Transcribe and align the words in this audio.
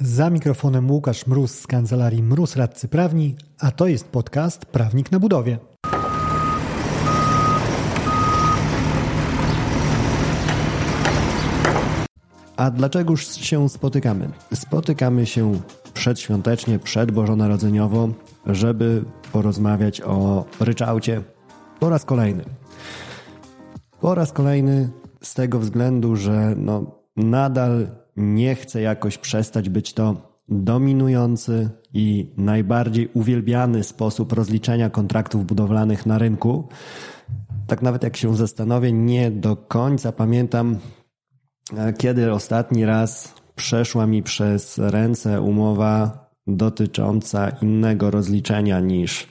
Za 0.00 0.30
mikrofonem 0.30 0.90
Łukasz 0.90 1.26
Mróz 1.26 1.58
z 1.58 1.66
kancelarii 1.66 2.22
Mróz 2.22 2.56
Radcy 2.56 2.88
Prawni, 2.88 3.36
a 3.58 3.70
to 3.70 3.86
jest 3.86 4.08
podcast 4.08 4.66
Prawnik 4.66 5.12
na 5.12 5.20
Budowie. 5.20 5.58
A 12.56 12.70
dlaczegoż 12.70 13.36
się 13.36 13.68
spotykamy? 13.68 14.28
Spotykamy 14.54 15.26
się 15.26 15.60
przedświątecznie, 15.94 16.78
przedbożonarodzeniowo, 16.78 18.08
żeby 18.46 19.04
porozmawiać 19.32 20.00
o 20.00 20.44
ryczałcie 20.60 21.22
po 21.80 21.90
raz 21.90 22.04
kolejny. 22.04 22.44
Po 24.00 24.14
raz 24.14 24.32
kolejny 24.32 24.90
z 25.22 25.34
tego 25.34 25.58
względu, 25.58 26.16
że 26.16 26.54
no, 26.56 27.00
nadal 27.16 27.88
nie 28.16 28.54
chcę 28.54 28.80
jakoś 28.80 29.18
przestać 29.18 29.68
być 29.68 29.92
to 29.92 30.36
dominujący 30.48 31.70
i 31.94 32.32
najbardziej 32.36 33.08
uwielbiany 33.14 33.84
sposób 33.84 34.32
rozliczenia 34.32 34.90
kontraktów 34.90 35.46
budowlanych 35.46 36.06
na 36.06 36.18
rynku. 36.18 36.68
Tak 37.66 37.82
nawet 37.82 38.02
jak 38.02 38.16
się 38.16 38.36
zastanowię, 38.36 38.92
nie 38.92 39.30
do 39.30 39.56
końca 39.56 40.12
pamiętam, 40.12 40.78
e, 41.76 41.92
kiedy 41.92 42.32
ostatni 42.32 42.84
raz 42.84 43.34
przeszła 43.54 44.06
mi 44.06 44.22
przez 44.22 44.78
ręce 44.78 45.40
umowa 45.40 46.26
dotycząca 46.46 47.48
innego 47.48 48.10
rozliczenia 48.10 48.80
niż 48.80 49.28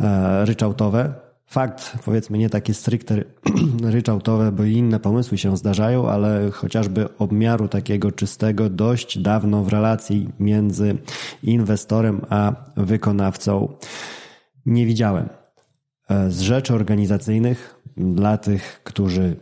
e, 0.00 0.44
ryczałtowe. 0.44 1.25
Fakt, 1.46 1.98
powiedzmy, 2.04 2.38
nie 2.38 2.50
takie 2.50 2.74
stricte 2.74 3.24
ryczałtowe, 3.82 4.52
bo 4.52 4.64
inne 4.64 5.00
pomysły 5.00 5.38
się 5.38 5.56
zdarzają, 5.56 6.08
ale 6.08 6.50
chociażby 6.50 7.18
obmiaru 7.18 7.68
takiego 7.68 8.12
czystego 8.12 8.70
dość 8.70 9.18
dawno 9.18 9.64
w 9.64 9.68
relacji 9.68 10.28
między 10.40 10.98
inwestorem 11.42 12.20
a 12.30 12.52
wykonawcą 12.76 13.68
nie 14.66 14.86
widziałem. 14.86 15.28
E, 16.10 16.30
z 16.30 16.40
rzeczy 16.40 16.74
organizacyjnych, 16.74 17.80
dla 17.96 18.38
tych, 18.38 18.80
którzy 18.84 19.36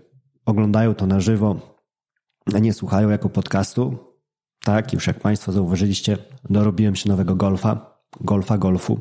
oglądają 0.47 0.95
to 0.95 1.07
na 1.07 1.21
żywo, 1.21 1.57
a 2.55 2.59
nie 2.59 2.73
słuchają 2.73 3.09
jako 3.09 3.29
podcastu, 3.29 3.99
tak, 4.65 4.93
już 4.93 5.07
jak 5.07 5.21
Państwo 5.21 5.53
zauważyliście, 5.53 6.19
dorobiłem 6.51 6.97
się 6.97 7.09
nowego 7.09 7.37
golfa, 7.37 8.01
golfa 8.21 8.59
golfu. 8.59 9.01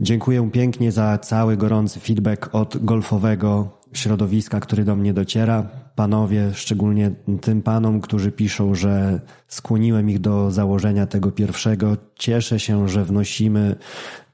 Dziękuję 0.00 0.50
pięknie 0.52 0.92
za 0.92 1.18
cały 1.18 1.56
gorący 1.56 2.00
feedback 2.00 2.54
od 2.54 2.84
golfowego 2.84 3.80
środowiska, 3.92 4.60
który 4.60 4.84
do 4.84 4.96
mnie 4.96 5.14
dociera. 5.14 5.68
Panowie, 5.94 6.50
szczególnie 6.54 7.10
tym 7.40 7.62
panom, 7.62 8.00
którzy 8.00 8.32
piszą, 8.32 8.74
że 8.74 9.20
skłoniłem 9.48 10.10
ich 10.10 10.18
do 10.18 10.50
założenia 10.50 11.06
tego 11.06 11.32
pierwszego. 11.32 11.96
Cieszę 12.14 12.60
się, 12.60 12.88
że 12.88 13.04
wnosimy 13.04 13.76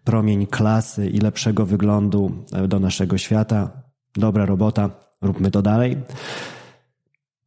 promień 0.04 0.46
klasy 0.46 1.10
i 1.10 1.18
lepszego 1.18 1.66
wyglądu 1.66 2.44
do 2.68 2.80
naszego 2.80 3.18
świata. 3.18 3.82
Dobra 4.14 4.46
robota, 4.46 4.90
róbmy 5.20 5.50
to 5.50 5.62
dalej. 5.62 5.96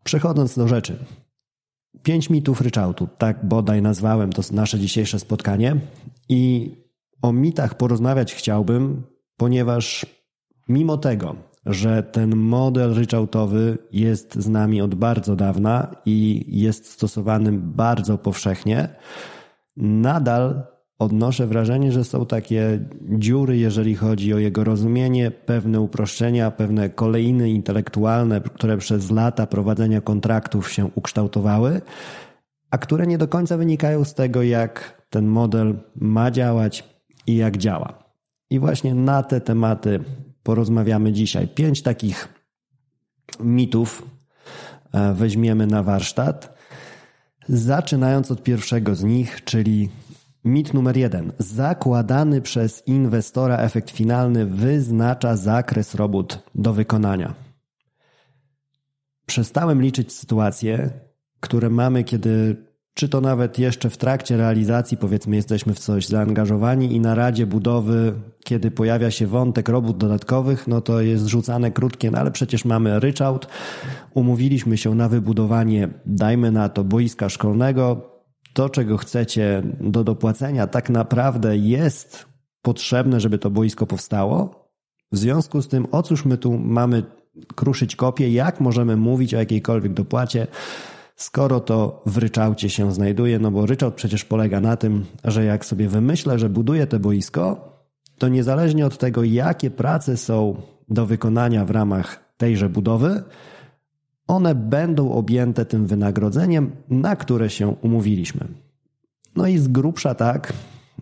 Przechodząc 0.04 0.56
do 0.56 0.68
rzeczy. 0.68 1.06
Pięć 2.04 2.30
mitów 2.30 2.62
ryczałtu, 2.62 3.08
tak 3.18 3.46
bodaj 3.46 3.82
nazwałem 3.82 4.34
to 4.34 4.42
nasze 4.52 4.80
dzisiejsze 4.80 5.20
spotkanie. 5.20 5.76
I 6.30 6.72
o 7.26 7.34
mitach 7.34 7.78
porozmawiać 7.78 8.36
chciałbym, 8.36 9.04
ponieważ 9.38 10.06
mimo 10.70 10.98
tego, 10.98 11.36
że 11.66 12.04
ten 12.04 12.36
model 12.36 12.94
ryczałtowy 12.94 13.78
jest 13.92 14.36
z 14.36 14.50
nami 14.50 14.82
od 14.82 14.96
bardzo 14.96 15.36
dawna 15.36 15.96
i 16.06 16.46
jest 16.48 16.92
stosowany 16.92 17.52
bardzo 17.52 18.18
powszechnie, 18.18 18.90
nadal 19.78 20.64
odnoszę 21.00 21.48
wrażenie, 21.48 21.92
że 21.92 22.04
są 22.04 22.26
takie 22.26 22.80
dziury, 23.02 23.58
jeżeli 23.58 23.96
chodzi 23.96 24.34
o 24.34 24.40
jego 24.40 24.64
rozumienie, 24.64 25.32
pewne 25.32 25.82
uproszczenia, 25.82 26.52
pewne 26.52 26.90
kolejny 26.90 27.50
intelektualne, 27.50 28.42
które 28.42 28.78
przez 28.78 29.12
lata 29.12 29.48
prowadzenia 29.48 30.02
kontraktów 30.02 30.72
się 30.72 30.90
ukształtowały, 30.96 31.82
a 32.72 32.78
które 32.78 33.08
nie 33.08 33.18
do 33.18 33.28
końca 33.28 33.58
wynikają 33.58 34.04
z 34.04 34.14
tego, 34.14 34.44
jak 34.44 35.02
ten 35.10 35.26
model 35.26 35.80
ma 35.96 36.32
działać, 36.32 36.95
i 37.28 37.36
jak 37.36 37.58
działa. 37.58 38.04
I 38.50 38.60
właśnie 38.60 38.96
na 38.96 39.24
te 39.24 39.42
tematy 39.42 40.00
porozmawiamy 40.44 41.12
dzisiaj. 41.12 41.48
Pięć 41.48 41.82
takich 41.82 42.28
mitów 43.40 44.10
e, 44.94 45.14
weźmiemy 45.14 45.68
na 45.68 45.84
warsztat. 45.84 46.56
Zaczynając 47.50 48.32
od 48.32 48.44
pierwszego 48.44 48.96
z 48.96 49.04
nich, 49.04 49.44
czyli 49.44 49.90
mit 50.44 50.74
numer 50.74 50.98
jeden. 50.98 51.32
Zakładany 51.40 52.42
przez 52.42 52.88
inwestora 52.88 53.58
efekt 53.58 53.90
finalny 53.90 54.46
wyznacza 54.46 55.36
zakres 55.36 55.96
robót 55.96 56.40
do 56.56 56.74
wykonania. 56.74 57.34
Przestałem 59.26 59.82
liczyć 59.82 60.14
sytuacje, 60.14 60.90
które 61.40 61.70
mamy, 61.70 62.04
kiedy 62.04 62.65
czy 62.96 63.10
to 63.10 63.22
nawet 63.22 63.60
jeszcze 63.60 63.90
w 63.90 63.98
trakcie 63.98 64.38
realizacji, 64.38 64.98
powiedzmy, 64.98 65.36
jesteśmy 65.36 65.74
w 65.74 65.80
coś 65.80 66.08
zaangażowani 66.08 66.96
i 66.96 67.00
na 67.00 67.16
radzie 67.16 67.46
budowy, 67.46 68.14
kiedy 68.44 68.72
pojawia 68.72 69.12
się 69.12 69.28
wątek 69.28 69.70
robót 69.70 69.98
dodatkowych, 69.98 70.68
no 70.68 70.82
to 70.82 71.02
jest 71.02 71.26
rzucane 71.26 71.72
krótkie, 71.72 72.12
no 72.12 72.18
ale 72.18 72.32
przecież 72.32 72.66
mamy 72.66 73.00
ryczałt, 73.00 73.48
umówiliśmy 74.14 74.78
się 74.78 74.96
na 74.96 75.10
wybudowanie, 75.10 75.90
dajmy 76.06 76.52
na 76.52 76.70
to, 76.70 76.84
boiska 76.84 77.30
szkolnego, 77.30 78.12
to 78.54 78.70
czego 78.70 78.98
chcecie 78.98 79.64
do 79.80 80.04
dopłacenia 80.04 80.68
tak 80.68 80.90
naprawdę 80.90 81.58
jest 81.58 82.26
potrzebne, 82.62 83.20
żeby 83.20 83.38
to 83.38 83.50
boisko 83.50 83.86
powstało. 83.86 84.70
W 85.12 85.18
związku 85.18 85.62
z 85.62 85.68
tym, 85.68 85.88
o 85.92 86.04
cóż 86.04 86.26
my 86.26 86.38
tu 86.38 86.58
mamy 86.58 87.04
kruszyć 87.56 87.96
kopię, 87.96 88.30
jak 88.30 88.60
możemy 88.60 88.98
mówić 88.98 89.34
o 89.34 89.38
jakiejkolwiek 89.38 89.94
dopłacie, 89.94 90.48
skoro 91.16 91.60
to 91.60 92.02
w 92.06 92.18
ryczałcie 92.18 92.70
się 92.70 92.94
znajduje, 92.94 93.40
no 93.40 93.52
bo 93.52 93.66
ryczałt 93.66 93.96
przecież 93.96 94.26
polega 94.26 94.62
na 94.62 94.78
tym, 94.78 95.06
że 95.24 95.46
jak 95.46 95.66
sobie 95.66 95.88
wymyślę, 95.88 96.40
że 96.40 96.50
buduję 96.50 96.88
to 96.88 97.00
boisko, 97.00 97.72
to 98.18 98.28
niezależnie 98.28 98.86
od 98.86 98.98
tego, 98.98 99.24
jakie 99.24 99.72
prace 99.72 100.18
są 100.18 100.62
do 100.90 101.06
wykonania 101.06 101.66
w 101.66 101.72
ramach 101.72 102.34
tejże 102.38 102.70
budowy, 102.70 103.24
one 104.28 104.56
będą 104.56 105.12
objęte 105.12 105.66
tym 105.66 105.88
wynagrodzeniem, 105.88 106.72
na 106.90 107.16
które 107.16 107.50
się 107.50 107.68
umówiliśmy. 107.68 108.48
No 109.36 109.48
i 109.48 109.58
z 109.58 109.68
grubsza 109.68 110.16
tak, 110.16 110.54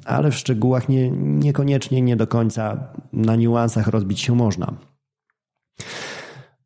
ale 0.06 0.32
w 0.32 0.36
szczegółach 0.36 0.90
nie, 0.90 1.12
niekoniecznie 1.12 2.02
nie 2.02 2.16
do 2.16 2.28
końca 2.28 2.88
na 3.14 3.36
niuansach 3.36 3.88
rozbić 3.88 4.20
się 4.20 4.36
można. 4.36 4.74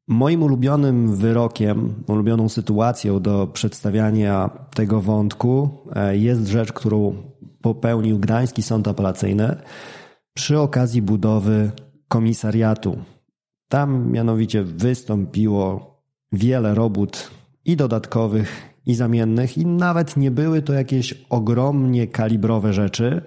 Moim 0.07 0.44
ulubionym 0.44 1.16
wyrokiem, 1.16 2.03
ulubioną 2.07 2.50
sytuacją 2.50 3.19
do 3.19 3.47
przedstawiania 3.47 4.50
tego 4.75 5.01
wątku 5.01 5.69
e, 5.95 6.18
jest 6.18 6.47
rzecz, 6.47 6.73
którą 6.73 7.16
popełnił 7.62 8.19
Gdański 8.19 8.63
Sąd 8.63 8.88
Apelacyjny 8.88 9.56
przy 10.34 10.59
okazji 10.59 11.01
budowy 11.01 11.72
komisariatu. 12.07 12.97
Tam 13.67 14.12
mianowicie 14.12 14.63
wystąpiło 14.63 15.97
wiele 16.31 16.75
robót 16.75 17.31
i 17.66 17.75
dodatkowych, 17.75 18.73
i 18.85 18.96
zamiennych, 18.96 19.57
i 19.57 19.66
nawet 19.66 20.17
nie 20.17 20.31
były 20.31 20.62
to 20.62 20.73
jakieś 20.73 21.25
ogromnie 21.29 22.07
kalibrowe 22.07 22.73
rzeczy. 22.73 23.22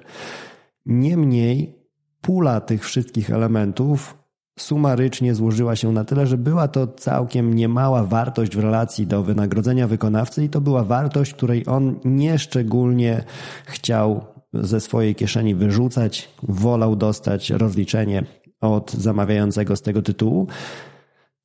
Niemniej 0.87 1.79
pula 2.21 2.61
tych 2.61 2.85
wszystkich 2.85 3.31
elementów 3.31 4.20
sumarycznie 4.63 5.35
złożyła 5.35 5.77
się 5.77 5.93
na 5.93 6.05
tyle, 6.05 6.27
że 6.27 6.39
była 6.39 6.69
to 6.69 6.87
całkiem 6.87 7.55
niemała 7.55 8.05
wartość 8.05 8.57
w 8.57 8.61
relacji 8.61 9.07
do 9.07 9.23
wynagrodzenia 9.23 9.87
wykonawcy 9.87 10.45
i 10.45 10.49
to 10.49 10.61
była 10.61 10.85
wartość, 10.85 11.35
której 11.35 11.65
on 11.67 12.01
nieszczególnie 12.05 13.25
chciał 13.67 14.25
ze 14.55 14.81
swojej 14.81 15.15
kieszeni 15.15 15.55
wyrzucać, 15.55 16.29
wolał 16.43 16.97
dostać 16.97 17.51
rozliczenie 17.51 18.25
od 18.61 18.93
zamawiającego 18.93 19.77
z 19.77 19.83
tego 19.83 20.03
tytułu. 20.03 20.47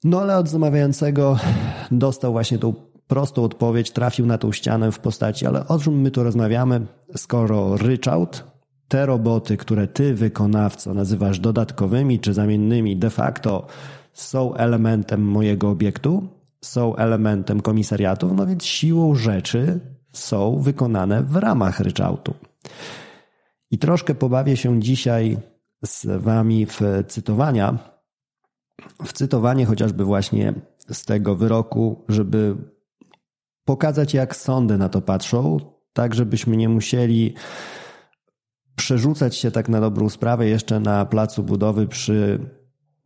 No 0.03 0.21
ale 0.21 0.37
od 0.37 0.49
zamawiającego 0.49 1.39
dostał 1.91 2.31
właśnie 2.31 2.57
tą 2.57 2.73
prostą 3.07 3.43
odpowiedź, 3.43 3.91
trafił 3.91 4.25
na 4.25 4.37
tą 4.37 4.51
ścianę 4.51 4.91
w 4.91 4.99
postaci, 4.99 5.45
ale 5.45 5.67
o 5.67 5.79
czym 5.79 6.01
my 6.01 6.11
tu 6.11 6.23
rozmawiamy, 6.23 6.81
skoro 7.15 7.77
ryczałt 7.77 8.54
te 8.87 9.05
roboty, 9.05 9.57
które 9.57 9.87
ty, 9.87 10.13
wykonawco, 10.13 10.93
nazywasz 10.93 11.39
dodatkowymi 11.39 12.19
czy 12.19 12.33
zamiennymi, 12.33 12.97
de 12.97 13.09
facto 13.09 13.67
są 14.13 14.53
elementem 14.53 15.21
mojego 15.21 15.69
obiektu, 15.69 16.27
są 16.61 16.95
elementem 16.95 17.61
komisariatu, 17.61 18.33
no 18.33 18.47
więc 18.47 18.63
siłą 18.63 19.15
rzeczy 19.15 19.79
są 20.13 20.59
wykonane 20.59 21.23
w 21.23 21.35
ramach 21.35 21.79
ryczałtu. 21.79 22.33
I 23.71 23.77
troszkę 23.77 24.15
pobawię 24.15 24.57
się 24.57 24.81
dzisiaj 24.81 25.37
z 25.85 26.21
wami 26.21 26.65
w 26.65 26.81
cytowania, 27.07 27.77
w 29.05 29.13
cytowanie 29.13 29.65
chociażby 29.65 30.05
właśnie 30.05 30.53
z 30.91 31.05
tego 31.05 31.35
wyroku, 31.35 32.05
żeby 32.09 32.55
pokazać, 33.65 34.13
jak 34.13 34.35
sądy 34.35 34.77
na 34.77 34.89
to 34.89 35.01
patrzą, 35.01 35.57
tak 35.93 36.15
żebyśmy 36.15 36.57
nie 36.57 36.69
musieli 36.69 37.33
przerzucać 38.75 39.35
się 39.35 39.51
tak 39.51 39.69
na 39.69 39.81
dobrą 39.81 40.09
sprawę 40.09 40.47
jeszcze 40.47 40.79
na 40.79 41.05
placu 41.05 41.43
budowy 41.43 41.87
przy 41.87 42.39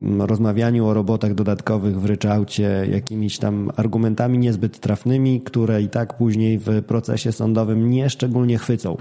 mm, 0.02 0.22
rozmawianiu 0.22 0.88
o 0.88 0.94
robotach 0.94 1.34
dodatkowych 1.34 2.00
w 2.00 2.06
ryczałcie, 2.06 2.88
jakimiś 2.92 3.38
tam 3.38 3.72
argumentami 3.76 4.38
niezbyt 4.38 4.80
trafnymi, 4.80 5.42
które 5.42 5.82
i 5.82 5.90
tak 5.90 6.18
później 6.18 6.60
w 6.60 6.84
procesie 6.84 7.32
sądowym 7.32 7.90
nie 7.90 8.10
szczególnie 8.10 8.58
chwycą. 8.58 8.98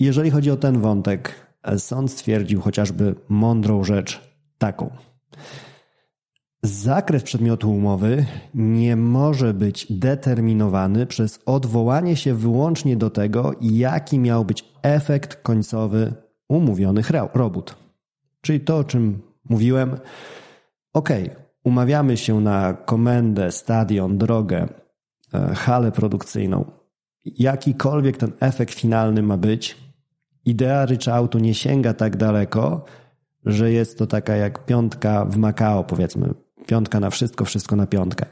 Jeżeli 0.00 0.30
chodzi 0.30 0.50
o 0.50 0.56
ten 0.56 0.80
wątek, 0.80 1.34
sąd 1.78 2.10
stwierdził 2.10 2.60
chociażby 2.60 3.14
mądrą 3.28 3.84
rzecz 3.84 4.20
taką. 4.58 4.90
Zakres 6.64 7.22
przedmiotu 7.22 7.72
umowy 7.72 8.26
nie 8.54 8.96
może 8.96 9.54
być 9.54 9.86
determinowany 9.90 11.06
przez 11.06 11.38
odwołanie 11.46 12.16
się 12.16 12.34
wyłącznie 12.34 12.96
do 12.96 13.10
tego, 13.10 13.52
jaki 13.60 14.18
miał 14.18 14.44
być 14.44 14.64
efekt 14.82 15.42
końcowy 15.42 16.12
umówionych 16.48 17.10
robót. 17.34 17.76
Czyli 18.40 18.60
to, 18.60 18.78
o 18.78 18.84
czym 18.84 19.22
mówiłem, 19.48 19.96
ok, 20.92 21.08
umawiamy 21.64 22.16
się 22.16 22.40
na 22.40 22.72
komendę, 22.72 23.52
stadion, 23.52 24.18
drogę, 24.18 24.68
e, 25.34 25.54
halę 25.54 25.92
produkcyjną. 25.92 26.64
Jakikolwiek 27.24 28.16
ten 28.16 28.32
efekt 28.40 28.74
finalny 28.74 29.22
ma 29.22 29.36
być, 29.36 29.76
idea 30.44 30.86
ryczałtu 30.86 31.38
nie 31.38 31.54
sięga 31.54 31.94
tak 31.94 32.16
daleko, 32.16 32.84
że 33.44 33.72
jest 33.72 33.98
to 33.98 34.06
taka 34.06 34.36
jak 34.36 34.66
piątka 34.66 35.24
w 35.24 35.36
Makao, 35.36 35.84
powiedzmy, 35.84 36.43
piątka 36.66 37.00
na 37.00 37.10
wszystko, 37.10 37.44
wszystko 37.44 37.76
na 37.76 37.86
piątkę. 37.86 38.26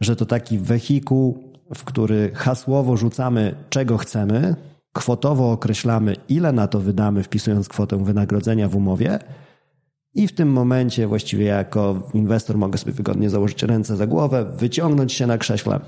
Że 0.00 0.16
to 0.16 0.26
taki 0.26 0.58
wehikuł, 0.58 1.52
w 1.74 1.84
który 1.84 2.30
hasłowo 2.34 2.96
rzucamy 2.96 3.54
czego 3.70 3.98
chcemy, 3.98 4.56
kwotowo 4.92 5.52
określamy 5.52 6.16
ile 6.28 6.52
na 6.52 6.66
to 6.66 6.80
wydamy, 6.80 7.22
wpisując 7.22 7.68
kwotę 7.68 8.04
wynagrodzenia 8.04 8.68
w 8.68 8.76
umowie. 8.76 9.18
I 10.14 10.28
w 10.28 10.32
tym 10.32 10.52
momencie 10.52 11.06
właściwie 11.06 11.44
jako 11.44 12.08
inwestor 12.14 12.58
mogę 12.58 12.78
sobie 12.78 12.92
wygodnie 12.92 13.30
założyć 13.30 13.62
ręce 13.62 13.96
za 13.96 14.06
głowę, 14.06 14.52
wyciągnąć 14.56 15.12
się 15.12 15.26
na 15.26 15.38
krześle, 15.38 15.80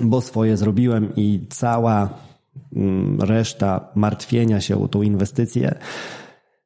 bo 0.00 0.20
swoje 0.20 0.56
zrobiłem 0.56 1.12
i 1.16 1.46
cała 1.50 2.08
mm, 2.76 3.20
reszta 3.20 3.88
martwienia 3.94 4.60
się 4.60 4.82
o 4.82 4.88
tą 4.88 5.02
inwestycję. 5.02 5.78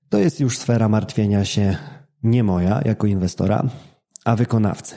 To 0.09 0.19
jest 0.19 0.41
już 0.41 0.59
sfera 0.59 0.89
martwienia 0.89 1.45
się 1.45 1.77
nie 2.23 2.45
moja 2.45 2.81
jako 2.85 3.07
inwestora, 3.07 3.65
a 4.25 4.37
wykonawcy. 4.37 4.95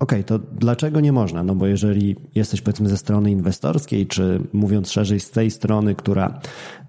OK, 0.00 0.12
to 0.26 0.38
dlaczego 0.38 1.00
nie 1.00 1.12
można? 1.12 1.42
No 1.42 1.54
bo 1.54 1.66
jeżeli 1.66 2.16
jesteś 2.34 2.60
powiedzmy 2.60 2.88
ze 2.88 2.96
strony 2.96 3.30
inwestorskiej, 3.30 4.06
czy 4.06 4.40
mówiąc 4.52 4.90
szerzej 4.90 5.20
z 5.20 5.30
tej 5.30 5.50
strony, 5.50 5.94
która 5.94 6.40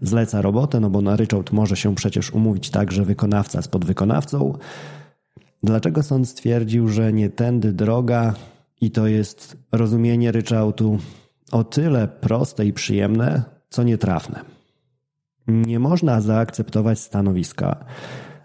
zleca 0.02 0.42
robotę, 0.42 0.80
no 0.80 0.90
bo 0.90 1.02
na 1.02 1.16
ryczałt 1.16 1.52
może 1.52 1.76
się 1.76 1.96
przecież 1.96 2.32
umówić 2.32 2.70
tak, 2.70 2.92
że 2.92 3.06
wykonawca 3.06 3.62
z 3.62 3.68
podwykonawcą, 3.68 4.58
dlaczego 5.64 6.04
sąd 6.04 6.30
stwierdził, 6.30 6.88
że 6.88 7.14
nie 7.14 7.30
tędy 7.30 7.74
droga 7.74 8.34
i 8.82 8.92
to 8.92 9.08
jest 9.08 9.58
rozumienie 9.72 10.32
ryczałtu 10.32 11.00
o 11.52 11.64
tyle 11.64 12.08
proste 12.08 12.66
i 12.66 12.74
przyjemne, 12.74 13.44
co 13.70 13.84
nietrafne? 13.84 14.40
Nie 15.48 15.80
można 15.80 16.22
zaakceptować 16.22 17.00
stanowiska, 17.00 17.86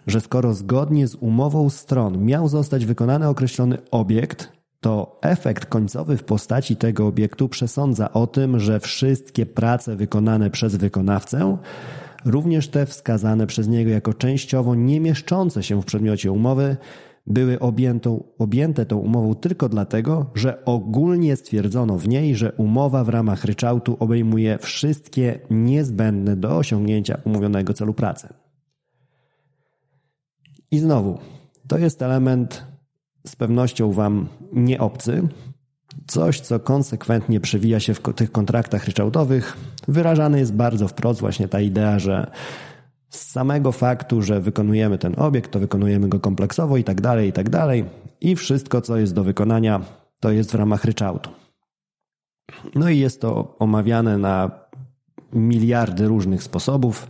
że 0.06 0.20
skoro 0.20 0.54
zgodnie 0.54 1.08
z 1.08 1.14
umową 1.14 1.70
stron 1.70 2.24
miał 2.24 2.48
zostać 2.48 2.86
wykonany 2.86 3.28
określony 3.28 3.78
obiekt, 3.90 4.52
to 4.80 5.18
efekt 5.22 5.66
końcowy 5.66 6.16
w 6.16 6.24
postaci 6.24 6.76
tego 6.76 7.06
obiektu 7.06 7.48
przesądza 7.48 8.12
o 8.12 8.26
tym, 8.26 8.58
że 8.60 8.80
wszystkie 8.80 9.46
prace 9.46 9.96
wykonane 9.96 10.50
przez 10.50 10.76
wykonawcę, 10.76 11.58
również 12.24 12.68
te 12.68 12.86
wskazane 12.86 13.46
przez 13.46 13.68
niego 13.68 13.90
jako 13.90 14.14
częściowo 14.14 14.74
nie 14.74 15.00
mieszczące 15.00 15.62
się 15.62 15.82
w 15.82 15.84
przedmiocie 15.84 16.32
umowy, 16.32 16.76
były 17.26 17.58
objęte 18.38 18.86
tą 18.86 18.96
umową 18.96 19.34
tylko 19.34 19.68
dlatego, 19.68 20.30
że 20.34 20.64
ogólnie 20.64 21.36
stwierdzono 21.36 21.98
w 21.98 22.08
niej, 22.08 22.36
że 22.36 22.52
umowa 22.52 23.04
w 23.04 23.08
ramach 23.08 23.44
ryczałtu 23.44 23.96
obejmuje 24.00 24.58
wszystkie 24.58 25.40
niezbędne 25.50 26.36
do 26.36 26.56
osiągnięcia 26.56 27.18
umówionego 27.24 27.74
celu 27.74 27.94
pracy. 27.94 28.45
I 30.76 30.78
znowu, 30.78 31.18
to 31.68 31.78
jest 31.78 32.02
element 32.02 32.66
z 33.26 33.36
pewnością 33.36 33.92
Wam 33.92 34.28
nie 34.52 34.80
obcy, 34.80 35.28
coś, 36.06 36.40
co 36.40 36.60
konsekwentnie 36.60 37.40
przewija 37.40 37.80
się 37.80 37.94
w 37.94 38.00
tych 38.00 38.32
kontraktach 38.32 38.84
ryczałtowych. 38.84 39.56
Wyrażany 39.88 40.38
jest 40.38 40.54
bardzo 40.54 40.88
wprost 40.88 41.20
właśnie 41.20 41.48
ta 41.48 41.60
idea, 41.60 41.98
że 41.98 42.30
z 43.08 43.30
samego 43.30 43.72
faktu, 43.72 44.22
że 44.22 44.40
wykonujemy 44.40 44.98
ten 44.98 45.14
obiekt, 45.20 45.50
to 45.50 45.58
wykonujemy 45.58 46.08
go 46.08 46.20
kompleksowo 46.20 46.76
i 46.76 46.84
tak 46.84 47.00
dalej, 47.00 47.28
i 47.28 47.32
tak 47.32 47.50
dalej. 47.50 47.84
I 48.20 48.36
wszystko, 48.36 48.80
co 48.80 48.96
jest 48.96 49.14
do 49.14 49.24
wykonania, 49.24 49.80
to 50.20 50.30
jest 50.30 50.52
w 50.52 50.54
ramach 50.54 50.84
ryczałtu. 50.84 51.30
No 52.74 52.88
i 52.88 52.98
jest 52.98 53.20
to 53.20 53.56
omawiane 53.58 54.18
na 54.18 54.50
miliardy 55.32 56.08
różnych 56.08 56.42
sposobów, 56.42 57.08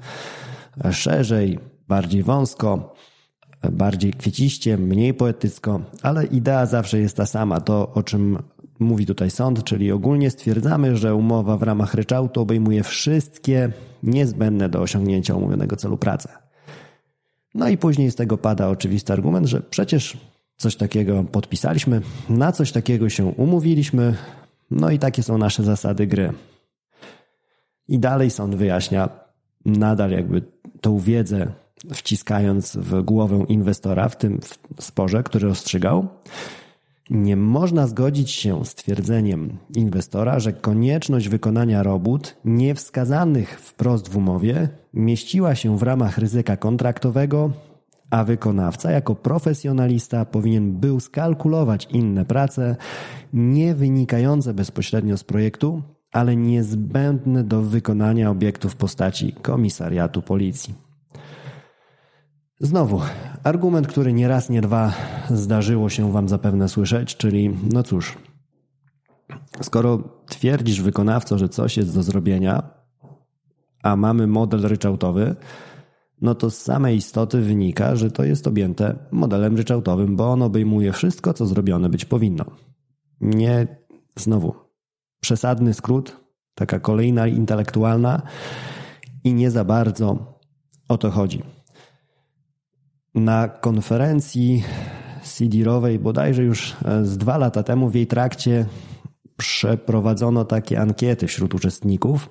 szerzej, 0.91 1.59
bardziej 1.89 2.23
wąsko 2.23 2.97
bardziej 3.71 4.13
kwieciście, 4.13 4.79
mniej 4.79 5.15
poetycko, 5.15 5.81
ale 6.03 6.25
idea 6.25 6.67
zawsze 6.67 6.99
jest 6.99 7.17
ta 7.17 7.27
sama. 7.27 7.61
To, 7.61 7.93
o 7.95 8.03
czym 8.03 8.39
mówi 8.79 9.07
tutaj 9.07 9.31
sąd, 9.31 9.65
czyli 9.65 9.93
ogólnie 9.93 10.31
stwierdzamy, 10.31 10.97
że 10.97 11.15
umowa 11.15 11.57
w 11.57 11.63
ramach 11.63 11.95
ryczałtu 11.95 12.41
obejmuje 12.41 12.83
wszystkie 12.83 13.73
niezbędne 14.03 14.69
do 14.69 14.81
osiągnięcia 14.81 15.35
umówionego 15.35 15.77
celu 15.77 15.97
pracy. 15.97 16.29
No 17.55 17.69
i 17.69 17.79
później 17.79 18.11
z 18.11 18.15
tego 18.15 18.39
pada 18.39 18.69
oczywisty 18.69 19.13
argument, 19.13 19.47
że 19.47 19.61
przecież 19.61 20.17
coś 20.57 20.77
takiego 20.77 21.25
podpisaliśmy, 21.25 22.01
na 22.29 22.53
coś 22.53 22.73
takiego 22.73 23.09
się 23.09 23.25
umówiliśmy, 23.25 24.15
no 24.71 24.91
i 24.91 24.99
takie 24.99 25.23
są 25.23 25.39
nasze 25.39 25.63
zasady 25.63 26.07
gry. 26.07 26.33
I 27.89 27.99
dalej 27.99 28.31
sąd 28.31 28.55
wyjaśnia 28.55 29.09
nadal 29.65 30.11
jakby 30.11 30.43
tą 30.81 30.99
wiedzę 30.99 31.53
wciskając 31.95 32.77
w 32.77 33.03
głowę 33.03 33.45
inwestora 33.49 34.09
w 34.09 34.19
tym 34.19 34.41
sporze, 34.81 35.23
który 35.23 35.49
ostrzygał, 35.49 36.09
nie 37.11 37.37
można 37.37 37.87
zgodzić 37.87 38.31
się 38.31 38.65
z 38.65 38.75
twierdzeniem 38.75 39.59
inwestora, 39.75 40.41
że 40.41 40.53
konieczność 40.53 41.29
wykonania 41.29 41.83
robót 41.83 42.37
niewskazanych 42.45 43.61
wprost 43.61 44.09
w 44.09 44.17
umowie 44.17 44.69
mieściła 44.95 45.55
się 45.55 45.79
w 45.79 45.83
ramach 45.83 46.19
ryzyka 46.19 46.57
kontraktowego, 46.57 47.51
a 48.11 48.25
wykonawca 48.25 48.91
jako 48.91 49.15
profesjonalista 49.15 50.25
powinien 50.25 50.73
był 50.73 51.01
skalkulować 51.01 51.89
inne 51.91 52.25
prace 52.25 52.77
nie 53.33 53.75
wynikające 53.75 54.55
bezpośrednio 54.55 55.17
z 55.17 55.25
projektu, 55.25 55.83
ale 56.13 56.37
niezbędne 56.37 57.45
do 57.45 57.63
wykonania 57.63 58.31
obiektu 58.31 58.69
w 58.69 58.77
postaci 58.77 59.33
komisariatu 59.43 60.23
policji. 60.23 60.86
Znowu, 62.61 63.01
argument, 63.43 63.87
który 63.87 64.13
nie 64.13 64.29
raz, 64.29 64.51
nie 64.51 64.61
dwa 64.61 64.93
zdarzyło 65.31 65.91
się 65.91 66.13
Wam 66.13 66.29
zapewne 66.29 66.69
słyszeć, 66.69 67.17
czyli 67.17 67.57
no 67.73 67.83
cóż, 67.83 68.19
skoro 69.61 69.99
twierdzisz 70.29 70.83
wykonawco, 70.83 71.39
że 71.39 71.49
coś 71.49 71.77
jest 71.77 71.95
do 71.95 72.03
zrobienia, 72.03 72.63
a 73.83 73.97
mamy 73.97 74.27
model 74.27 74.63
ryczałtowy, 74.63 75.37
no 76.21 76.35
to 76.35 76.51
z 76.51 76.59
samej 76.59 76.97
istoty 76.97 77.41
wynika, 77.41 77.97
że 77.97 78.11
to 78.11 78.25
jest 78.25 78.47
objęte 78.47 78.99
modelem 79.11 79.57
ryczałtowym, 79.57 80.17
bo 80.17 80.33
on 80.33 80.43
obejmuje 80.43 80.93
wszystko, 80.93 81.35
co 81.35 81.47
zrobione 81.47 81.89
być 81.89 82.05
powinno. 82.05 82.45
Nie, 83.21 83.67
znowu, 84.19 84.55
przesadny 85.21 85.75
skrót, 85.75 86.21
taka 86.55 86.81
kolejna 86.81 87.27
intelektualna 87.27 88.23
i 89.25 89.35
nie 89.35 89.51
za 89.51 89.65
bardzo 89.65 90.39
o 90.89 90.99
to 90.99 91.11
chodzi. 91.11 91.56
Na 93.17 93.49
konferencji 93.49 94.65
CD-rowej 95.23 95.99
bodajże 95.99 96.43
już 96.43 96.77
e, 96.85 97.05
z 97.05 97.19
dwa 97.19 97.39
lata 97.39 97.63
temu 97.63 97.89
w 97.89 97.95
jej 97.95 98.07
trakcie 98.07 98.67
przeprowadzono 99.37 100.45
takie 100.45 100.81
ankiety 100.81 101.27
wśród 101.27 101.55
uczestników. 101.55 102.31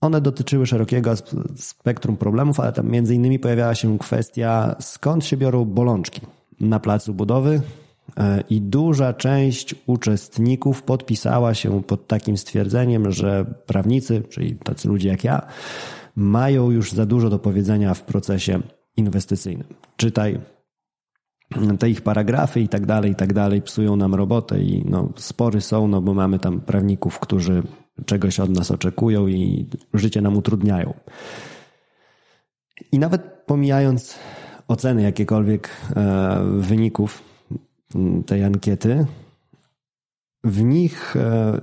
One 0.00 0.20
dotyczyły 0.20 0.66
szerokiego 0.66 1.14
spektrum 1.56 2.16
problemów, 2.16 2.60
ale 2.60 2.72
tam 2.72 2.90
między 2.90 3.14
innymi 3.14 3.38
pojawiała 3.38 3.74
się 3.74 3.98
kwestia, 3.98 4.76
skąd 4.80 5.24
się 5.24 5.36
biorą 5.36 5.64
bolączki 5.64 6.20
na 6.60 6.80
placu 6.80 7.14
budowy 7.14 7.60
e, 8.16 8.44
i 8.50 8.60
duża 8.60 9.12
część 9.12 9.74
uczestników 9.86 10.82
podpisała 10.82 11.54
się 11.54 11.82
pod 11.82 12.06
takim 12.06 12.36
stwierdzeniem, 12.36 13.12
że 13.12 13.44
prawnicy, 13.66 14.22
czyli 14.28 14.56
tacy 14.56 14.88
ludzie 14.88 15.08
jak 15.08 15.24
ja, 15.24 15.46
mają 16.16 16.70
już 16.70 16.92
za 16.92 17.06
dużo 17.06 17.30
do 17.30 17.38
powiedzenia 17.38 17.94
w 17.94 18.02
procesie 18.02 18.60
inwestycyjnym. 18.98 19.66
Czytaj 19.96 20.38
te 21.78 21.90
ich 21.90 22.02
paragrafy 22.02 22.60
i 22.60 22.68
tak 22.68 22.86
dalej, 22.86 23.12
i 23.12 23.14
tak 23.14 23.32
dalej, 23.32 23.62
psują 23.62 23.96
nam 23.96 24.14
robotę 24.14 24.60
i 24.60 24.84
no, 24.84 25.08
spory 25.16 25.60
są, 25.60 25.88
no 25.88 26.00
bo 26.00 26.14
mamy 26.14 26.38
tam 26.38 26.60
prawników, 26.60 27.18
którzy 27.18 27.62
czegoś 28.06 28.40
od 28.40 28.50
nas 28.50 28.70
oczekują 28.70 29.26
i 29.26 29.66
życie 29.94 30.20
nam 30.20 30.36
utrudniają. 30.36 30.94
I 32.92 32.98
nawet 32.98 33.22
pomijając 33.46 34.18
oceny 34.68 35.02
jakiekolwiek 35.02 35.70
e, 35.96 36.44
wyników 36.58 37.22
tej 38.26 38.44
ankiety, 38.44 39.06
w 40.44 40.62
nich 40.62 41.16
e, 41.16 41.60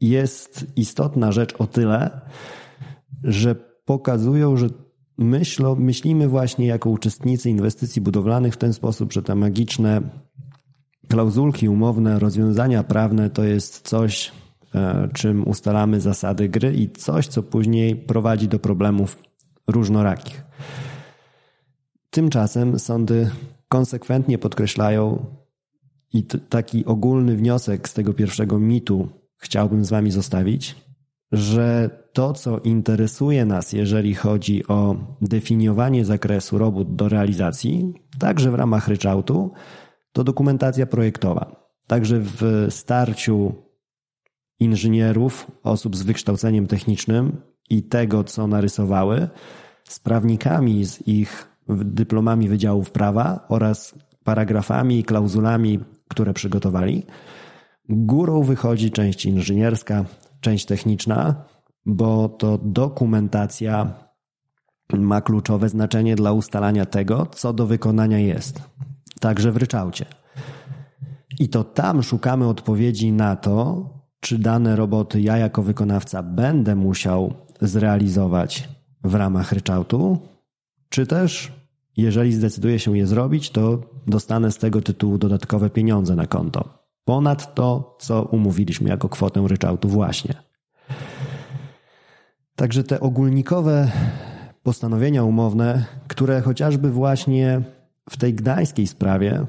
jest 0.00 0.66
istotna 0.76 1.32
rzecz 1.32 1.54
o 1.58 1.66
tyle, 1.66 2.20
że 3.24 3.54
pokazują, 3.84 4.56
że 4.56 4.68
myślimy 5.78 6.28
właśnie 6.28 6.66
jako 6.66 6.90
uczestnicy 6.90 7.50
inwestycji 7.50 8.02
budowlanych 8.02 8.54
w 8.54 8.56
ten 8.56 8.72
sposób, 8.72 9.12
że 9.12 9.22
te 9.22 9.34
magiczne 9.34 10.00
klauzulki 11.08 11.68
umowne, 11.68 12.18
rozwiązania 12.18 12.84
prawne 12.84 13.30
to 13.30 13.44
jest 13.44 13.88
coś, 13.88 14.32
e, 14.74 15.08
czym 15.12 15.48
ustalamy 15.48 16.00
zasady 16.00 16.48
gry 16.48 16.74
i 16.74 16.90
coś, 16.90 17.26
co 17.26 17.42
później 17.42 17.96
prowadzi 17.96 18.48
do 18.48 18.58
problemów 18.58 19.18
różnorakich. 19.66 20.44
Tymczasem 22.10 22.78
sądy 22.78 23.30
konsekwentnie 23.68 24.38
podkreślają, 24.38 25.26
i 26.14 26.24
taki 26.24 26.84
ogólny 26.84 27.36
wniosek 27.36 27.88
z 27.88 27.94
tego 27.94 28.14
pierwszego 28.14 28.58
mitu 28.58 29.08
chciałbym 29.36 29.84
z 29.84 29.90
Wami 29.90 30.10
zostawić, 30.10 30.76
że 31.32 31.90
to, 32.14 32.32
co 32.32 32.58
interesuje 32.58 33.44
nas, 33.44 33.72
jeżeli 33.72 34.14
chodzi 34.14 34.66
o 34.66 34.96
definiowanie 35.20 36.04
zakresu 36.04 36.58
robót 36.58 36.96
do 36.96 37.08
realizacji, 37.08 37.94
także 38.18 38.50
w 38.50 38.54
ramach 38.54 38.88
ryczałtu, 38.88 39.52
to 40.12 40.24
dokumentacja 40.24 40.86
projektowa. 40.86 41.70
Także 41.86 42.20
w 42.20 42.66
starciu 42.70 43.54
inżynierów, 44.60 45.50
osób 45.62 45.96
z 45.96 46.02
wykształceniem 46.02 46.66
technicznym 46.66 47.36
i 47.70 47.82
tego, 47.82 48.24
co 48.24 48.46
narysowały, 48.46 49.28
z 49.84 49.98
prawnikami 49.98 50.84
z 50.84 51.08
ich 51.08 51.48
dyplomami 51.68 52.48
wydziałów 52.48 52.90
prawa 52.90 53.46
oraz 53.48 53.98
paragrafami 54.24 54.98
i 54.98 55.04
klauzulami, 55.04 55.80
które 56.08 56.34
przygotowali. 56.34 57.06
Górą 57.88 58.42
wychodzi 58.42 58.90
część 58.90 59.26
inżynierska, 59.26 60.04
część 60.40 60.66
techniczna, 60.66 61.44
bo 61.86 62.28
to 62.28 62.58
dokumentacja 62.62 63.94
ma 64.92 65.20
kluczowe 65.20 65.68
znaczenie 65.68 66.16
dla 66.16 66.32
ustalania 66.32 66.86
tego, 66.86 67.26
co 67.26 67.52
do 67.52 67.66
wykonania 67.66 68.18
jest, 68.18 68.62
także 69.20 69.52
w 69.52 69.56
ryczałcie. 69.56 70.06
I 71.38 71.48
to 71.48 71.64
tam 71.64 72.02
szukamy 72.02 72.48
odpowiedzi 72.48 73.12
na 73.12 73.36
to, 73.36 73.88
czy 74.20 74.38
dane 74.38 74.76
roboty 74.76 75.20
ja 75.20 75.36
jako 75.36 75.62
wykonawca 75.62 76.22
będę 76.22 76.74
musiał 76.74 77.34
zrealizować 77.60 78.68
w 79.04 79.14
ramach 79.14 79.52
ryczałtu, 79.52 80.18
czy 80.88 81.06
też 81.06 81.52
jeżeli 81.96 82.32
zdecyduję 82.32 82.78
się 82.78 82.98
je 82.98 83.06
zrobić, 83.06 83.50
to 83.50 83.80
dostanę 84.06 84.50
z 84.52 84.58
tego 84.58 84.82
tytułu 84.82 85.18
dodatkowe 85.18 85.70
pieniądze 85.70 86.16
na 86.16 86.26
konto. 86.26 86.84
Ponad 87.04 87.54
to, 87.54 87.96
co 88.00 88.22
umówiliśmy 88.22 88.88
jako 88.88 89.08
kwotę 89.08 89.44
ryczałtu 89.48 89.88
właśnie. 89.88 90.34
Także 92.56 92.84
te 92.84 93.00
ogólnikowe 93.00 93.90
postanowienia 94.62 95.24
umowne, 95.24 95.84
które 96.08 96.40
chociażby 96.40 96.90
właśnie 96.90 97.62
w 98.10 98.16
tej 98.16 98.34
gdańskiej 98.34 98.86
sprawie 98.86 99.46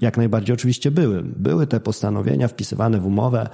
jak 0.00 0.16
najbardziej 0.16 0.54
oczywiście 0.54 0.90
były. 0.90 1.22
Były 1.22 1.66
te 1.66 1.80
postanowienia 1.80 2.48
wpisywane 2.48 3.00
w 3.00 3.06
umowę, 3.06 3.48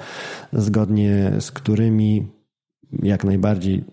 zgodnie 0.53 1.33
z 1.41 1.50
którymi 1.50 2.26
jak 3.03 3.25
najbardziej 3.25 3.85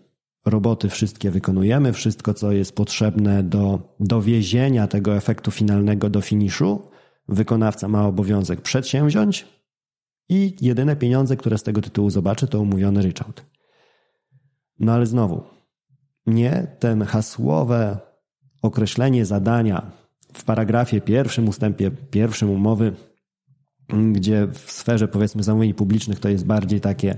roboty 0.45 0.89
wszystkie 0.89 1.31
wykonujemy, 1.31 1.93
wszystko 1.93 2.33
co 2.33 2.51
jest 2.51 2.75
potrzebne 2.75 3.43
do 3.43 3.95
dowiezienia 4.00 4.88
tego 4.88 5.15
efektu 5.15 5.51
finalnego 5.51 6.10
do 6.10 6.22
finiszu, 6.22 6.81
wykonawca 7.27 7.88
ma 7.88 8.07
obowiązek 8.07 8.62
przedsięwziąć 8.62 9.48
i 10.29 10.55
jedyne 10.62 10.95
pieniądze, 10.95 11.38
które 11.38 11.57
z 11.57 11.63
tego 11.63 11.81
tytułu 11.81 12.10
zobaczy, 12.10 12.48
to 12.48 12.62
umówiony 12.62 13.01
ryczałt. 13.01 13.52
No 14.80 14.94
ale 14.94 15.06
znowu, 15.06 15.44
nie 16.25 16.68
ten 16.80 17.01
hasłowe 17.01 17.98
określenie 18.62 19.25
zadania 19.25 19.92
w 20.34 20.44
paragrafie 20.44 21.01
pierwszym, 21.01 21.50
ustępie 21.50 21.92
pierwszym 21.92 22.50
umowy, 22.50 22.94
gdzie 24.13 24.48
w 24.48 24.72
sferze 24.72 25.08
powiedzmy 25.08 25.44
zamówień 25.44 25.74
publicznych 25.74 26.20
to 26.20 26.30
jest 26.30 26.46
bardziej 26.46 26.82
takie 26.82 27.18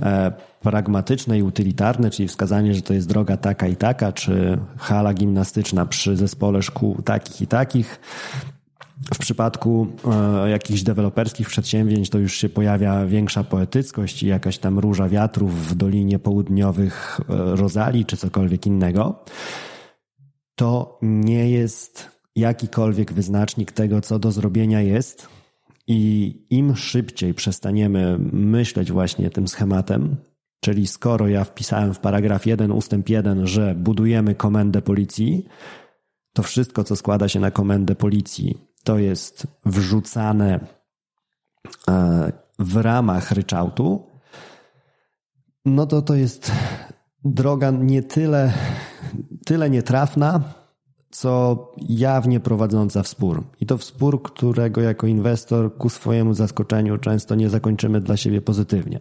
e, 0.00 0.32
pragmatyczne 0.60 1.38
i 1.38 1.42
utylitarne, 1.42 2.10
czyli 2.10 2.28
wskazanie, 2.28 2.74
że 2.74 2.82
to 2.82 2.94
jest 2.94 3.08
droga 3.08 3.36
taka 3.36 3.66
i 3.66 3.76
taka, 3.76 4.12
czy 4.12 4.58
hala 4.78 5.14
gimnastyczna 5.14 5.86
przy 5.86 6.16
zespole 6.16 6.62
szkół 6.62 7.02
takich 7.02 7.40
i 7.40 7.46
takich. 7.46 8.00
W 9.14 9.18
przypadku 9.18 9.86
e, 10.44 10.50
jakichś 10.50 10.82
deweloperskich 10.82 11.48
przedsięwzięć 11.48 12.10
to 12.10 12.18
już 12.18 12.36
się 12.36 12.48
pojawia 12.48 13.06
większa 13.06 13.44
poetyckość 13.44 14.22
i 14.22 14.26
jakaś 14.26 14.58
tam 14.58 14.78
róża 14.78 15.08
wiatrów 15.08 15.68
w 15.68 15.74
Dolinie 15.74 16.18
Południowych 16.18 17.20
e, 17.20 17.56
Rozali 17.56 18.04
czy 18.04 18.16
cokolwiek 18.16 18.66
innego. 18.66 19.24
To 20.54 20.98
nie 21.02 21.50
jest 21.50 22.10
jakikolwiek 22.36 23.12
wyznacznik 23.12 23.72
tego, 23.72 24.00
co 24.00 24.18
do 24.18 24.32
zrobienia 24.32 24.80
jest. 24.80 25.28
I 25.86 26.34
im 26.50 26.76
szybciej 26.76 27.34
przestaniemy 27.34 28.18
myśleć 28.32 28.92
właśnie 28.92 29.30
tym 29.30 29.48
schematem, 29.48 30.16
czyli 30.60 30.86
skoro 30.86 31.28
ja 31.28 31.44
wpisałem 31.44 31.94
w 31.94 31.98
paragraf 31.98 32.46
1 32.46 32.72
ustęp 32.72 33.08
1, 33.08 33.46
że 33.46 33.74
budujemy 33.74 34.34
komendę 34.34 34.82
policji, 34.82 35.46
to 36.32 36.42
wszystko, 36.42 36.84
co 36.84 36.96
składa 36.96 37.28
się 37.28 37.40
na 37.40 37.50
komendę 37.50 37.94
policji, 37.94 38.65
to 38.86 38.98
jest 38.98 39.46
wrzucane 39.64 40.60
e, 41.88 42.32
w 42.58 42.76
ramach 42.76 43.30
ryczałtu, 43.30 44.06
no 45.64 45.86
to 45.86 46.02
to 46.02 46.14
jest 46.14 46.52
droga 47.24 47.70
nie 47.70 48.02
tyle, 48.02 48.52
tyle 49.46 49.70
nietrafna, 49.70 50.40
co 51.10 51.74
jawnie 51.88 52.40
prowadząca 52.40 53.02
w 53.02 53.08
spór. 53.08 53.44
I 53.60 53.66
to 53.66 53.78
w 53.78 53.84
spór, 53.84 54.22
którego 54.22 54.80
jako 54.80 55.06
inwestor 55.06 55.76
ku 55.76 55.88
swojemu 55.88 56.34
zaskoczeniu 56.34 56.98
często 56.98 57.34
nie 57.34 57.48
zakończymy 57.48 58.00
dla 58.00 58.16
siebie 58.16 58.40
pozytywnie. 58.40 59.00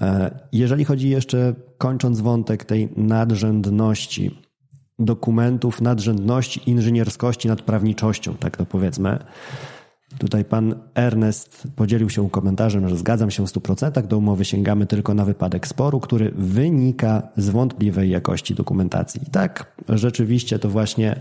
E, 0.00 0.40
jeżeli 0.52 0.84
chodzi 0.84 1.08
jeszcze, 1.10 1.54
kończąc 1.78 2.20
wątek 2.20 2.64
tej 2.64 2.92
nadrzędności 2.96 4.51
dokumentów, 4.98 5.80
nadrzędności 5.80 6.70
inżynierskości 6.70 7.48
nad 7.48 7.62
prawniczością, 7.62 8.34
tak 8.34 8.56
to 8.56 8.66
powiedzmy, 8.66 9.18
Tutaj 10.18 10.44
pan 10.44 10.74
Ernest 10.94 11.68
podzielił 11.76 12.10
się 12.10 12.30
komentarzem, 12.30 12.88
że 12.88 12.96
zgadzam 12.96 13.30
się 13.30 13.46
w 13.46 13.50
100%. 13.50 14.06
Do 14.06 14.18
umowy 14.18 14.44
sięgamy 14.44 14.86
tylko 14.86 15.14
na 15.14 15.24
wypadek 15.24 15.66
sporu, 15.66 16.00
który 16.00 16.32
wynika 16.34 17.22
z 17.36 17.48
wątpliwej 17.48 18.10
jakości 18.10 18.54
dokumentacji. 18.54 19.20
I 19.26 19.30
tak, 19.30 19.76
rzeczywiście 19.88 20.58
to 20.58 20.68
właśnie 20.68 21.20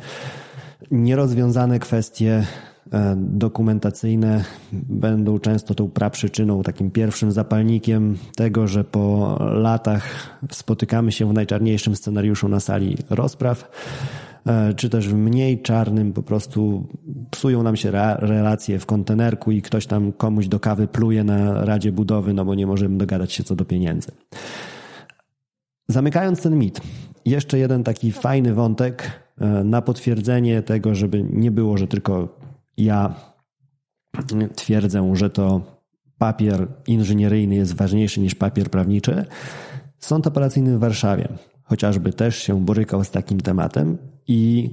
nierozwiązane 0.91 1.79
kwestie 1.79 2.45
dokumentacyjne 3.15 4.43
będą 4.73 5.39
często 5.39 5.75
tą 5.75 5.89
praprzyczyną, 5.89 6.63
takim 6.63 6.91
pierwszym 6.91 7.31
zapalnikiem 7.31 8.17
tego, 8.35 8.67
że 8.67 8.83
po 8.83 9.37
latach 9.39 10.39
spotykamy 10.51 11.11
się 11.11 11.29
w 11.29 11.33
najczarniejszym 11.33 11.95
scenariuszu 11.95 12.47
na 12.47 12.59
sali 12.59 12.97
rozpraw 13.09 13.69
E, 14.47 14.73
czy 14.73 14.89
też 14.89 15.07
w 15.07 15.13
mniej 15.13 15.61
czarnym 15.61 16.13
po 16.13 16.23
prostu 16.23 16.87
psują 17.31 17.63
nam 17.63 17.75
się 17.75 17.91
relacje 18.19 18.79
w 18.79 18.85
kontenerku 18.85 19.51
i 19.51 19.61
ktoś 19.61 19.85
tam 19.87 20.11
komuś 20.11 20.47
do 20.47 20.59
kawy 20.59 20.87
pluje 20.87 21.23
na 21.23 21.65
Radzie 21.65 21.91
Budowy, 21.91 22.33
no 22.33 22.45
bo 22.45 22.55
nie 22.55 22.67
możemy 22.67 22.97
dogadać 22.97 23.33
się 23.33 23.43
co 23.43 23.55
do 23.55 23.65
pieniędzy. 23.65 24.11
Zamykając 25.87 26.41
ten 26.41 26.57
mit, 26.57 26.81
jeszcze 27.25 27.59
jeden 27.59 27.83
taki 27.83 28.11
fajny 28.11 28.53
wątek 28.53 29.11
e, 29.37 29.47
na 29.63 29.81
potwierdzenie 29.81 30.61
tego, 30.61 30.95
żeby 30.95 31.25
nie 31.33 31.51
było, 31.51 31.77
że 31.77 31.87
tylko 31.87 32.40
ja 32.83 33.15
twierdzę, 34.55 35.15
że 35.15 35.29
to 35.29 35.61
papier 36.17 36.67
inżynieryjny 36.87 37.55
jest 37.55 37.75
ważniejszy 37.75 38.19
niż 38.19 38.35
papier 38.35 38.69
prawniczy. 38.69 39.25
Sąd 39.99 40.27
operacyjny 40.27 40.77
w 40.77 40.79
Warszawie 40.79 41.27
chociażby 41.63 42.13
też 42.13 42.37
się 42.37 42.65
borykał 42.65 43.03
z 43.03 43.11
takim 43.11 43.41
tematem 43.41 43.97
i 44.27 44.69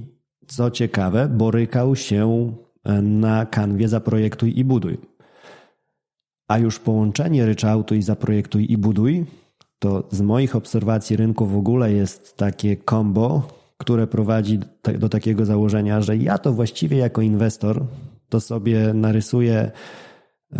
co 0.47 0.71
ciekawe, 0.71 1.27
borykał 1.27 1.95
się 1.95 2.53
e, 2.83 3.01
na 3.01 3.45
kanwie 3.45 3.87
Zaprojektuj 3.87 4.59
i 4.59 4.65
Buduj. 4.65 4.97
A 6.47 6.57
już 6.57 6.79
połączenie 6.79 7.45
ryczałtu 7.45 7.95
i 7.95 8.01
Zaprojektuj 8.01 8.71
i 8.71 8.77
Buduj 8.77 9.25
to 9.79 10.03
z 10.11 10.21
moich 10.21 10.55
obserwacji 10.55 11.15
rynku 11.15 11.45
w 11.45 11.57
ogóle 11.57 11.93
jest 11.93 12.37
takie 12.37 12.77
combo, 12.89 13.47
które 13.79 14.07
prowadzi 14.07 14.59
do 14.99 15.09
takiego 15.09 15.45
założenia, 15.45 16.01
że 16.01 16.17
ja 16.17 16.37
to 16.37 16.53
właściwie 16.53 16.97
jako 16.97 17.21
inwestor 17.21 17.85
to 18.29 18.39
sobie 18.39 18.93
narysuję 18.93 19.71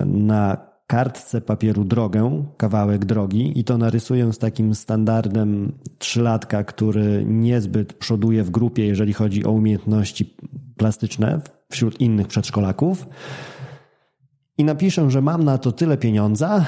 na 0.05 0.69
kartce 0.87 1.41
papieru 1.41 1.85
drogę, 1.85 2.45
kawałek 2.57 3.05
drogi 3.05 3.59
i 3.59 3.63
to 3.63 3.77
narysuję 3.77 4.33
z 4.33 4.37
takim 4.37 4.75
standardem 4.75 5.71
trzylatka, 5.97 6.63
który 6.63 7.25
niezbyt 7.25 7.93
przoduje 7.93 8.43
w 8.43 8.49
grupie, 8.49 8.85
jeżeli 8.85 9.13
chodzi 9.13 9.45
o 9.45 9.51
umiejętności 9.51 10.35
plastyczne 10.77 11.41
wśród 11.71 12.01
innych 12.01 12.27
przedszkolaków. 12.27 13.07
I 14.57 14.63
napiszę, 14.63 15.11
że 15.11 15.21
mam 15.21 15.43
na 15.43 15.57
to 15.57 15.71
tyle 15.71 15.97
pieniądza, 15.97 16.65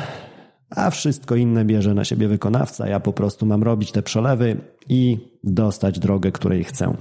a 0.76 0.90
wszystko 0.90 1.36
inne 1.36 1.66
bierze 1.66 1.94
na 1.94 2.06
siebie 2.06 2.28
wykonawca. 2.28 2.88
Ja 2.88 3.00
po 3.00 3.14
prostu 3.14 3.46
mam 3.46 3.64
robić 3.64 3.92
te 3.92 4.04
przelewy 4.04 4.58
i 4.90 5.18
dostać 5.44 6.00
drogę, 6.00 6.32
której 6.32 6.64
chcę. 6.64 6.94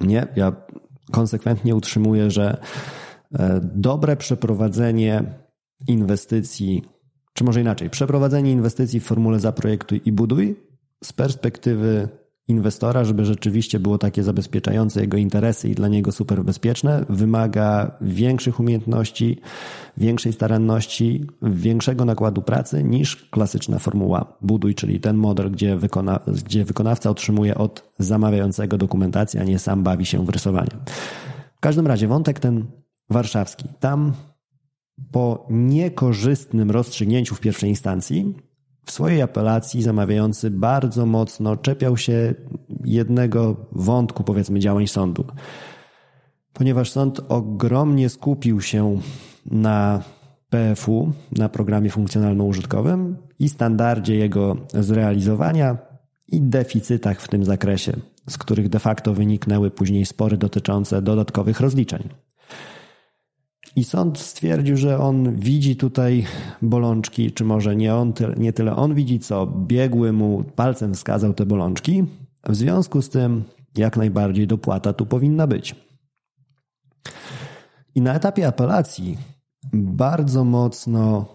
Nie, 0.00 0.26
ja 0.36 0.52
konsekwentnie 1.12 1.74
utrzymuję, 1.74 2.30
że 2.30 2.60
e, 3.34 3.60
dobre 3.62 4.16
przeprowadzenie 4.16 5.24
inwestycji, 5.88 6.82
czy 7.32 7.44
może 7.44 7.60
inaczej, 7.60 7.90
przeprowadzenie 7.90 8.52
inwestycji 8.52 9.00
w 9.00 9.04
formule 9.04 9.40
zaprojektuj 9.40 10.00
i 10.04 10.12
buduj 10.12 10.56
z 11.04 11.12
perspektywy 11.12 12.08
inwestora, 12.48 13.04
żeby 13.04 13.24
rzeczywiście 13.24 13.80
było 13.80 13.98
takie 13.98 14.22
zabezpieczające 14.22 15.00
jego 15.00 15.16
interesy 15.16 15.68
i 15.68 15.74
dla 15.74 15.88
niego 15.88 16.12
super 16.12 16.44
bezpieczne, 16.44 17.04
wymaga 17.08 17.90
większych 18.00 18.60
umiejętności, 18.60 19.40
większej 19.96 20.32
staranności, 20.32 21.26
większego 21.42 22.04
nakładu 22.04 22.42
pracy 22.42 22.84
niż 22.84 23.16
klasyczna 23.16 23.78
formuła 23.78 24.36
buduj, 24.40 24.74
czyli 24.74 25.00
ten 25.00 25.16
model, 25.16 25.50
gdzie, 25.50 25.76
wykona, 25.76 26.20
gdzie 26.44 26.64
wykonawca 26.64 27.10
otrzymuje 27.10 27.54
od 27.54 27.92
zamawiającego 27.98 28.78
dokumentację, 28.78 29.40
a 29.40 29.44
nie 29.44 29.58
sam 29.58 29.82
bawi 29.82 30.06
się 30.06 30.26
w 30.26 30.28
rysowanie. 30.28 30.70
W 31.56 31.60
każdym 31.60 31.86
razie 31.86 32.08
wątek 32.08 32.40
ten 32.40 32.64
warszawski. 33.10 33.68
Tam 33.80 34.12
po 35.12 35.46
niekorzystnym 35.50 36.70
rozstrzygnięciu 36.70 37.34
w 37.34 37.40
pierwszej 37.40 37.70
instancji 37.70 38.34
w 38.86 38.90
swojej 38.90 39.22
apelacji 39.22 39.82
zamawiający 39.82 40.50
bardzo 40.50 41.06
mocno 41.06 41.56
czepiał 41.56 41.96
się 41.96 42.34
jednego 42.84 43.56
wątku, 43.72 44.24
powiedzmy, 44.24 44.58
działań 44.58 44.86
sądu. 44.86 45.24
Ponieważ 46.52 46.90
sąd 46.90 47.20
ogromnie 47.28 48.08
skupił 48.08 48.60
się 48.60 49.00
na 49.46 50.02
PFU, 50.50 51.12
na 51.38 51.48
programie 51.48 51.90
funkcjonalno-użytkowym 51.90 53.16
i 53.38 53.48
standardzie 53.48 54.16
jego 54.16 54.56
zrealizowania 54.74 55.78
i 56.28 56.40
deficytach 56.40 57.20
w 57.20 57.28
tym 57.28 57.44
zakresie, 57.44 57.92
z 58.28 58.38
których 58.38 58.68
de 58.68 58.78
facto 58.78 59.14
wyniknęły 59.14 59.70
później 59.70 60.06
spory 60.06 60.36
dotyczące 60.36 61.02
dodatkowych 61.02 61.60
rozliczeń. 61.60 62.08
I 63.76 63.84
sąd 63.84 64.18
stwierdził, 64.18 64.76
że 64.76 64.98
on 64.98 65.36
widzi 65.36 65.76
tutaj 65.76 66.24
bolączki, 66.62 67.32
czy 67.32 67.44
może 67.44 67.76
nie, 67.76 67.94
on, 67.94 68.12
nie 68.36 68.52
tyle 68.52 68.76
on 68.76 68.94
widzi, 68.94 69.18
co 69.18 69.46
biegły 69.46 70.12
mu 70.12 70.44
palcem 70.56 70.94
wskazał 70.94 71.34
te 71.34 71.46
bolączki. 71.46 72.04
W 72.48 72.56
związku 72.56 73.02
z 73.02 73.08
tym, 73.08 73.44
jak 73.76 73.96
najbardziej 73.96 74.46
dopłata 74.46 74.92
tu 74.92 75.06
powinna 75.06 75.46
być. 75.46 75.74
I 77.94 78.00
na 78.00 78.14
etapie 78.14 78.46
apelacji 78.46 79.18
bardzo 79.72 80.44
mocno 80.44 81.26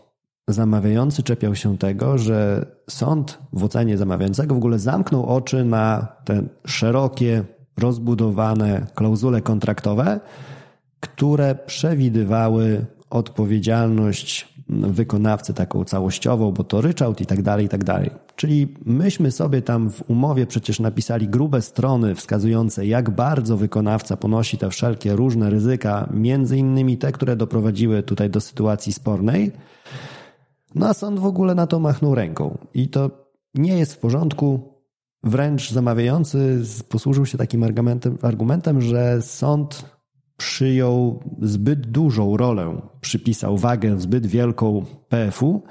zamawiający 0.48 1.24
czepiał 1.24 1.56
się 1.56 1.78
tego, 1.78 2.18
że 2.18 2.66
sąd 2.90 3.40
w 3.54 3.64
ocenie 3.64 3.98
zamawiającego 3.98 4.56
w 4.56 4.58
ogóle 4.58 4.80
zamknął 4.80 5.26
oczy 5.26 5.66
na 5.66 6.08
te 6.26 6.44
szerokie, 6.66 7.44
rozbudowane 7.78 8.88
klauzule 8.96 9.42
kontraktowe, 9.42 10.20
które 11.02 11.56
przewidywały 11.56 12.86
odpowiedzialność 13.10 14.52
wykonawcy 14.70 15.54
taką 15.54 15.84
całościową, 15.84 16.52
bo 16.52 16.64
to 16.64 16.82
ryczałt 16.82 17.22
i 17.22 17.26
tak 17.26 17.42
dalej, 17.42 17.66
i 17.66 17.70
tak 17.70 17.84
dalej. 17.84 18.10
Czyli 18.36 18.76
myśmy 18.86 19.32
sobie 19.32 19.62
tam 19.62 19.90
w 19.90 20.04
umowie 20.10 20.46
przecież 20.46 20.80
napisali 20.80 21.28
grube 21.28 21.62
strony 21.62 22.16
wskazujące, 22.16 22.86
jak 22.86 23.10
bardzo 23.10 23.58
wykonawca 23.58 24.18
ponosi 24.18 24.58
te 24.58 24.70
wszelkie 24.70 25.16
różne 25.16 25.50
ryzyka, 25.50 26.10
między 26.14 26.58
innymi 26.58 26.98
te, 26.98 27.12
które 27.12 27.36
doprowadziły 27.36 28.04
tutaj 28.04 28.30
do 28.30 28.42
sytuacji 28.42 28.94
spornej. 28.94 29.52
No 30.76 30.88
a 30.88 30.94
sąd 30.94 31.20
w 31.20 31.26
ogóle 31.26 31.56
na 31.56 31.68
to 31.68 31.80
machnął 31.80 32.16
ręką. 32.16 32.58
I 32.74 32.88
to 32.88 33.12
nie 33.56 33.78
jest 33.78 33.94
w 33.94 33.98
porządku. 33.98 34.72
Wręcz 35.24 35.72
zamawiający 35.72 36.62
posłużył 36.90 37.26
się 37.26 37.38
takim 37.38 37.64
argumentem, 37.64 38.18
argumentem 38.22 38.82
że 38.82 39.22
sąd 39.22 39.86
przyjął 40.42 41.24
zbyt 41.42 41.92
dużą 41.92 42.38
rolę, 42.38 42.82
przypisał 43.02 43.58
wagę 43.58 44.00
zbyt 44.00 44.26
wielką 44.26 44.86
PFU, 45.10 45.64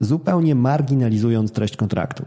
zupełnie 0.00 0.54
marginalizując 0.54 1.52
treść 1.52 1.76
kontraktu. 1.76 2.24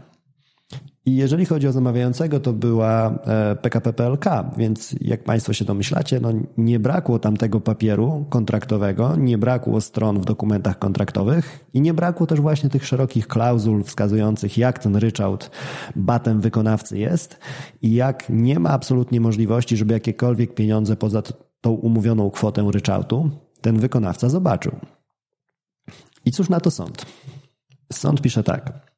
I 1.06 1.16
jeżeli 1.16 1.46
chodzi 1.46 1.68
o 1.68 1.72
zamawiającego, 1.72 2.40
to 2.40 2.52
była 2.52 3.18
PKP 3.62 3.90
e, 3.90 3.92
PLK, 3.92 4.24
więc 4.56 4.94
jak 5.00 5.24
Państwo 5.24 5.52
się 5.52 5.64
domyślacie, 5.64 6.20
no 6.20 6.28
nie 6.56 6.80
brakło 6.80 7.18
tam 7.18 7.36
tego 7.36 7.60
papieru 7.60 8.26
kontraktowego, 8.30 9.16
nie 9.16 9.38
brakło 9.38 9.80
stron 9.80 10.20
w 10.20 10.24
dokumentach 10.24 10.78
kontraktowych 10.78 11.64
i 11.74 11.80
nie 11.80 11.94
brakło 11.94 12.26
też 12.26 12.40
właśnie 12.40 12.70
tych 12.70 12.86
szerokich 12.86 13.28
klauzul 13.28 13.84
wskazujących, 13.84 14.58
jak 14.58 14.78
ten 14.78 14.96
ryczałt 14.96 15.50
batem 15.96 16.40
wykonawcy 16.40 16.98
jest 16.98 17.38
i 17.82 17.94
jak 17.94 18.24
nie 18.30 18.58
ma 18.58 18.70
absolutnie 18.70 19.20
możliwości, 19.20 19.76
żeby 19.76 19.94
jakiekolwiek 19.94 20.54
pieniądze 20.54 20.96
poza 20.96 21.22
tą 21.60 21.70
umówioną 21.70 22.30
kwotę 22.30 22.68
ryczałtu 22.72 23.30
ten 23.60 23.78
wykonawca 23.78 24.28
zobaczył. 24.28 24.72
I 26.24 26.30
cóż 26.30 26.48
na 26.48 26.60
to 26.60 26.70
sąd? 26.70 27.06
Sąd 27.92 28.22
pisze 28.22 28.42
tak. 28.42 28.92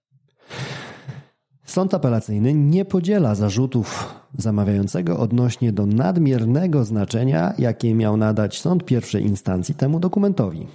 Sąd 1.75 1.95
apelacyjny 1.95 2.55
nie 2.55 2.85
podziela 2.85 3.35
zarzutów 3.35 4.15
zamawiającego 4.39 5.19
odnośnie 5.19 5.73
do 5.73 5.87
nadmiernego 5.87 6.85
znaczenia, 6.85 7.55
jakie 7.59 7.95
miał 7.95 8.17
nadać 8.17 8.61
sąd 8.61 8.85
pierwszej 8.85 9.23
instancji 9.23 9.75
temu 9.75 10.01
dokumentowi. 10.01 10.67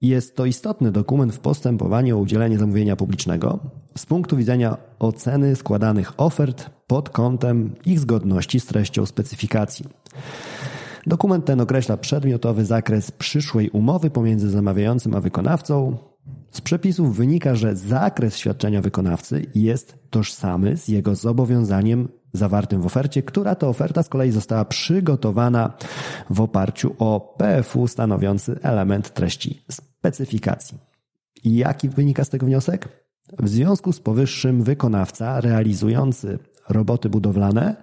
Jest 0.00 0.36
to 0.36 0.46
istotny 0.46 0.92
dokument 0.92 1.34
w 1.34 1.38
postępowaniu 1.38 2.16
o 2.16 2.20
udzielenie 2.20 2.58
zamówienia 2.58 2.96
publicznego 2.96 3.58
z 3.96 4.06
punktu 4.06 4.36
widzenia 4.36 4.76
oceny 4.98 5.56
składanych 5.56 6.12
ofert 6.16 6.70
pod 6.86 7.10
kątem 7.10 7.74
ich 7.86 8.00
zgodności 8.00 8.60
z 8.60 8.66
treścią 8.66 9.06
specyfikacji. 9.06 9.86
Dokument 11.06 11.44
ten 11.44 11.60
określa 11.60 11.96
przedmiotowy 11.96 12.64
zakres 12.64 13.10
przyszłej 13.10 13.70
umowy 13.70 14.10
pomiędzy 14.10 14.50
zamawiającym 14.50 15.14
a 15.14 15.20
wykonawcą, 15.20 15.96
z 16.50 16.60
przepisów 16.60 17.16
wynika, 17.16 17.54
że 17.54 17.76
zakres 17.76 18.36
świadczenia 18.36 18.82
wykonawcy 18.82 19.46
jest 19.54 19.96
tożsamy 20.10 20.76
z 20.76 20.88
jego 20.88 21.14
zobowiązaniem 21.14 22.08
zawartym 22.32 22.80
w 22.80 22.86
ofercie, 22.86 23.22
która 23.22 23.54
to 23.54 23.68
oferta 23.68 24.02
z 24.02 24.08
kolei 24.08 24.30
została 24.30 24.64
przygotowana 24.64 25.72
w 26.30 26.40
oparciu 26.40 26.94
o 26.98 27.36
PFU 27.38 27.88
stanowiący 27.88 28.58
element 28.62 29.14
treści 29.14 29.64
specyfikacji. 29.70 30.78
I 31.44 31.56
jaki 31.56 31.88
wynika 31.88 32.24
z 32.24 32.28
tego 32.28 32.46
wniosek? 32.46 32.88
W 33.38 33.48
związku 33.48 33.92
z 33.92 34.00
powyższym 34.00 34.62
wykonawca 34.62 35.40
realizujący 35.40 36.38
roboty 36.68 37.08
budowlane 37.08 37.76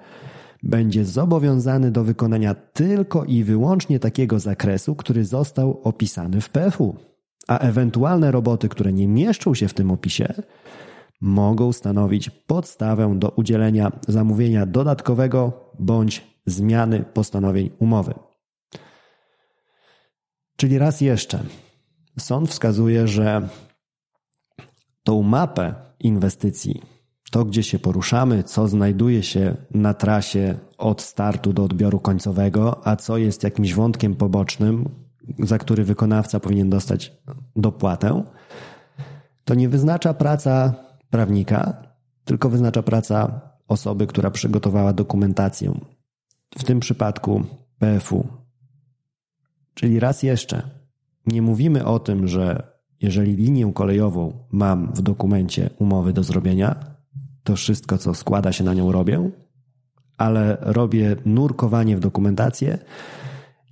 będzie 0.64 1.06
zobowiązany 1.06 1.92
do 1.92 2.04
wykonania 2.04 2.54
tylko 2.54 3.26
i 3.26 3.44
wyłącznie 3.44 4.00
takiego 4.00 4.40
zakresu, 4.40 4.96
który 4.96 5.26
został 5.26 5.82
opisany 5.84 6.42
w 6.42 6.50
PFU 6.50 6.96
a 7.48 7.58
ewentualne 7.58 8.32
roboty, 8.32 8.70
które 8.70 8.94
nie 8.94 9.08
mieszczą 9.08 9.54
się 9.54 9.68
w 9.68 9.74
tym 9.74 9.92
opisie, 9.92 10.34
mogą 11.22 11.74
stanowić 11.74 12.30
podstawę 12.30 13.16
do 13.20 13.30
udzielenia 13.30 13.92
zamówienia 14.08 14.66
dodatkowego 14.66 15.72
bądź 15.80 16.24
zmiany 16.46 17.04
postanowień 17.14 17.70
umowy. 17.80 18.14
Czyli 20.56 20.78
raz 20.78 21.02
jeszcze, 21.02 21.44
sąd 22.20 22.50
wskazuje, 22.50 23.08
że 23.08 23.50
tą 25.04 25.24
mapę 25.24 25.76
inwestycji, 26.00 26.82
to 27.32 27.46
gdzie 27.46 27.64
się 27.64 27.80
poruszamy, 27.80 28.44
co 28.44 28.68
znajduje 28.68 29.24
się 29.24 29.56
na 29.72 29.94
trasie 29.94 30.58
od 30.78 31.02
startu 31.02 31.54
do 31.54 31.64
odbioru 31.64 32.00
końcowego, 32.00 32.88
a 32.88 32.96
co 32.96 33.18
jest 33.18 33.44
jakimś 33.44 33.74
wątkiem 33.74 34.16
pobocznym, 34.16 35.05
za 35.40 35.58
który 35.58 35.84
wykonawca 35.84 36.40
powinien 36.40 36.70
dostać 36.70 37.14
dopłatę, 37.56 38.24
to 39.46 39.56
nie 39.56 39.70
wyznacza 39.70 40.14
praca 40.14 40.74
prawnika, 41.10 41.84
tylko 42.26 42.50
wyznacza 42.50 42.84
praca 42.84 43.42
osoby, 43.68 44.08
która 44.08 44.32
przygotowała 44.32 44.94
dokumentację. 44.94 45.80
W 46.58 46.64
tym 46.64 46.80
przypadku 46.80 47.44
PFU. 47.80 48.28
Czyli 49.74 50.00
raz 50.00 50.24
jeszcze, 50.24 50.70
nie 51.28 51.42
mówimy 51.42 51.86
o 51.86 52.00
tym, 52.00 52.28
że 52.28 52.76
jeżeli 53.02 53.36
linię 53.36 53.72
kolejową 53.74 54.34
mam 54.52 54.94
w 54.94 55.02
dokumencie 55.02 55.70
umowy 55.80 56.14
do 56.14 56.24
zrobienia, 56.24 56.76
to 57.44 57.56
wszystko, 57.56 57.98
co 57.98 58.14
składa 58.14 58.52
się 58.52 58.64
na 58.64 58.74
nią, 58.74 58.92
robię, 58.92 59.32
ale 60.18 60.58
robię 60.62 61.16
nurkowanie 61.26 61.98
w 61.98 62.00
dokumentację 62.00 62.78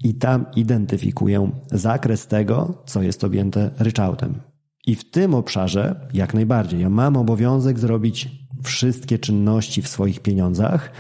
i 0.03 0.13
tam 0.13 0.45
identyfikuję 0.55 1.51
zakres 1.71 2.27
tego, 2.27 2.83
co 2.85 3.01
jest 3.01 3.23
objęte 3.23 3.71
ryczałtem. 3.79 4.41
I 4.87 4.95
w 4.95 5.11
tym 5.11 5.33
obszarze 5.33 6.07
jak 6.13 6.33
najbardziej 6.33 6.81
ja 6.81 6.89
mam 6.89 7.17
obowiązek 7.17 7.79
zrobić 7.79 8.29
wszystkie 8.63 9.19
czynności 9.19 9.81
w 9.81 9.87
swoich 9.87 10.19
pieniądzach, 10.19 10.91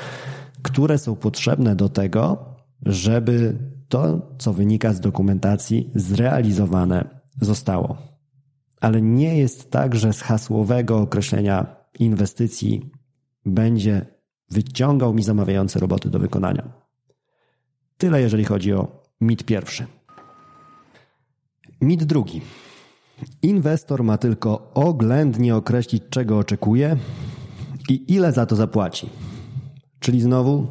które 0.61 0.97
są 0.97 1.15
potrzebne 1.15 1.75
do 1.75 1.89
tego, 1.89 2.45
żeby 2.85 3.57
to, 3.87 4.35
co 4.37 4.53
wynika 4.53 4.93
z 4.93 4.99
dokumentacji, 4.99 5.91
zrealizowane 5.95 7.21
zostało. 7.41 7.97
Ale 8.81 9.01
nie 9.01 9.37
jest 9.37 9.71
tak, 9.71 9.95
że 9.95 10.13
z 10.13 10.21
hasłowego 10.21 10.97
określenia 10.97 11.75
inwestycji 11.99 12.91
będzie 13.45 14.05
wyciągał 14.49 15.13
mi 15.13 15.23
zamawiające 15.23 15.79
roboty 15.79 16.09
do 16.09 16.19
wykonania. 16.19 16.82
Tyle, 17.97 18.21
jeżeli 18.21 18.45
chodzi 18.45 18.73
o 18.73 19.03
mit 19.21 19.43
pierwszy. 19.43 19.85
Mit 21.81 22.03
drugi. 22.03 22.41
Inwestor 23.41 24.03
ma 24.03 24.17
tylko 24.17 24.71
oględnie 24.73 25.55
określić, 25.55 26.03
czego 26.09 26.37
oczekuje 26.37 26.97
i 27.89 28.13
ile 28.13 28.31
za 28.31 28.45
to 28.45 28.55
zapłaci. 28.55 29.09
Czyli 29.99 30.21
znowu 30.21 30.67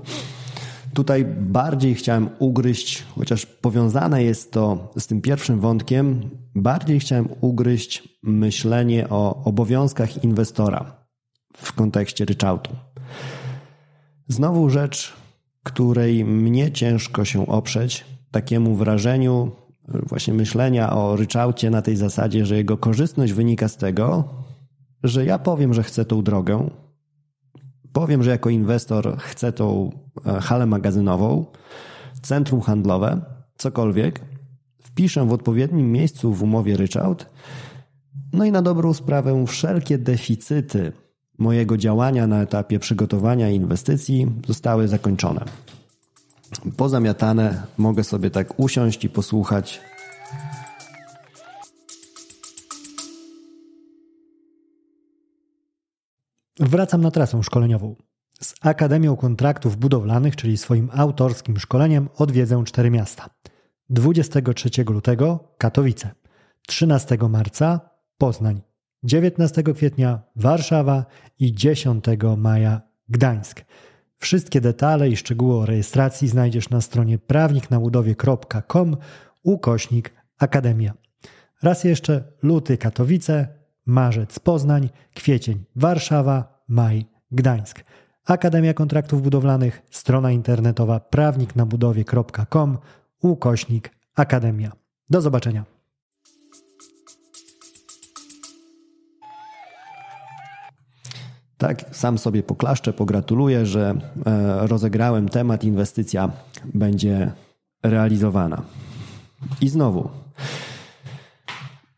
Tutaj 0.94 1.24
bardziej 1.38 1.94
chciałem 1.94 2.30
ugryźć, 2.38 3.04
chociaż 3.14 3.46
powiązane 3.46 4.22
jest 4.22 4.52
to 4.52 4.92
z 4.96 5.06
tym 5.06 5.20
pierwszym 5.20 5.60
wątkiem, 5.60 6.30
bardziej 6.54 7.00
chciałem 7.00 7.28
ugryźć 7.40 8.08
myślenie 8.22 9.08
o 9.08 9.44
obowiązkach 9.44 10.24
inwestora 10.24 11.06
w 11.56 11.72
kontekście 11.72 12.24
ryczałtu. 12.24 12.70
Znowu 14.28 14.70
rzecz, 14.70 15.12
której 15.64 16.24
mnie 16.24 16.72
ciężko 16.72 17.24
się 17.24 17.46
oprzeć, 17.46 18.04
takiemu 18.30 18.74
wrażeniu 18.74 19.52
właśnie 19.88 20.34
myślenia 20.34 20.92
o 20.92 21.16
ryczałcie 21.16 21.70
na 21.70 21.82
tej 21.82 21.96
zasadzie, 21.96 22.46
że 22.46 22.56
jego 22.56 22.76
korzystność 22.76 23.32
wynika 23.32 23.68
z 23.68 23.76
tego, 23.76 24.24
że 25.02 25.24
ja 25.24 25.38
powiem, 25.38 25.74
że 25.74 25.82
chcę 25.82 26.04
tą 26.04 26.22
drogę, 26.22 26.70
powiem, 27.92 28.22
że 28.22 28.30
jako 28.30 28.50
inwestor 28.50 29.16
chcę 29.18 29.52
tą 29.52 29.90
e, 30.26 30.40
halę 30.40 30.66
magazynową, 30.66 31.46
centrum 32.22 32.60
handlowe, 32.60 33.20
cokolwiek, 33.56 34.20
wpiszę 34.82 35.26
w 35.26 35.32
odpowiednim 35.32 35.92
miejscu 35.92 36.34
w 36.34 36.42
umowie 36.42 36.76
ryczałt, 36.76 37.30
no 38.32 38.44
i 38.44 38.52
na 38.52 38.62
dobrą 38.62 38.94
sprawę 38.94 39.44
wszelkie 39.46 39.98
deficyty 39.98 40.92
mojego 41.42 41.76
działania 41.76 42.26
na 42.26 42.42
etapie 42.42 42.78
przygotowania 42.78 43.50
inwestycji 43.50 44.26
zostały 44.46 44.88
zakończone. 44.88 45.44
Pozamiatane, 46.76 47.62
mogę 47.78 48.04
sobie 48.04 48.30
tak 48.30 48.60
usiąść 48.60 49.04
i 49.04 49.08
posłuchać 49.08 49.80
Wracam 56.60 57.00
na 57.00 57.10
trasę 57.10 57.42
szkoleniową. 57.42 57.96
Z 58.40 58.54
Akademią 58.60 59.16
Kontraktów 59.16 59.76
Budowlanych, 59.76 60.36
czyli 60.36 60.56
swoim 60.56 60.90
autorskim 60.92 61.58
szkoleniem, 61.58 62.08
odwiedzę 62.16 62.64
cztery 62.64 62.90
miasta. 62.90 63.30
23 63.90 64.70
lutego 64.84 65.54
Katowice, 65.58 66.10
13 66.66 67.18
marca 67.28 67.80
Poznań, 68.18 68.60
19 69.02 69.62
kwietnia 69.62 70.22
Warszawa 70.36 71.04
i 71.38 71.54
10 71.54 72.04
maja 72.36 72.80
Gdańsk. 73.08 73.64
Wszystkie 74.18 74.60
detale 74.60 75.08
i 75.08 75.16
szczegóły 75.16 75.54
o 75.56 75.66
rejestracji 75.66 76.28
znajdziesz 76.28 76.70
na 76.70 76.80
stronie 76.80 77.18
prawniknabudowie.com 77.18 78.96
ukośnik 79.42 80.12
Akademia. 80.38 80.94
Raz 81.62 81.84
jeszcze 81.84 82.24
luty 82.42 82.78
Katowice, 82.78 83.48
marzec 83.86 84.38
Poznań, 84.38 84.88
kwiecień 85.14 85.64
Warszawa, 85.76 86.64
maj 86.68 87.06
Gdańsk. 87.30 87.84
Akademia 88.24 88.74
Kontraktów 88.74 89.22
Budowlanych, 89.22 89.82
strona 89.90 90.30
internetowa 90.30 91.00
prawniknabudowie.com, 91.00 92.78
ukośnik 93.22 93.90
Akademia. 94.14 94.72
Do 95.10 95.20
zobaczenia. 95.20 95.81
Tak, 101.62 101.84
sam 101.92 102.18
sobie 102.18 102.42
poklaszczę, 102.42 102.92
pogratuluję, 102.92 103.66
że 103.66 103.94
e, 104.26 104.66
rozegrałem 104.66 105.28
temat, 105.28 105.64
inwestycja 105.64 106.32
będzie 106.74 107.32
realizowana. 107.82 108.62
I 109.60 109.68
znowu, 109.68 110.08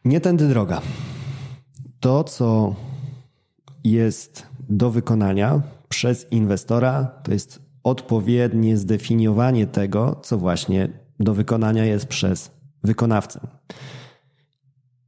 nie 0.05 0.21
tędy 0.21 0.49
droga 0.49 0.81
to, 2.01 2.25
co 2.25 2.75
jest 3.85 4.47
do 4.69 4.91
wykonania 4.91 5.63
przez 5.89 6.33
inwestora, 6.33 7.05
to 7.23 7.33
jest 7.33 7.63
odpowiednie 7.83 8.77
zdefiniowanie 8.77 9.67
tego, 9.67 10.21
co 10.23 10.39
właśnie 10.39 10.89
do 11.21 11.35
wykonania 11.35 11.85
jest 11.85 12.07
przez 12.07 12.51
wykonawcę. 12.83 13.41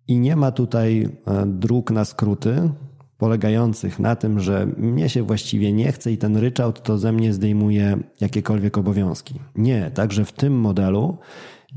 I 0.09 0.19
nie 0.21 0.37
ma 0.37 0.51
tutaj 0.51 1.09
e, 1.27 1.47
dróg 1.47 1.91
na 1.91 2.05
skróty 2.05 2.71
polegających 3.19 3.99
na 3.99 4.17
tym, 4.17 4.41
że 4.41 4.67
mnie 4.77 5.09
się 5.09 5.23
właściwie 5.23 5.73
nie 5.73 5.93
chce 5.93 6.13
i 6.13 6.19
ten 6.19 6.37
ryczałt 6.37 6.83
to 6.83 6.99
ze 6.99 7.13
mnie 7.13 7.33
zdejmuje 7.33 7.99
jakiekolwiek 8.21 8.79
obowiązki. 8.79 9.41
Nie, 9.55 9.91
także 9.91 10.25
w 10.25 10.33
tym 10.33 10.61
modelu 10.61 11.19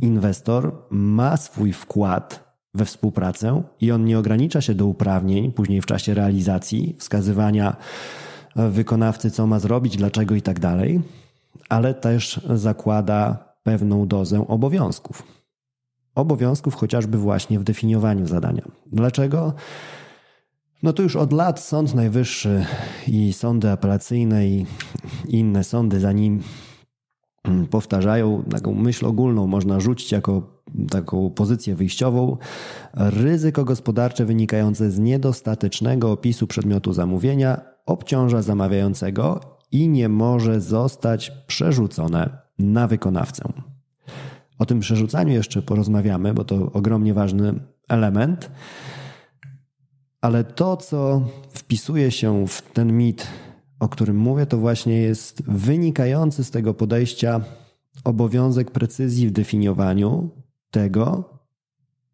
inwestor 0.02 0.75
ma 0.89 1.38
swój 1.38 1.73
wkład 1.73 2.49
we 2.73 2.86
współpracę 2.86 3.63
i 3.82 3.91
on 3.91 4.06
nie 4.06 4.19
ogranicza 4.19 4.62
się 4.62 4.75
do 4.75 4.86
uprawnień 4.86 5.52
później 5.52 5.82
w 5.82 5.86
czasie 5.86 6.13
realizacji, 6.13 6.95
wskazywania 6.99 7.75
wykonawcy, 8.56 9.32
co 9.32 9.47
ma 9.47 9.60
zrobić, 9.60 9.97
dlaczego 9.97 10.36
i 10.36 10.41
tak 10.41 10.60
dalej, 10.60 11.02
ale 11.69 11.93
też 11.93 12.41
zakłada 12.49 13.49
pewną 13.63 14.08
dozę 14.08 14.47
obowiązków. 14.47 15.23
Obowiązków 16.15 16.75
chociażby 16.75 17.17
właśnie 17.17 17.60
w 17.60 17.63
definiowaniu 17.63 18.28
zadania. 18.28 18.63
Dlaczego? 18.86 19.54
No 20.83 20.93
to 20.93 21.03
już 21.03 21.15
od 21.15 21.33
lat 21.33 21.59
Sąd 21.59 21.95
Najwyższy 21.95 22.65
i 23.07 23.33
sądy 23.33 23.71
apelacyjne 23.71 24.47
i 24.47 24.65
inne 25.27 25.63
sądy 25.63 25.99
za 25.99 26.11
nim 26.11 26.43
powtarzają 27.69 28.43
taką 28.49 28.73
myśl 28.73 29.05
ogólną, 29.05 29.47
można 29.47 29.79
rzucić 29.79 30.11
jako 30.11 30.61
taką 30.89 31.29
pozycję 31.29 31.75
wyjściową, 31.75 32.37
ryzyko 32.93 33.65
gospodarcze 33.65 34.25
wynikające 34.25 34.91
z 34.91 34.99
niedostatecznego 34.99 36.11
opisu 36.11 36.47
przedmiotu 36.47 36.93
zamówienia 36.93 37.61
obciąża 37.85 38.41
zamawiającego 38.41 39.39
i 39.71 39.89
nie 39.89 40.09
może 40.09 40.61
zostać 40.61 41.31
przerzucone 41.47 42.37
na 42.59 42.87
wykonawcę. 42.87 43.53
O 44.59 44.65
tym 44.65 44.79
przerzucaniu 44.79 45.33
jeszcze 45.33 45.61
porozmawiamy, 45.61 46.33
bo 46.33 46.43
to 46.43 46.71
ogromnie 46.71 47.13
ważny 47.13 47.53
element. 47.89 48.51
Ale 50.21 50.43
to, 50.43 50.77
co 50.77 51.21
wpisuje 51.49 52.12
się 52.12 52.47
w 52.47 52.62
ten 52.62 52.97
mit, 52.97 53.27
o 53.79 53.89
którym 53.89 54.17
mówię, 54.17 54.45
to 54.45 54.58
właśnie 54.58 54.97
jest 54.97 55.43
wynikający 55.43 56.43
z 56.43 56.51
tego 56.51 56.73
podejścia 56.73 57.41
obowiązek 58.03 58.71
precyzji 58.71 59.27
w 59.27 59.32
definiowaniu 59.32 60.29
tego, 60.71 61.29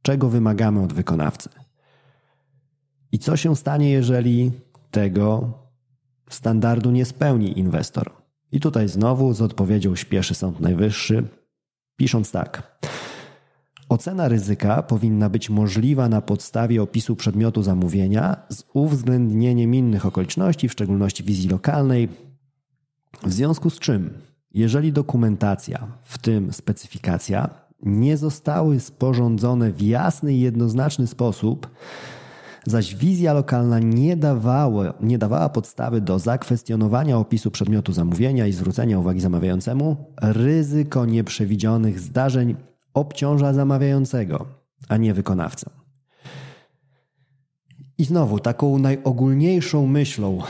czego 0.02 0.30
wymagamy 0.30 0.84
od 0.84 0.94
wykonawcy. 0.94 1.50
I 3.12 3.20
co 3.20 3.38
się 3.38 3.56
stanie, 3.56 3.90
jeżeli 3.92 4.52
tego 4.92 5.54
standardu 6.30 6.92
nie 6.92 7.06
spełni 7.06 7.60
inwestor? 7.60 8.12
I 8.52 8.60
tutaj 8.60 8.90
znowu 8.90 9.34
z 9.34 9.42
odpowiedzią 9.42 9.96
śpieszy 9.96 10.36
Sąd 10.36 10.60
Najwyższy, 10.60 11.28
pisząc 11.96 12.32
tak. 12.32 12.75
Ocena 13.90 14.28
ryzyka 14.28 14.84
powinna 14.84 15.30
być 15.30 15.50
możliwa 15.50 16.10
na 16.10 16.22
podstawie 16.22 16.84
opisu 16.84 17.16
przedmiotu 17.16 17.64
zamówienia 17.64 18.38
z 18.50 18.64
uwzględnieniem 18.74 19.76
innych 19.76 20.06
okoliczności, 20.06 20.70
w 20.70 20.72
szczególności 20.72 21.24
wizji 21.24 21.50
lokalnej. 21.50 22.10
W 23.24 23.34
związku 23.34 23.70
z 23.70 23.80
czym, 23.80 24.14
jeżeli 24.52 24.94
dokumentacja, 24.94 25.88
w 26.04 26.18
tym 26.18 26.54
specyfikacja, 26.54 27.50
nie 27.84 28.18
zostały 28.18 28.80
sporządzone 28.80 29.72
w 29.72 29.82
jasny 29.82 30.34
i 30.34 30.40
jednoznaczny 30.40 31.08
sposób, 31.08 31.70
zaś 32.66 32.96
wizja 32.96 33.34
lokalna 33.34 33.80
nie 33.80 34.18
dawała, 34.18 34.94
nie 35.02 35.18
dawała 35.18 35.50
podstawy 35.50 36.02
do 36.02 36.20
zakwestionowania 36.20 37.18
opisu 37.18 37.52
przedmiotu 37.52 37.94
zamówienia 37.94 38.48
i 38.48 38.52
zwrócenia 38.52 39.00
uwagi 39.00 39.22
zamawiającemu, 39.22 39.96
ryzyko 40.22 41.06
nieprzewidzianych 41.06 42.00
zdarzeń 42.00 42.56
obciąża 42.96 43.54
zamawiającego, 43.54 44.46
a 44.90 44.98
nie 44.98 45.14
wykonawcę. 45.14 45.70
I 47.98 48.06
znowu, 48.06 48.40
taką 48.40 48.78
najogólniejszą 48.80 49.88
myślą, 49.88 50.42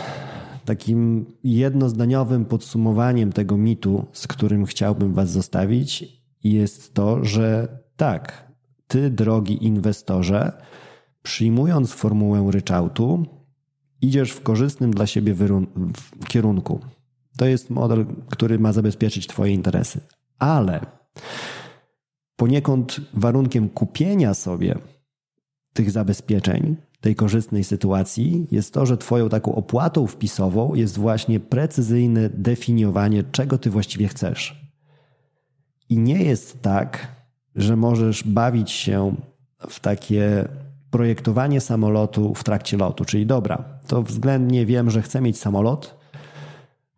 takim 0.65 1.25
jednozdaniowym 1.43 2.45
podsumowaniem 2.45 3.31
tego 3.31 3.57
mitu, 3.57 4.05
z 4.13 4.27
którym 4.27 4.65
chciałbym 4.65 5.13
Was 5.13 5.31
zostawić, 5.31 6.21
jest 6.43 6.93
to, 6.93 7.25
że 7.25 7.67
tak, 7.95 8.51
ty, 8.87 9.09
drogi 9.09 9.65
inwestorze, 9.65 10.51
przyjmując 11.23 11.91
formułę 11.91 12.51
ryczałtu, 12.51 13.25
idziesz 14.01 14.31
w 14.31 14.43
korzystnym 14.43 14.91
dla 14.91 15.07
siebie 15.07 15.35
kierunku. 16.27 16.79
To 17.37 17.45
jest 17.45 17.69
model, 17.69 18.05
który 18.29 18.59
ma 18.59 18.73
zabezpieczyć 18.73 19.27
Twoje 19.27 19.53
interesy. 19.53 19.99
Ale 20.39 20.81
poniekąd 22.35 23.01
warunkiem 23.13 23.69
kupienia 23.69 24.33
sobie 24.33 24.75
tych 25.73 25.91
zabezpieczeń, 25.91 26.75
tej 27.01 27.15
korzystnej 27.15 27.63
sytuacji, 27.63 28.47
jest 28.51 28.73
to, 28.73 28.85
że 28.85 28.97
Twoją 28.97 29.29
taką 29.29 29.55
opłatą 29.55 30.07
wpisową 30.07 30.75
jest 30.75 30.97
właśnie 30.97 31.39
precyzyjne 31.39 32.29
definiowanie, 32.29 33.23
czego 33.23 33.57
Ty 33.57 33.69
właściwie 33.69 34.07
chcesz. 34.07 34.65
I 35.89 35.97
nie 35.97 36.23
jest 36.23 36.61
tak, 36.61 37.07
że 37.55 37.75
możesz 37.75 38.23
bawić 38.23 38.71
się 38.71 39.15
w 39.69 39.79
takie 39.79 40.47
projektowanie 40.89 41.61
samolotu 41.61 42.33
w 42.33 42.43
trakcie 42.43 42.77
lotu. 42.77 43.05
Czyli 43.05 43.25
dobra, 43.25 43.63
to 43.87 44.03
względnie 44.03 44.65
wiem, 44.65 44.91
że 44.91 45.01
chcę 45.01 45.21
mieć 45.21 45.37
samolot, 45.37 45.97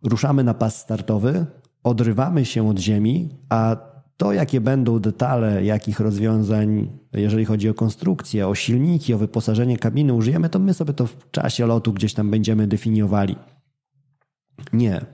ruszamy 0.04 0.44
na 0.44 0.54
pas 0.54 0.82
startowy, 0.82 1.46
odrywamy 1.84 2.46
się 2.46 2.70
od 2.70 2.80
ziemi, 2.80 3.30
a 3.50 3.78
to, 4.18 4.34
jakie 4.34 4.62
będą 4.62 5.00
detale, 5.00 5.64
jakich 5.64 6.00
rozwiązań, 6.00 6.90
jeżeli 7.14 7.46
chodzi 7.46 7.70
o 7.70 7.74
konstrukcję, 7.74 8.48
o 8.48 8.56
silniki, 8.56 9.14
o 9.14 9.18
wyposażenie 9.18 9.78
kabiny 9.78 10.14
użyjemy, 10.14 10.50
to 10.50 10.60
my 10.60 10.74
sobie 10.74 10.94
to 10.94 11.08
w 11.08 11.32
czasie 11.32 11.66
lotu 11.66 11.94
gdzieś 11.94 12.14
tam 12.14 12.32
będziemy 12.32 12.68
definiowali. 12.68 13.36
Nie. 14.74 15.06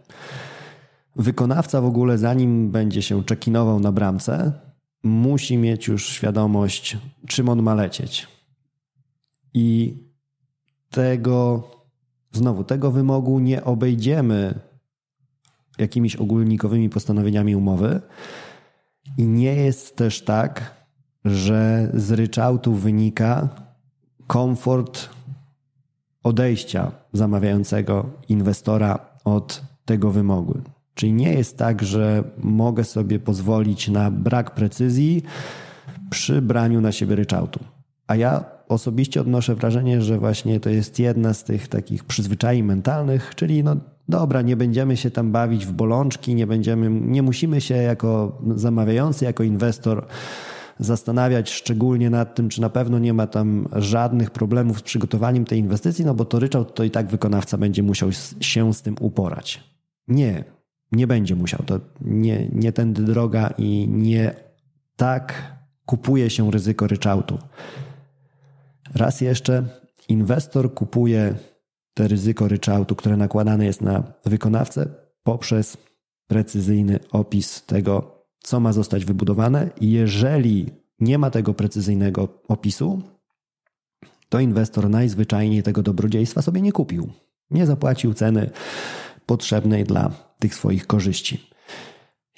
Wykonawca 1.16 1.82
w 1.82 1.86
ogóle, 1.86 2.18
zanim 2.18 2.72
będzie 2.72 3.02
się 3.02 3.24
czekinował 3.24 3.80
na 3.80 3.92
bramce, 3.92 4.52
musi 5.04 5.58
mieć 5.58 5.88
już 5.88 6.10
świadomość, 6.10 6.98
czym 7.28 7.50
on 7.50 7.62
ma 7.62 7.76
lecieć. 7.76 8.28
I 9.54 9.98
tego, 10.90 11.68
znowu, 12.32 12.64
tego 12.64 12.92
wymogu 12.92 13.40
nie 13.40 13.64
obejdziemy 13.64 14.60
jakimiś 15.78 16.16
ogólnikowymi 16.16 16.90
postanowieniami 16.90 17.56
umowy. 17.56 18.02
I 19.18 19.28
nie 19.28 19.56
jest 19.56 19.96
też 19.96 20.22
tak, 20.22 20.74
że 21.26 21.92
z 21.94 22.12
ryczałtu 22.12 22.74
wynika 22.74 23.50
komfort 24.28 25.10
odejścia 26.24 26.92
zamawiającego 27.14 28.10
inwestora 28.30 29.00
od 29.24 29.62
tego 29.86 30.12
wymogu. 30.12 30.62
Czyli 30.96 31.14
nie 31.14 31.34
jest 31.34 31.58
tak, 31.58 31.84
że 31.84 32.24
mogę 32.38 32.84
sobie 32.84 33.20
pozwolić 33.20 33.90
na 33.90 34.12
brak 34.12 34.52
precyzji 34.52 35.24
przy 36.10 36.42
braniu 36.42 36.82
na 36.82 36.92
siebie 36.92 37.16
ryczałtu. 37.16 37.60
A 38.08 38.16
ja 38.16 38.53
osobiście 38.68 39.22
odnoszę 39.22 39.56
wrażenie, 39.56 40.02
że 40.02 40.20
właśnie 40.20 40.60
to 40.60 40.70
jest 40.70 41.00
jedna 41.00 41.34
z 41.34 41.44
tych 41.44 41.68
takich 41.68 42.04
przyzwyczajeń 42.04 42.64
mentalnych, 42.64 43.36
czyli 43.36 43.64
no 43.64 43.76
dobra, 44.10 44.42
nie 44.42 44.56
będziemy 44.56 44.98
się 44.98 45.12
tam 45.12 45.32
bawić 45.32 45.66
w 45.66 45.72
bolączki, 45.72 46.36
nie 46.36 46.48
będziemy, 46.48 46.90
nie 46.90 47.22
musimy 47.22 47.62
się 47.62 47.76
jako 47.76 48.42
zamawiający, 48.56 49.26
jako 49.26 49.44
inwestor 49.44 50.06
zastanawiać 50.80 51.52
szczególnie 51.52 52.10
nad 52.10 52.36
tym, 52.36 52.50
czy 52.50 52.62
na 52.62 52.70
pewno 52.70 53.00
nie 53.00 53.14
ma 53.14 53.28
tam 53.28 53.68
żadnych 53.76 54.32
problemów 54.32 54.80
z 54.80 54.82
przygotowaniem 54.82 55.46
tej 55.46 55.60
inwestycji, 55.60 56.06
no 56.06 56.14
bo 56.14 56.26
to 56.26 56.40
ryczałt 56.40 56.76
to 56.76 56.84
i 56.84 56.92
tak 56.92 57.08
wykonawca 57.08 57.58
będzie 57.58 57.84
musiał 57.84 58.10
się 58.40 58.74
z 58.74 58.82
tym 58.82 58.96
uporać. 59.00 59.64
Nie, 60.08 60.44
nie 60.92 61.08
będzie 61.08 61.36
musiał. 61.36 61.64
To 61.66 61.80
nie, 62.02 62.48
nie 62.52 62.72
tędy 62.72 63.04
droga 63.04 63.54
i 63.58 63.88
nie 63.90 64.36
tak 64.96 65.54
kupuje 65.86 66.30
się 66.30 66.52
ryzyko 66.52 66.88
ryczałtu. 66.88 67.38
Raz 68.96 69.22
jeszcze 69.22 69.64
inwestor 70.10 70.74
kupuje 70.74 71.36
te 71.94 72.08
ryzyko 72.08 72.48
ryczałtu, 72.48 72.96
które 72.96 73.18
nakładane 73.18 73.66
jest 73.66 73.82
na 73.82 74.04
wykonawcę 74.26 74.90
poprzez 75.24 75.78
precyzyjny 76.28 77.00
opis 77.12 77.66
tego, 77.66 78.24
co 78.40 78.60
ma 78.60 78.74
zostać 78.74 79.06
wybudowane. 79.06 79.70
Jeżeli 79.82 80.72
nie 81.00 81.18
ma 81.18 81.30
tego 81.30 81.54
precyzyjnego 81.54 82.28
opisu, 82.48 83.02
to 84.30 84.40
inwestor 84.40 84.90
najzwyczajniej 84.90 85.64
tego 85.64 85.84
dobrodziejstwa 85.84 86.42
sobie 86.42 86.62
nie 86.62 86.72
kupił. 86.72 87.10
Nie 87.52 87.66
zapłacił 87.66 88.14
ceny 88.14 88.50
potrzebnej 89.26 89.84
dla 89.84 90.12
tych 90.40 90.56
swoich 90.56 90.88
korzyści. 90.88 91.50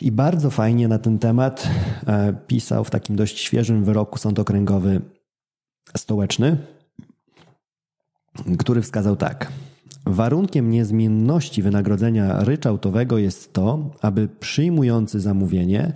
I 0.01 0.11
bardzo 0.11 0.49
fajnie 0.49 0.87
na 0.87 0.99
ten 0.99 1.19
temat 1.19 1.67
e, 2.07 2.33
pisał 2.47 2.83
w 2.83 2.89
takim 2.89 3.15
dość 3.15 3.39
świeżym 3.39 3.83
wyroku 3.83 4.17
Sąd 4.17 4.39
Okręgowy 4.39 5.01
Stołeczny, 5.97 6.57
który 8.57 8.81
wskazał 8.81 9.15
tak. 9.15 9.51
Warunkiem 10.05 10.69
niezmienności 10.69 11.61
wynagrodzenia 11.61 12.43
ryczałtowego 12.43 13.17
jest 13.17 13.53
to, 13.53 13.91
aby 14.01 14.27
przyjmujący 14.27 15.19
zamówienie, 15.19 15.93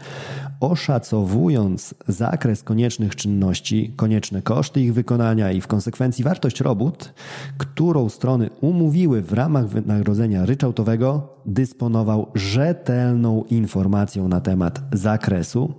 oszacowując 0.59 1.95
zakres 2.07 2.63
koniecznych 2.63 3.15
czynności, 3.15 3.93
konieczne 3.95 4.41
koszty 4.41 4.81
ich 4.81 4.93
wykonania 4.93 5.51
i 5.51 5.61
w 5.61 5.67
konsekwencji 5.67 6.23
wartość 6.23 6.61
robót, 6.61 7.13
którą 7.57 8.09
strony 8.09 8.49
umówiły 8.61 9.21
w 9.21 9.33
ramach 9.33 9.67
wynagrodzenia 9.67 10.45
ryczałtowego, 10.45 11.37
dysponował 11.45 12.31
rzetelną 12.35 13.43
informacją 13.43 14.27
na 14.27 14.41
temat 14.41 14.81
zakresu 14.93 15.73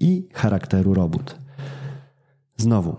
i 0.00 0.28
charakteru 0.32 0.94
robót. 0.94 1.38
Znowu, 2.56 2.96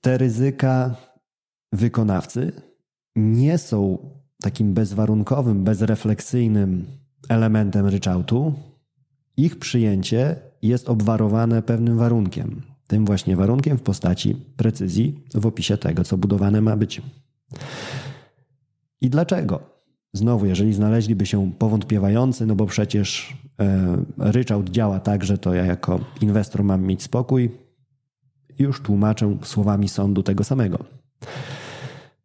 te 0.00 0.18
ryzyka 0.18 0.94
wykonawcy 1.72 2.52
nie 3.16 3.58
są 3.58 3.98
takim 4.42 4.74
bezwarunkowym, 4.74 5.64
bezrefleksyjnym 5.64 6.86
elementem 7.28 7.86
ryczałtu. 7.86 8.54
Ich 9.36 9.58
przyjęcie 9.58 10.36
jest 10.62 10.88
obwarowane 10.88 11.62
pewnym 11.62 11.98
warunkiem. 11.98 12.62
Tym 12.86 13.04
właśnie 13.04 13.36
warunkiem 13.36 13.78
w 13.78 13.82
postaci 13.82 14.36
precyzji 14.56 15.24
w 15.34 15.46
opisie 15.46 15.76
tego, 15.76 16.04
co 16.04 16.18
budowane 16.18 16.60
ma 16.60 16.76
być. 16.76 17.02
I 19.00 19.10
dlaczego? 19.10 19.60
Znowu, 20.12 20.46
jeżeli 20.46 20.74
znaleźliby 20.74 21.26
się 21.26 21.52
powątpiewający, 21.58 22.46
no 22.46 22.54
bo 22.54 22.66
przecież 22.66 23.36
e, 23.60 23.96
ryczałt 24.18 24.70
działa 24.70 25.00
tak, 25.00 25.24
że 25.24 25.38
to 25.38 25.54
ja 25.54 25.64
jako 25.64 26.00
inwestor 26.20 26.64
mam 26.64 26.82
mieć 26.82 27.02
spokój, 27.02 27.50
już 28.60 28.80
tłumaczę 28.80 29.36
słowami 29.42 29.88
sądu 29.88 30.22
tego 30.22 30.44
samego. 30.44 30.78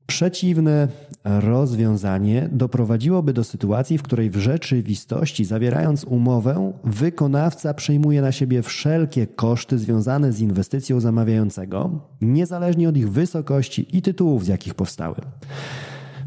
Przeciwne 0.08 0.88
rozwiązanie 1.24 2.50
doprowadziłoby 2.52 3.34
do 3.34 3.44
sytuacji, 3.44 3.98
w 3.98 4.04
której 4.04 4.30
w 4.30 4.38
rzeczywistości, 4.38 5.46
zawierając 5.46 6.04
umowę, 6.04 6.72
wykonawca 6.84 7.74
przejmuje 7.74 8.22
na 8.22 8.32
siebie 8.32 8.62
wszelkie 8.62 9.28
koszty 9.28 9.80
związane 9.80 10.32
z 10.32 10.42
inwestycją 10.42 11.00
zamawiającego, 11.00 11.90
niezależnie 12.22 12.90
od 12.90 12.98
ich 12.98 13.12
wysokości 13.12 13.98
i 13.98 14.02
tytułów, 14.02 14.46
z 14.46 14.48
jakich 14.48 14.74
powstały. 14.74 15.16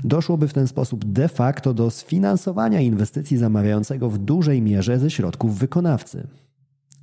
Doszłoby 0.05 0.49
w 0.49 0.55
ten 0.55 0.67
sposób 0.67 1.05
de 1.05 1.29
facto 1.29 1.75
do 1.75 1.91
sfinansowania 1.91 2.81
inwestycji 2.81 3.37
zamawiającego 3.37 4.11
w 4.11 4.19
dużej 4.19 4.63
mierze 4.63 4.99
ze 4.99 5.11
środków 5.11 5.59
wykonawcy. 5.59 6.27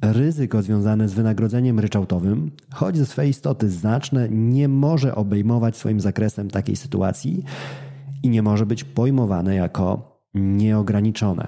Ryzyko 0.02 0.62
związane 0.62 1.10
z 1.10 1.14
wynagrodzeniem 1.14 1.80
ryczałtowym, 1.80 2.52
choć 2.74 2.98
ze 2.98 3.06
swej 3.06 3.30
istoty 3.30 3.70
znaczne, 3.70 4.30
nie 4.30 4.68
może 4.68 5.16
obejmować 5.16 5.78
swoim 5.78 6.00
zakresem 6.00 6.50
takiej 6.50 6.76
sytuacji 6.76 7.44
i 8.24 8.30
nie 8.30 8.42
może 8.42 8.66
być 8.66 8.84
pojmowane 8.84 9.56
jako 9.56 10.16
nieograniczone. 10.34 11.48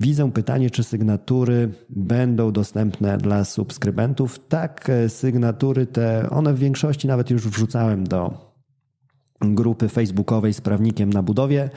Widzę 0.00 0.32
pytanie, 0.32 0.70
czy 0.70 0.84
sygnatury 0.84 1.70
będą 1.90 2.52
dostępne 2.52 3.18
dla 3.18 3.44
subskrybentów. 3.44 4.48
Tak, 4.48 4.90
sygnatury 5.08 5.86
te, 5.86 6.30
one 6.30 6.54
w 6.54 6.58
większości 6.58 7.08
nawet 7.08 7.30
już 7.30 7.48
wrzucałem 7.48 8.04
do 8.04 8.47
grupy 9.40 9.88
facebookowej 9.88 10.54
z 10.54 10.60
prawnikiem 10.60 11.12
na 11.12 11.22
budowie. 11.22 11.70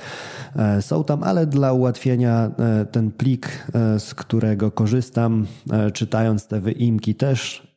E, 0.56 0.82
są 0.82 1.04
tam, 1.04 1.24
ale 1.24 1.47
dla 1.47 1.74
ułatwienia 1.74 2.52
e, 2.60 2.86
ten 2.86 3.12
plik, 3.12 3.67
e, 3.74 4.00
z 4.00 4.13
którego 4.15 4.71
korzystam, 4.71 5.47
czytając 5.93 6.47
te 6.47 6.60
wyimki 6.60 7.15
też 7.15 7.71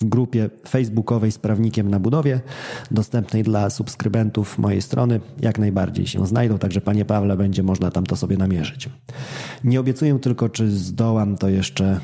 w 0.00 0.04
grupie 0.04 0.50
facebookowej 0.68 1.32
z 1.32 1.38
prawnikiem 1.38 1.90
na 1.90 2.00
budowie, 2.00 2.40
dostępnej 2.90 3.42
dla 3.42 3.70
subskrybentów 3.70 4.58
mojej 4.58 4.82
strony, 4.82 5.20
jak 5.40 5.58
najbardziej 5.58 6.06
się 6.06 6.26
znajdą, 6.26 6.58
także 6.58 6.80
panie 6.80 7.04
Pawle, 7.04 7.36
będzie 7.36 7.62
można 7.62 7.90
tam 7.90 8.06
to 8.06 8.16
sobie 8.16 8.36
namierzyć. 8.36 8.88
Nie 9.64 9.80
obiecuję 9.80 10.18
tylko, 10.18 10.48
czy 10.48 10.70
zdołam 10.70 11.36
to 11.36 11.48
jeszcze, 11.48 12.00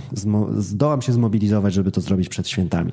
zdołam 0.58 1.02
się 1.02 1.12
zmobilizować, 1.12 1.74
żeby 1.74 1.92
to 1.92 2.00
zrobić 2.00 2.28
przed 2.28 2.48
świętami 2.48 2.92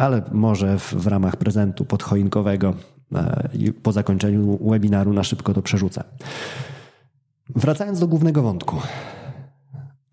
ale 0.00 0.22
może 0.32 0.78
w, 0.78 0.94
w 0.94 1.06
ramach 1.06 1.36
prezentu 1.36 1.84
podchoinkowego 1.84 2.74
i 3.54 3.72
po 3.72 3.92
zakończeniu 3.92 4.68
webinaru 4.70 5.12
na 5.12 5.24
szybko 5.24 5.54
to 5.54 5.62
przerzucę. 5.62 6.04
Wracając 7.56 8.00
do 8.00 8.08
głównego 8.08 8.42
wątku. 8.42 8.76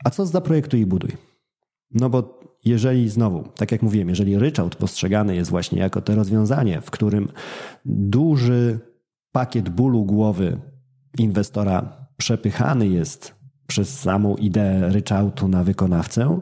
A 0.05 0.09
co 0.09 0.25
z 0.25 0.31
zaprojektuj 0.31 0.79
i 0.79 0.85
buduj? 0.85 1.11
No 1.91 2.09
bo 2.09 2.39
jeżeli 2.65 3.09
znowu, 3.09 3.43
tak 3.55 3.71
jak 3.71 3.81
mówiłem, 3.81 4.09
jeżeli 4.09 4.37
ryczałt 4.39 4.75
postrzegany 4.75 5.35
jest 5.35 5.49
właśnie 5.49 5.79
jako 5.79 6.01
to 6.01 6.15
rozwiązanie, 6.15 6.81
w 6.81 6.91
którym 6.91 7.27
duży 7.85 8.79
pakiet 9.31 9.69
bólu 9.69 10.05
głowy 10.05 10.59
inwestora 11.17 12.07
przepychany 12.17 12.87
jest 12.87 13.35
przez 13.67 13.99
samą 13.99 14.35
ideę 14.35 14.89
ryczałtu 14.89 15.47
na 15.47 15.63
wykonawcę, 15.63 16.39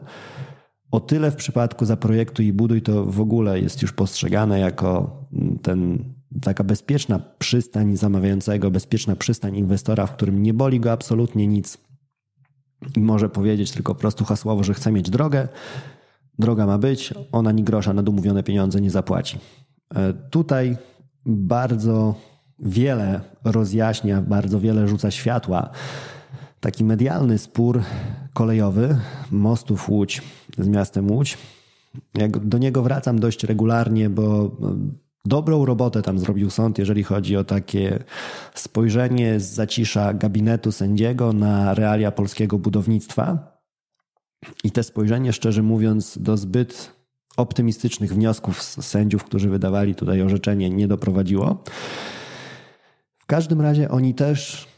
o 0.96 1.00
tyle 1.00 1.30
w 1.30 1.36
przypadku 1.36 1.84
zaprojektu 1.84 2.42
i 2.42 2.52
buduj 2.52 2.82
to 2.82 3.04
w 3.04 3.20
ogóle 3.20 3.60
jest 3.60 3.82
już 3.82 3.92
postrzegane 3.92 4.60
jako 4.60 5.20
ten, 5.62 6.04
taka 6.42 6.64
bezpieczna 6.64 7.20
przystań 7.38 7.96
zamawiającego, 7.96 8.70
bezpieczna 8.70 9.16
przystań 9.16 9.56
inwestora, 9.56 10.06
w 10.06 10.12
którym 10.12 10.42
nie 10.42 10.54
boli 10.54 10.80
go 10.80 10.92
absolutnie 10.92 11.46
nic 11.46 11.78
i 12.96 13.00
może 13.00 13.28
powiedzieć 13.28 13.70
tylko 13.70 13.94
prostu 13.94 14.24
hasłowo, 14.24 14.64
że 14.64 14.74
chce 14.74 14.92
mieć 14.92 15.10
drogę. 15.10 15.48
Droga 16.38 16.66
ma 16.66 16.78
być, 16.78 17.14
ona 17.32 17.52
ni 17.52 17.62
grosza 17.62 17.92
na 17.92 18.02
domówione 18.02 18.42
pieniądze 18.42 18.80
nie 18.80 18.90
zapłaci. 18.90 19.38
E, 19.94 20.12
tutaj 20.30 20.76
bardzo 21.26 22.14
wiele 22.58 23.20
rozjaśnia, 23.44 24.22
bardzo 24.22 24.60
wiele 24.60 24.88
rzuca 24.88 25.10
światła 25.10 25.70
taki 26.66 26.84
medialny 26.84 27.38
spór 27.38 27.82
kolejowy 28.34 28.98
mostów 29.30 29.88
Łódź 29.88 30.22
z 30.58 30.68
miastem 30.68 31.10
Łódź. 31.10 31.38
Jak 32.14 32.38
do 32.38 32.58
niego 32.58 32.82
wracam 32.82 33.18
dość 33.18 33.44
regularnie, 33.44 34.10
bo 34.10 34.50
no, 34.60 34.74
dobrą 35.24 35.64
robotę 35.64 36.02
tam 36.02 36.18
zrobił 36.18 36.50
sąd, 36.50 36.78
jeżeli 36.78 37.02
chodzi 37.04 37.36
o 37.36 37.44
takie 37.44 38.04
spojrzenie 38.54 39.40
z 39.40 39.44
zacisza 39.44 40.14
gabinetu 40.14 40.72
sędziego 40.72 41.32
na 41.32 41.74
realia 41.74 42.10
polskiego 42.10 42.58
budownictwa. 42.58 43.58
I 44.64 44.70
te 44.70 44.82
spojrzenie, 44.82 45.32
szczerze 45.32 45.62
mówiąc, 45.62 46.18
do 46.18 46.36
zbyt 46.36 46.92
optymistycznych 47.36 48.14
wniosków 48.14 48.62
z 48.62 48.86
sędziów, 48.86 49.24
którzy 49.24 49.48
wydawali 49.48 49.94
tutaj 49.94 50.22
orzeczenie, 50.22 50.70
nie 50.70 50.88
doprowadziło. 50.88 51.64
W 53.18 53.26
każdym 53.26 53.60
razie 53.60 53.88
oni 53.90 54.14
też 54.14 54.68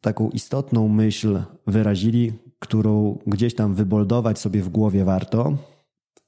taką 0.00 0.30
istotną 0.30 0.88
myśl 0.88 1.42
wyrazili, 1.66 2.32
którą 2.58 3.18
gdzieś 3.26 3.54
tam 3.54 3.74
wyboldować 3.74 4.38
sobie 4.38 4.62
w 4.62 4.68
głowie 4.68 5.04
warto. 5.04 5.56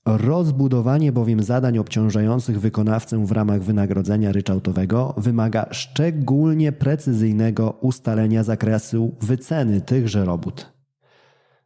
Rozbudowanie 0.06 1.12
bowiem 1.12 1.42
zadań 1.42 1.78
obciążających 1.78 2.60
wykonawcę 2.60 3.26
w 3.26 3.32
ramach 3.32 3.62
wynagrodzenia 3.62 4.32
ryczałtowego 4.32 5.14
wymaga 5.16 5.66
szczególnie 5.70 6.72
precyzyjnego 6.72 7.70
ustalenia 7.80 8.42
zakresu 8.42 9.16
wyceny 9.20 9.80
tychże 9.80 10.24
robót. 10.24 10.72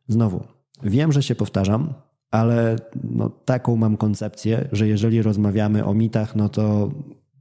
Znowu, 0.08 0.44
wiem, 0.82 1.12
że 1.12 1.22
się 1.22 1.34
powtarzam, 1.34 1.94
ale 2.30 2.76
no, 3.04 3.30
taką 3.30 3.76
mam 3.76 3.96
koncepcję, 3.96 4.68
że 4.72 4.88
jeżeli 4.88 5.22
rozmawiamy 5.22 5.84
o 5.84 5.94
mitach, 5.94 6.36
no 6.36 6.48
to 6.48 6.90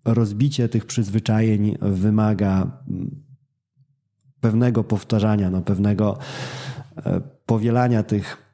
rozbicie 0.05 0.69
tych 0.69 0.85
przyzwyczajeń 0.85 1.77
wymaga 1.81 2.83
pewnego 4.41 4.83
powtarzania, 4.83 5.49
no, 5.49 5.61
pewnego 5.61 6.17
e, 6.97 7.21
powielania 7.45 8.03
tych 8.03 8.45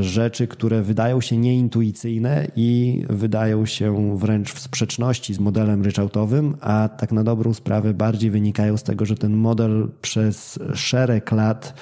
rzeczy, 0.00 0.46
które 0.46 0.82
wydają 0.82 1.20
się 1.20 1.36
nieintuicyjne 1.36 2.46
i 2.56 3.02
wydają 3.08 3.66
się 3.66 4.18
wręcz 4.18 4.52
w 4.52 4.58
sprzeczności 4.58 5.34
z 5.34 5.40
modelem 5.40 5.82
ryczałtowym, 5.82 6.56
a 6.60 6.88
tak 6.88 7.12
na 7.12 7.24
dobrą 7.24 7.54
sprawę 7.54 7.94
bardziej 7.94 8.30
wynikają 8.30 8.76
z 8.76 8.82
tego, 8.82 9.06
że 9.06 9.16
ten 9.16 9.36
model 9.36 9.90
przez 10.00 10.58
szereg 10.74 11.32
lat 11.32 11.74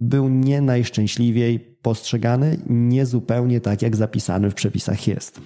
był 0.00 0.28
nie 0.28 0.60
najszczęśliwiej 0.60 1.60
postrzegany, 1.60 2.58
nie 2.66 3.06
zupełnie 3.06 3.60
tak, 3.60 3.82
jak 3.82 3.96
zapisany 3.96 4.50
w 4.50 4.54
przepisach 4.54 5.06
jest. 5.06 5.40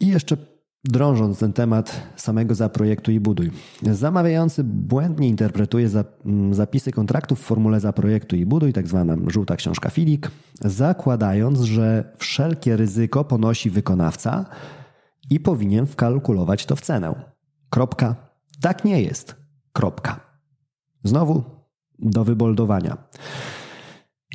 I 0.00 0.06
jeszcze 0.06 0.36
drążąc 0.84 1.38
ten 1.38 1.52
temat 1.52 2.02
samego 2.16 2.54
zaprojektuj 2.54 3.14
i 3.14 3.20
buduj. 3.20 3.50
Zamawiający 3.82 4.64
błędnie 4.64 5.28
interpretuje 5.28 5.88
mm, 6.24 6.54
zapisy 6.54 6.92
kontraktów 6.92 7.40
w 7.40 7.42
formule 7.42 7.80
zaprojektuj 7.80 8.40
i 8.40 8.46
buduj, 8.46 8.72
tak 8.72 8.88
zwana 8.88 9.16
żółta 9.26 9.56
książka 9.56 9.90
filik, 9.90 10.30
zakładając, 10.60 11.60
że 11.60 12.12
wszelkie 12.18 12.76
ryzyko 12.76 13.24
ponosi 13.24 13.70
wykonawca 13.70 14.46
i 15.30 15.40
powinien 15.40 15.86
wkalkulować 15.86 16.66
to 16.66 16.76
w 16.76 16.80
cenę. 16.80 17.14
Kropka. 17.70 18.16
Tak 18.60 18.84
nie 18.84 19.02
jest. 19.02 19.36
Kropka. 19.72 20.20
Znowu 21.04 21.42
do 21.98 22.24
wyboldowania. 22.24 22.96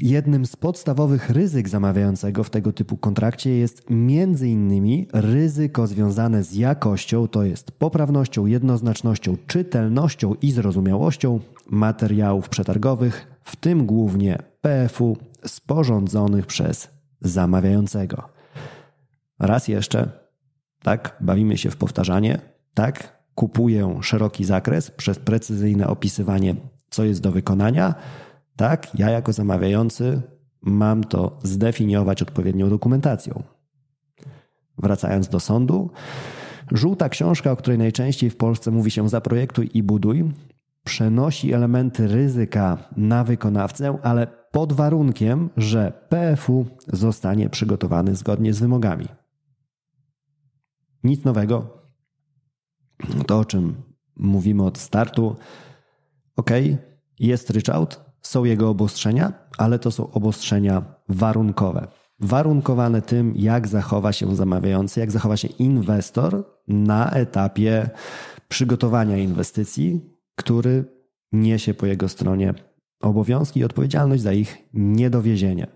Jednym 0.02 0.46
z 0.46 0.56
podstawowych 0.56 1.30
ryzyk 1.30 1.70
zamawiającego 1.70 2.44
w 2.44 2.50
tego 2.50 2.74
typu 2.74 2.98
kontrakcie 2.98 3.58
jest 3.58 3.90
innymi 3.90 5.08
ryzyko 5.14 5.88
związane 5.88 6.44
z 6.44 6.54
jakością, 6.54 7.28
to 7.28 7.44
jest 7.44 7.72
poprawnością, 7.72 8.46
jednoznacznością, 8.46 9.38
czytelnością 9.48 10.34
i 10.42 10.52
zrozumiałością 10.52 11.40
materiałów 11.70 12.50
przetargowych, 12.50 13.28
w 13.44 13.56
tym 13.56 13.86
głównie 13.86 14.38
PFU 14.62 15.18
sporządzonych 15.46 16.46
przez 16.46 16.90
zamawiającego. 17.22 18.30
Raz 19.40 19.68
jeszcze, 19.68 20.12
tak, 20.84 21.18
bawimy 21.22 21.58
się 21.58 21.72
w 21.72 21.78
powtarzanie, 21.78 22.40
tak, 22.74 23.22
kupuję 23.36 24.00
szeroki 24.02 24.46
zakres 24.46 24.92
przez 24.92 25.20
precyzyjne 25.20 25.88
opisywanie, 25.88 26.56
co 26.90 27.04
jest 27.04 27.22
do 27.22 27.32
wykonania 27.32 27.96
tak, 28.58 29.00
ja 29.00 29.10
jako 29.10 29.34
zamawiający 29.34 30.22
mam 30.62 31.04
to 31.04 31.38
zdefiniować 31.44 32.22
odpowiednią 32.22 32.70
dokumentacją. 32.70 33.44
Wracając 34.78 35.28
do 35.28 35.40
sądu, 35.40 35.92
żółta 36.72 37.10
książka, 37.10 37.52
o 37.52 37.56
której 37.56 37.78
najczęściej 37.78 38.30
w 38.30 38.38
Polsce 38.38 38.72
mówi 38.72 38.92
się 38.92 39.10
zaprojektuj 39.10 39.70
i 39.74 39.84
buduj, 39.84 40.34
przenosi 40.84 41.54
elementy 41.54 42.08
ryzyka 42.08 42.78
na 42.98 43.24
wykonawcę, 43.24 43.98
ale 44.04 44.28
pod 44.52 44.74
warunkiem, 44.74 45.50
że 45.58 46.08
PFU 46.10 46.66
zostanie 46.88 47.50
przygotowany 47.50 48.16
zgodnie 48.16 48.54
z 48.54 48.60
wymogami. 48.60 49.08
Nic 51.04 51.24
nowego. 51.24 51.84
To, 53.28 53.40
o 53.40 53.46
czym 53.46 53.76
mówimy 54.16 54.64
od 54.64 54.78
startu. 54.78 55.36
Ok, 56.36 56.50
jest 57.20 57.50
ryczałt, 57.50 58.07
są 58.28 58.44
jego 58.44 58.70
obostrzenia, 58.70 59.34
ale 59.58 59.80
to 59.80 59.92
są 59.92 60.12
obostrzenia 60.12 60.82
warunkowe. 61.10 61.88
Warunkowane 62.20 63.02
tym, 63.02 63.34
jak 63.36 63.68
zachowa 63.68 64.14
się 64.14 64.36
zamawiający, 64.36 65.00
jak 65.00 65.12
zachowa 65.12 65.38
się 65.38 65.48
inwestor 65.48 66.44
na 66.68 67.12
etapie 67.12 67.90
przygotowania 68.48 69.18
inwestycji, 69.18 70.02
który 70.36 70.86
niesie 71.32 71.74
po 71.74 71.86
jego 71.86 72.10
stronie 72.10 72.54
obowiązki 73.02 73.60
i 73.60 73.64
odpowiedzialność 73.64 74.24
za 74.24 74.34
ich 74.34 74.58
niedowiezienie. 74.74 75.68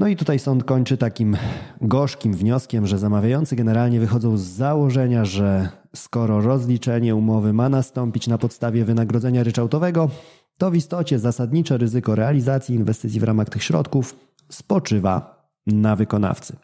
No 0.00 0.08
i 0.08 0.16
tutaj 0.16 0.38
sąd 0.38 0.64
kończy 0.64 0.96
takim 0.96 1.36
gorzkim 1.80 2.34
wnioskiem, 2.34 2.86
że 2.86 2.98
zamawiający 2.98 3.56
generalnie 3.56 4.00
wychodzą 4.00 4.36
z 4.36 4.42
założenia, 4.42 5.24
że 5.24 5.68
skoro 5.96 6.40
rozliczenie 6.40 7.14
umowy 7.14 7.52
ma 7.52 7.68
nastąpić 7.68 8.28
na 8.28 8.38
podstawie 8.38 8.84
wynagrodzenia 8.84 9.42
ryczałtowego, 9.42 10.10
to 10.58 10.70
w 10.70 10.76
istocie 10.76 11.18
zasadnicze 11.18 11.78
ryzyko 11.78 12.14
realizacji 12.14 12.74
inwestycji 12.74 13.20
w 13.20 13.22
ramach 13.22 13.48
tych 13.48 13.62
środków 13.62 14.16
spoczywa 14.48 15.46
na 15.66 15.96
wykonawcy. 15.96 16.56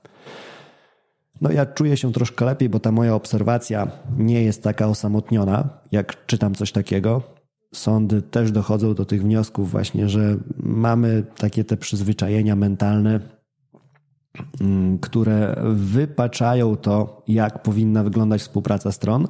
No 1.40 1.50
ja 1.50 1.66
czuję 1.66 1.96
się 1.96 2.12
troszkę 2.12 2.44
lepiej, 2.44 2.68
bo 2.68 2.80
ta 2.80 2.92
moja 2.92 3.14
obserwacja 3.14 3.86
nie 4.18 4.42
jest 4.42 4.62
taka 4.62 4.86
osamotniona, 4.86 5.68
jak 5.92 6.26
czytam 6.26 6.54
coś 6.54 6.72
takiego. 6.72 7.22
Sądy 7.74 8.22
też 8.22 8.50
dochodzą 8.50 8.94
do 8.94 9.04
tych 9.04 9.22
wniosków 9.22 9.70
właśnie, 9.70 10.08
że 10.08 10.36
mamy 10.56 11.24
takie 11.36 11.64
te 11.64 11.76
przyzwyczajenia 11.76 12.56
mentalne, 12.56 13.20
które 15.00 15.56
wypaczają 15.74 16.76
to, 16.76 17.22
jak 17.28 17.62
powinna 17.62 18.04
wyglądać 18.04 18.40
współpraca 18.40 18.92
stron, 18.92 19.28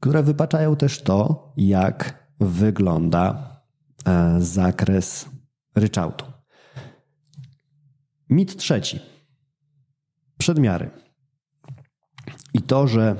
które 0.00 0.22
wypaczają 0.22 0.76
też 0.76 1.02
to, 1.02 1.52
jak 1.56 2.28
wygląda 2.40 3.52
E, 4.04 4.40
zakres 4.40 5.28
ryczałtu. 5.74 6.24
Mit 8.30 8.56
trzeci. 8.56 9.00
Przedmiary. 10.38 10.90
I 12.54 12.62
to, 12.62 12.88
że 12.88 13.16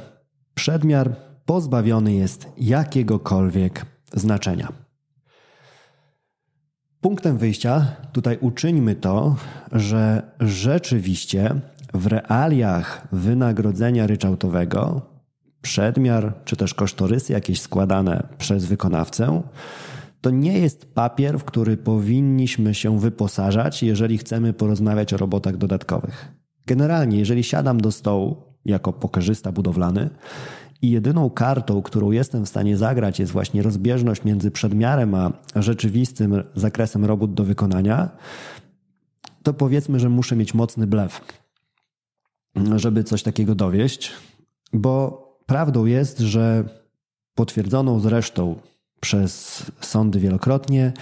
przedmiar 0.54 1.16
pozbawiony 1.44 2.12
jest 2.12 2.48
jakiegokolwiek 2.56 3.86
znaczenia. 4.12 4.72
Punktem 7.02 7.38
wyjścia 7.38 7.86
tutaj 8.12 8.38
uczyńmy 8.40 8.94
to, 8.94 9.36
że 9.72 10.22
rzeczywiście 10.40 11.60
w 11.94 12.06
realiach 12.06 13.08
wynagrodzenia 13.12 14.06
ryczałtowego 14.06 15.00
przedmiar 15.62 16.34
czy 16.44 16.56
też 16.56 16.74
kosztorysy 16.74 17.32
jakieś 17.32 17.60
składane 17.60 18.26
przez 18.38 18.64
wykonawcę 18.64 19.42
to 20.20 20.30
nie 20.30 20.58
jest 20.58 20.94
papier, 20.94 21.38
w 21.38 21.44
który 21.44 21.76
powinniśmy 21.76 22.74
się 22.74 22.98
wyposażać, 22.98 23.82
jeżeli 23.82 24.18
chcemy 24.18 24.52
porozmawiać 24.52 25.14
o 25.14 25.16
robotach 25.16 25.56
dodatkowych. 25.56 26.28
Generalnie, 26.66 27.18
jeżeli 27.18 27.44
siadam 27.44 27.80
do 27.80 27.92
stołu 27.92 28.36
jako 28.64 28.92
pokerzysta 28.92 29.52
budowlany 29.52 30.10
i 30.82 30.90
jedyną 30.90 31.30
kartą, 31.30 31.82
którą 31.82 32.10
jestem 32.10 32.44
w 32.44 32.48
stanie 32.48 32.76
zagrać, 32.76 33.18
jest 33.18 33.32
właśnie 33.32 33.62
rozbieżność 33.62 34.24
między 34.24 34.50
przedmiarem 34.50 35.14
a 35.14 35.32
rzeczywistym 35.54 36.44
zakresem 36.54 37.04
robót 37.04 37.34
do 37.34 37.44
wykonania, 37.44 38.10
to 39.42 39.54
powiedzmy, 39.54 40.00
że 40.00 40.08
muszę 40.08 40.36
mieć 40.36 40.54
mocny 40.54 40.86
blef, 40.86 41.20
żeby 42.76 43.04
coś 43.04 43.22
takiego 43.22 43.54
dowieść, 43.54 44.12
bo 44.72 45.22
prawdą 45.46 45.84
jest, 45.84 46.18
że 46.18 46.64
potwierdzoną 47.34 48.00
zresztą 48.00 48.56
przez 49.00 49.62
sądy 49.80 50.20
wielokrotnie, 50.20 50.92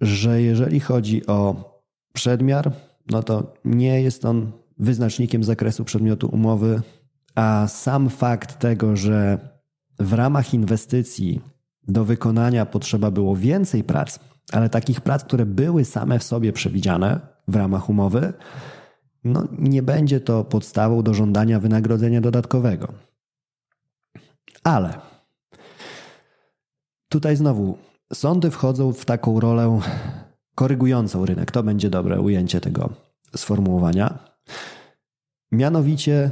że 0.00 0.42
jeżeli 0.42 0.80
chodzi 0.80 1.26
o 1.26 1.64
przedmiar, 2.12 2.72
no 3.10 3.22
to 3.22 3.54
nie 3.64 4.02
jest 4.02 4.24
on 4.24 4.52
wyznacznikiem 4.78 5.44
zakresu 5.44 5.84
przedmiotu 5.84 6.28
umowy, 6.28 6.82
a 7.36 7.68
sam 7.68 8.10
fakt 8.10 8.58
tego, 8.58 8.96
że 8.96 9.38
w 9.98 10.12
ramach 10.12 10.54
inwestycji 10.54 11.40
do 11.88 12.04
wykonania 12.04 12.66
potrzeba 12.66 13.10
było 13.10 13.36
więcej 13.36 13.84
prac, 13.84 14.18
ale 14.52 14.68
takich 14.68 15.00
prac, 15.00 15.24
które 15.24 15.46
były 15.46 15.84
same 15.84 16.18
w 16.18 16.22
sobie 16.22 16.52
przewidziane 16.52 17.20
w 17.48 17.56
ramach 17.56 17.88
umowy, 17.88 18.32
no 19.24 19.48
nie 19.58 19.82
będzie 19.82 20.20
to 20.20 20.44
podstawą 20.44 21.02
do 21.02 21.14
żądania 21.14 21.60
wynagrodzenia 21.60 22.20
dodatkowego. 22.20 22.92
Ale 24.64 25.00
tutaj 27.08 27.36
znowu 27.36 27.78
sądy 28.12 28.50
wchodzą 28.50 28.92
w 28.92 29.04
taką 29.04 29.40
rolę 29.40 29.80
korygującą 30.54 31.26
rynek. 31.26 31.50
To 31.50 31.62
będzie 31.62 31.90
dobre 31.90 32.20
ujęcie 32.20 32.60
tego 32.60 32.90
sformułowania. 33.36 34.18
Mianowicie 35.52 36.30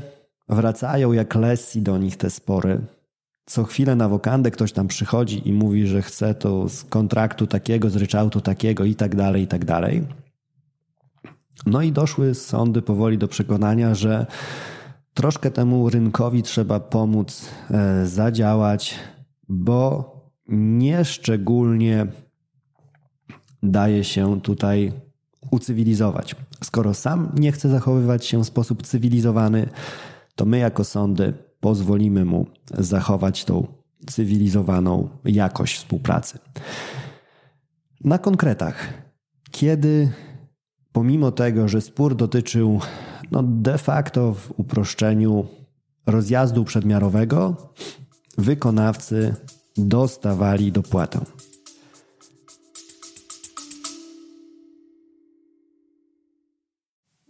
wracają 0.49 1.13
jak 1.13 1.35
lesji 1.35 1.83
do 1.83 1.99
nich 1.99 2.17
te 2.17 2.31
spory. 2.31 2.81
Co 3.47 3.65
chwilę 3.65 3.97
na 3.97 4.09
wokandę 4.09 4.51
ktoś 4.51 4.73
tam 4.73 4.89
przychodzi 4.89 5.49
i 5.49 5.53
mówi, 5.53 5.87
że 5.87 6.03
chce 6.03 6.35
to 6.35 6.69
z 6.69 6.85
kontraktu 6.85 7.47
takiego, 7.47 7.91
z 7.91 7.97
ryczałtu 7.97 8.41
takiego 8.41 8.85
i 8.85 8.95
tak 8.95 9.17
dalej, 9.17 9.43
i 9.43 9.47
tak 9.47 9.65
dalej. 9.65 10.07
No 11.67 11.83
i 11.83 11.93
doszły 11.93 12.35
sądy 12.35 12.83
powoli 12.83 13.19
do 13.19 13.29
przekonania, 13.29 13.95
że 13.95 14.27
troszkę 15.15 15.51
temu 15.51 15.91
rynkowi 15.91 16.43
trzeba 16.43 16.81
pomóc 16.81 17.49
e, 17.71 18.07
zadziałać, 18.07 18.95
bo 19.49 20.15
nieszczególnie 20.49 22.07
daje 23.63 24.05
się 24.05 24.41
tutaj 24.41 24.93
ucywilizować. 25.51 26.37
Skoro 26.65 26.95
sam 26.95 27.33
nie 27.35 27.53
chce 27.53 27.69
zachowywać 27.69 28.27
się 28.27 28.45
w 28.45 28.47
sposób 28.47 28.83
cywilizowany, 28.83 29.69
to 30.35 30.45
my 30.45 30.59
jako 30.59 30.85
sądy 30.85 31.33
pozwolimy 31.61 32.25
mu 32.25 32.47
zachować 32.79 33.45
tą 33.45 33.67
cywilizowaną 34.07 35.09
jakość 35.25 35.77
współpracy. 35.77 36.39
Na 38.05 38.19
konkretach, 38.19 38.93
kiedy 39.51 40.13
pomimo 40.93 41.33
tego, 41.33 41.69
że 41.69 41.81
spór 41.81 42.17
dotyczył 42.17 42.81
no 43.31 43.43
de 43.43 43.79
facto 43.79 44.35
w 44.35 44.53
uproszczeniu 44.57 45.47
rozjazdu 46.07 46.65
przedmiarowego, 46.65 47.57
wykonawcy 48.39 49.35
dostawali 49.77 50.73
dopłatę. 50.73 51.21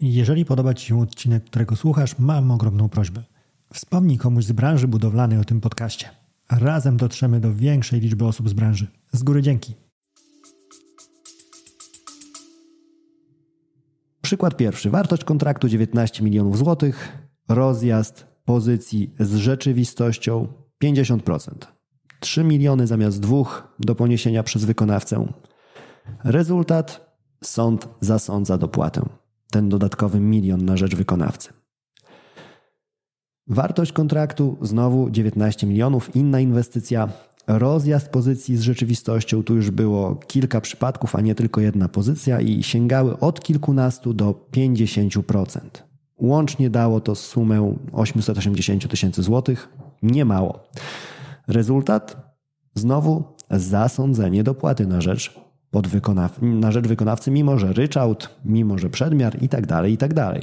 Jeżeli 0.07 0.45
podoba 0.45 0.75
Ci 0.75 0.87
się 0.87 1.01
odcinek, 1.01 1.45
którego 1.45 1.77
słuchasz, 1.77 2.19
mam 2.19 2.51
ogromną 2.51 2.89
prośbę. 2.89 3.23
Wspomnij 3.73 4.19
komuś 4.19 4.45
z 4.45 4.53
branży 4.53 4.89
budowlanej 4.89 5.39
o 5.39 5.45
tym 5.45 5.61
podcaście. 5.61 6.11
Razem 6.51 6.97
dotrzemy 6.97 7.41
do 7.41 7.55
większej 7.55 8.01
liczby 8.01 8.25
osób 8.25 8.49
z 8.49 8.53
branży. 8.53 8.87
Z 9.13 9.23
góry 9.23 9.43
dzięki. 9.43 9.75
Przykład 14.23 14.57
pierwszy. 14.57 14.91
Wartość 14.91 15.25
kontraktu 15.25 15.69
19 15.69 16.25
milionów 16.25 16.59
złotych, 16.59 17.19
rozjazd 17.49 18.27
pozycji 18.45 19.15
z 19.21 19.35
rzeczywistością 19.35 20.49
50%. 20.85 21.51
3 22.21 22.45
miliony 22.45 22.87
zamiast 22.87 23.21
dwóch 23.21 23.77
do 23.81 23.95
poniesienia 23.95 24.43
przez 24.43 24.65
wykonawcę. 24.65 25.33
Rezultat 26.25 27.17
sąd 27.45 27.89
zasądza 28.01 28.59
dopłatę. 28.59 29.24
Ten 29.55 29.69
dodatkowy 29.69 30.21
milion 30.21 30.65
na 30.65 30.77
rzecz 30.77 30.95
wykonawcy. 30.95 31.53
Wartość 33.47 33.93
kontraktu 33.93 34.57
znowu 34.63 35.11
19 35.11 35.67
milionów, 35.67 36.17
inna 36.17 36.41
inwestycja 36.41 37.09
rozjazd 37.47 38.09
pozycji 38.09 38.57
z 38.57 38.61
rzeczywistością. 38.61 39.43
Tu 39.43 39.57
już 39.57 39.71
było 39.71 40.15
kilka 40.15 40.61
przypadków, 40.61 41.17
a 41.17 41.21
nie 41.21 41.35
tylko 41.35 41.61
jedna 41.61 41.89
pozycja 41.89 42.41
i 42.41 42.63
sięgały 42.63 43.19
od 43.19 43.41
kilkunastu 43.41 44.15
do 44.15 44.49
50%. 44.53 45.61
Łącznie 46.19 46.71
dało 46.71 47.01
to 47.01 47.15
sumę 47.15 47.77
880 47.93 48.91
tysięcy 48.91 49.23
złotych. 49.23 49.69
Nie 50.03 50.25
mało. 50.25 50.69
Rezultat? 51.49 52.37
Znowu 52.75 53.25
zasądzenie 53.51 54.45
dopłaty 54.45 54.87
na 54.87 55.01
rzecz, 55.01 55.44
podwykonaw- 55.75 56.43
na 56.43 56.73
rzecz 56.73 56.87
wykonawcy, 56.87 57.31
mimo 57.31 57.59
że 57.59 57.73
ryczałt, 57.73 58.29
mimo 58.45 58.79
że 58.79 58.91
przedmiar 58.91 59.43
i 59.43 59.49
tak 59.49 59.67
dalej, 59.67 59.93
i 59.93 59.97
tak 59.97 60.15
dalej. 60.15 60.43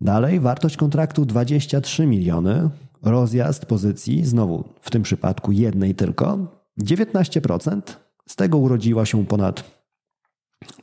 Dalej 0.00 0.40
wartość 0.40 0.76
kontraktu 0.76 1.24
23 1.24 2.06
miliony, 2.06 2.70
rozjazd 3.02 3.66
pozycji, 3.66 4.24
znowu 4.24 4.64
w 4.80 4.90
tym 4.90 5.02
przypadku 5.02 5.52
jednej 5.52 5.94
tylko, 5.94 6.38
19%, 6.78 7.80
z 8.28 8.36
tego 8.36 8.58
urodziła 8.58 9.06
się 9.06 9.26
ponad 9.26 9.64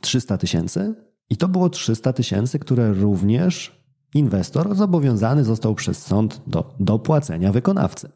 300 0.00 0.38
tysięcy 0.38 0.94
i 1.30 1.36
to 1.36 1.48
było 1.48 1.68
300 1.68 2.12
tysięcy, 2.12 2.58
które 2.58 2.92
również 2.92 3.80
inwestor 4.14 4.74
zobowiązany 4.74 5.44
został 5.44 5.74
przez 5.74 6.06
sąd 6.06 6.40
do 6.46 6.74
dopłacenia 6.80 7.52
wykonawcy. 7.52 8.08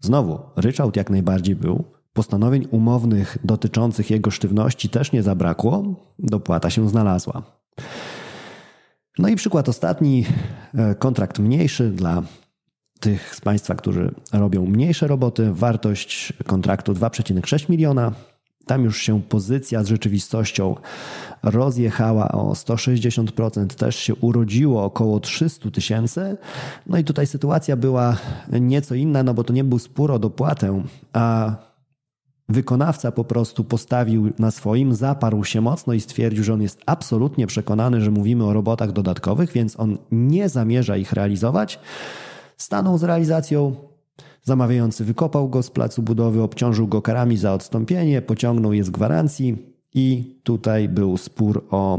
Znowu, 0.00 0.38
ryczałt 0.56 0.96
jak 0.96 1.10
najbardziej 1.10 1.56
był, 1.56 1.84
postanowień 2.16 2.68
umownych 2.70 3.38
dotyczących 3.44 4.10
jego 4.10 4.30
sztywności 4.30 4.88
też 4.88 5.12
nie 5.12 5.22
zabrakło, 5.22 5.94
dopłata 6.18 6.70
się 6.70 6.88
znalazła. 6.88 7.42
No 9.18 9.28
i 9.28 9.36
przykład 9.36 9.68
ostatni, 9.68 10.24
e, 10.74 10.94
kontrakt 10.94 11.38
mniejszy 11.38 11.90
dla 11.90 12.22
tych 13.00 13.34
z 13.34 13.40
Państwa, 13.40 13.74
którzy 13.74 14.14
robią 14.32 14.66
mniejsze 14.66 15.06
roboty, 15.06 15.52
wartość 15.52 16.32
kontraktu 16.46 16.92
2,6 16.92 17.68
miliona. 17.68 18.12
Tam 18.66 18.84
już 18.84 19.02
się 19.02 19.22
pozycja 19.22 19.84
z 19.84 19.86
rzeczywistością 19.86 20.76
rozjechała 21.42 22.28
o 22.28 22.52
160%, 22.52 23.74
też 23.74 23.96
się 23.96 24.14
urodziło 24.14 24.84
około 24.84 25.20
300 25.20 25.70
tysięcy. 25.70 26.36
No 26.86 26.98
i 26.98 27.04
tutaj 27.04 27.26
sytuacja 27.26 27.76
była 27.76 28.16
nieco 28.60 28.94
inna, 28.94 29.22
no 29.22 29.34
bo 29.34 29.44
to 29.44 29.52
nie 29.52 29.64
był 29.64 29.78
spór 29.78 30.12
o 30.12 30.18
dopłatę, 30.18 30.82
a 31.12 31.56
wykonawca 32.48 33.12
po 33.12 33.24
prostu 33.24 33.64
postawił 33.64 34.32
na 34.38 34.50
swoim, 34.50 34.94
zaparł 34.94 35.44
się 35.44 35.60
mocno 35.60 35.92
i 35.92 36.00
stwierdził, 36.00 36.44
że 36.44 36.54
on 36.54 36.62
jest 36.62 36.80
absolutnie 36.86 37.46
przekonany, 37.46 38.00
że 38.00 38.10
mówimy 38.10 38.44
o 38.44 38.52
robotach 38.52 38.92
dodatkowych, 38.92 39.52
więc 39.52 39.80
on 39.80 39.98
nie 40.10 40.48
zamierza 40.48 40.96
ich 40.96 41.12
realizować 41.12 41.78
stanął 42.56 42.98
z 42.98 43.02
realizacją. 43.02 43.76
Zamawiający 44.42 45.04
wykopał 45.04 45.48
go 45.48 45.62
z 45.62 45.70
placu 45.70 46.02
budowy, 46.02 46.42
obciążył 46.42 46.88
go 46.88 47.02
karami 47.02 47.36
za 47.36 47.54
odstąpienie, 47.54 48.22
pociągnął 48.22 48.72
je 48.72 48.84
z 48.84 48.90
gwarancji 48.90 49.56
i 49.94 50.36
tutaj 50.42 50.88
był 50.88 51.16
spór 51.16 51.64
o 51.70 51.98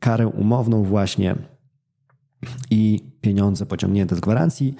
karę 0.00 0.28
umowną 0.28 0.84
właśnie 0.84 1.36
i 2.70 3.00
pieniądze 3.20 3.66
pociągnięte 3.66 4.16
z 4.16 4.20
gwarancji. 4.20 4.74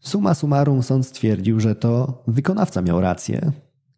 Suma 0.00 0.34
summarum 0.34 0.82
sąd 0.82 1.06
stwierdził, 1.06 1.60
że 1.60 1.74
to 1.74 2.22
wykonawca 2.26 2.82
miał 2.82 3.00
rację 3.00 3.52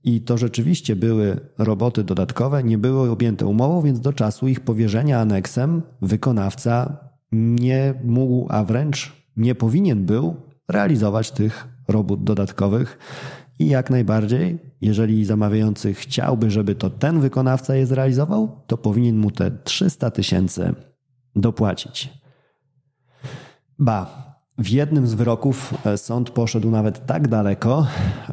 i 0.04 0.20
to 0.20 0.38
rzeczywiście 0.38 0.96
były 0.96 1.40
roboty 1.58 2.04
dodatkowe, 2.04 2.64
nie 2.64 2.78
były 2.78 3.10
objęte 3.10 3.46
umową, 3.46 3.82
więc 3.82 4.00
do 4.00 4.12
czasu 4.12 4.48
ich 4.48 4.60
powierzenia 4.60 5.20
aneksem 5.20 5.82
wykonawca 6.02 6.96
nie 7.32 7.94
mógł, 8.04 8.46
a 8.50 8.64
wręcz 8.64 9.12
nie 9.36 9.54
powinien 9.54 10.06
był 10.06 10.36
realizować 10.68 11.30
tych 11.30 11.68
robót 11.88 12.24
dodatkowych. 12.24 12.98
I 13.58 13.68
jak 13.68 13.90
najbardziej, 13.90 14.58
jeżeli 14.80 15.24
zamawiający 15.24 15.94
chciałby, 15.94 16.50
żeby 16.50 16.74
to 16.74 16.90
ten 16.90 17.20
wykonawca 17.20 17.74
je 17.74 17.86
zrealizował, 17.86 18.62
to 18.66 18.76
powinien 18.76 19.16
mu 19.16 19.30
te 19.30 19.50
300 19.50 20.10
tysięcy 20.10 20.74
dopłacić. 21.36 22.10
Ba, 23.78 24.27
W 24.58 24.68
jednym 24.68 25.06
z 25.06 25.14
wyroków 25.14 25.74
e, 25.86 25.98
sąd 25.98 26.30
poszedł 26.30 26.70
nawet 26.70 27.06
tak 27.06 27.28
daleko, 27.28 27.86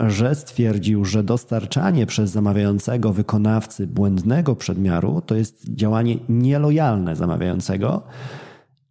że 0.07 0.36
stwierdził, 0.36 1.05
że 1.05 1.23
dostarczanie 1.23 2.05
przez 2.05 2.32
zamawiającego 2.32 3.13
wykonawcy 3.13 3.88
błędnego 3.88 4.55
przedmiaru 4.55 5.21
to 5.26 5.36
jest 5.36 5.69
działanie 5.69 6.17
nielojalne 6.30 7.15
zamawiającego. 7.15 8.03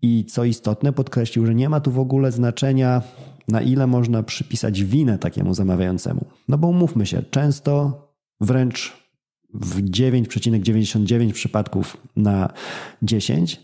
I 0.03 0.25
co 0.25 0.45
istotne, 0.45 0.93
podkreślił, 0.93 1.47
że 1.47 1.55
nie 1.55 1.69
ma 1.69 1.81
tu 1.81 1.91
w 1.91 1.99
ogóle 1.99 2.33
znaczenia, 2.33 3.03
na 3.49 3.61
ile 3.61 3.87
można 3.87 4.23
przypisać 4.23 4.85
winę 4.85 5.19
takiemu 5.19 5.55
zamawiającemu. 5.55 6.25
No 6.49 6.59
bo 6.59 6.69
umówmy 6.69 7.07
się, 7.07 7.23
często 7.23 8.01
wręcz 8.41 8.93
w 9.55 9.83
9,99 9.83 11.33
przypadków 11.33 11.97
na 12.17 12.53
10 13.03 13.61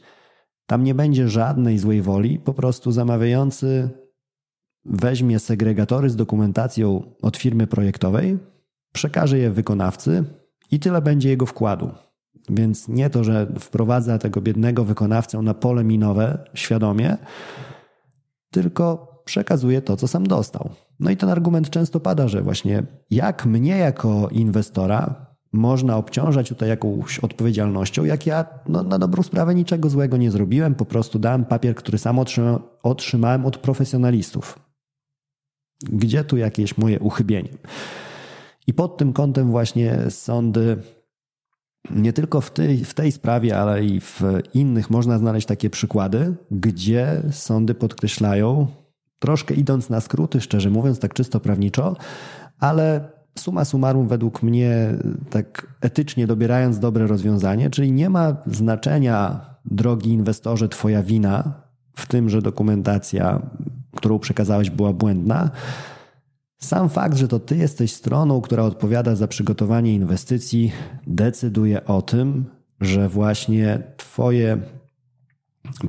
tam 0.71 0.85
nie 0.85 0.95
będzie 0.95 1.29
żadnej 1.29 1.79
złej 1.79 2.03
woli, 2.03 2.39
po 2.39 2.55
prostu 2.55 2.93
zamawiający 2.93 3.91
weźmie 4.85 5.39
segregatory 5.39 6.11
z 6.11 6.17
dokumentacją 6.17 7.03
od 7.23 7.37
firmy 7.37 7.67
projektowej, 7.67 8.39
przekaże 8.93 9.39
je 9.39 9.51
wykonawcy 9.51 10.25
i 10.71 10.81
tyle 10.81 11.03
będzie 11.03 11.29
jego 11.29 11.47
wkładu. 11.47 11.91
Więc 12.51 12.89
nie 12.89 13.11
to, 13.11 13.25
że 13.25 13.47
wprowadza 13.59 14.19
tego 14.19 14.41
biednego 14.41 14.85
wykonawcę 14.85 15.39
na 15.43 15.55
pole 15.55 15.85
minowe 15.85 16.45
świadomie, 16.55 17.17
tylko 18.51 19.09
przekazuje 19.25 19.83
to, 19.83 19.97
co 19.97 20.09
sam 20.09 20.27
dostał. 20.27 20.71
No 21.01 21.11
i 21.11 21.17
ten 21.17 21.29
argument 21.29 21.71
często 21.71 22.01
pada, 22.01 22.29
że 22.29 22.43
właśnie 22.43 22.83
jak 23.11 23.47
mnie 23.47 23.79
jako 23.79 24.29
inwestora 24.33 25.30
można 25.53 25.97
obciążać 25.97 26.49
tutaj 26.49 26.69
jakąś 26.69 27.19
odpowiedzialnością, 27.19 28.05
jak 28.05 28.27
ja 28.27 28.45
no, 28.69 28.83
na 28.83 28.99
dobrą 28.99 29.23
sprawę 29.23 29.55
niczego 29.55 29.91
złego 29.91 30.17
nie 30.17 30.31
zrobiłem, 30.31 30.75
po 30.75 30.85
prostu 30.85 31.19
dałem 31.19 31.45
papier, 31.45 31.75
który 31.75 31.99
sam 31.99 32.19
otrzymałem 32.83 33.47
od 33.47 33.59
profesjonalistów. 33.59 34.59
Gdzie 35.83 36.25
tu 36.25 36.37
jakieś 36.37 36.79
moje 36.79 37.01
uchybienie? 37.01 37.51
I 38.67 38.75
pod 38.75 38.97
tym 38.97 39.13
kątem 39.13 39.51
właśnie 39.51 39.99
sądy 40.11 40.77
nie 41.91 42.13
tylko 42.13 42.41
w 42.41 42.51
tej, 42.51 42.85
w 42.85 42.95
tej 42.95 43.13
sprawie, 43.13 43.59
ale 43.59 43.85
i 43.85 44.01
w 44.01 44.23
innych 44.55 44.91
można 44.91 45.19
znaleźć 45.19 45.47
takie 45.47 45.71
przykłady, 45.71 46.35
gdzie 46.51 47.23
sądy 47.31 47.75
podkreślają, 47.75 48.67
troszkę 49.19 49.55
idąc 49.55 49.91
na 49.91 50.01
skróty, 50.01 50.41
szczerze 50.41 50.71
mówiąc, 50.71 50.99
tak 50.99 51.15
czysto 51.15 51.41
prawniczo, 51.41 51.97
ale 52.59 53.11
suma 53.39 53.65
summarum 53.65 54.09
według 54.09 54.43
mnie, 54.43 54.95
tak 55.31 55.77
etycznie 55.81 56.27
dobierając 56.27 56.79
dobre 56.79 57.07
rozwiązanie, 57.07 57.71
czyli 57.71 57.93
nie 57.93 58.11
ma 58.11 58.37
znaczenia, 58.47 59.41
drogi 59.65 60.11
inwestorze, 60.11 60.69
twoja 60.69 61.03
wina 61.03 61.53
w 61.95 62.07
tym, 62.07 62.29
że 62.29 62.43
dokumentacja, 62.43 63.43
którą 63.97 64.19
przekazałeś, 64.19 64.71
była 64.71 64.93
błędna. 64.93 65.51
Sam 66.59 66.89
fakt, 66.89 67.17
że 67.17 67.29
to 67.29 67.39
ty 67.39 67.57
jesteś 67.57 67.93
stroną, 67.93 68.41
która 68.41 68.63
odpowiada 68.63 69.17
za 69.17 69.29
przygotowanie 69.29 69.95
inwestycji, 69.95 70.73
decyduje 71.07 71.85
o 71.85 72.03
tym, 72.03 72.45
że 72.81 73.09
właśnie 73.09 73.83
twoje 73.97 74.59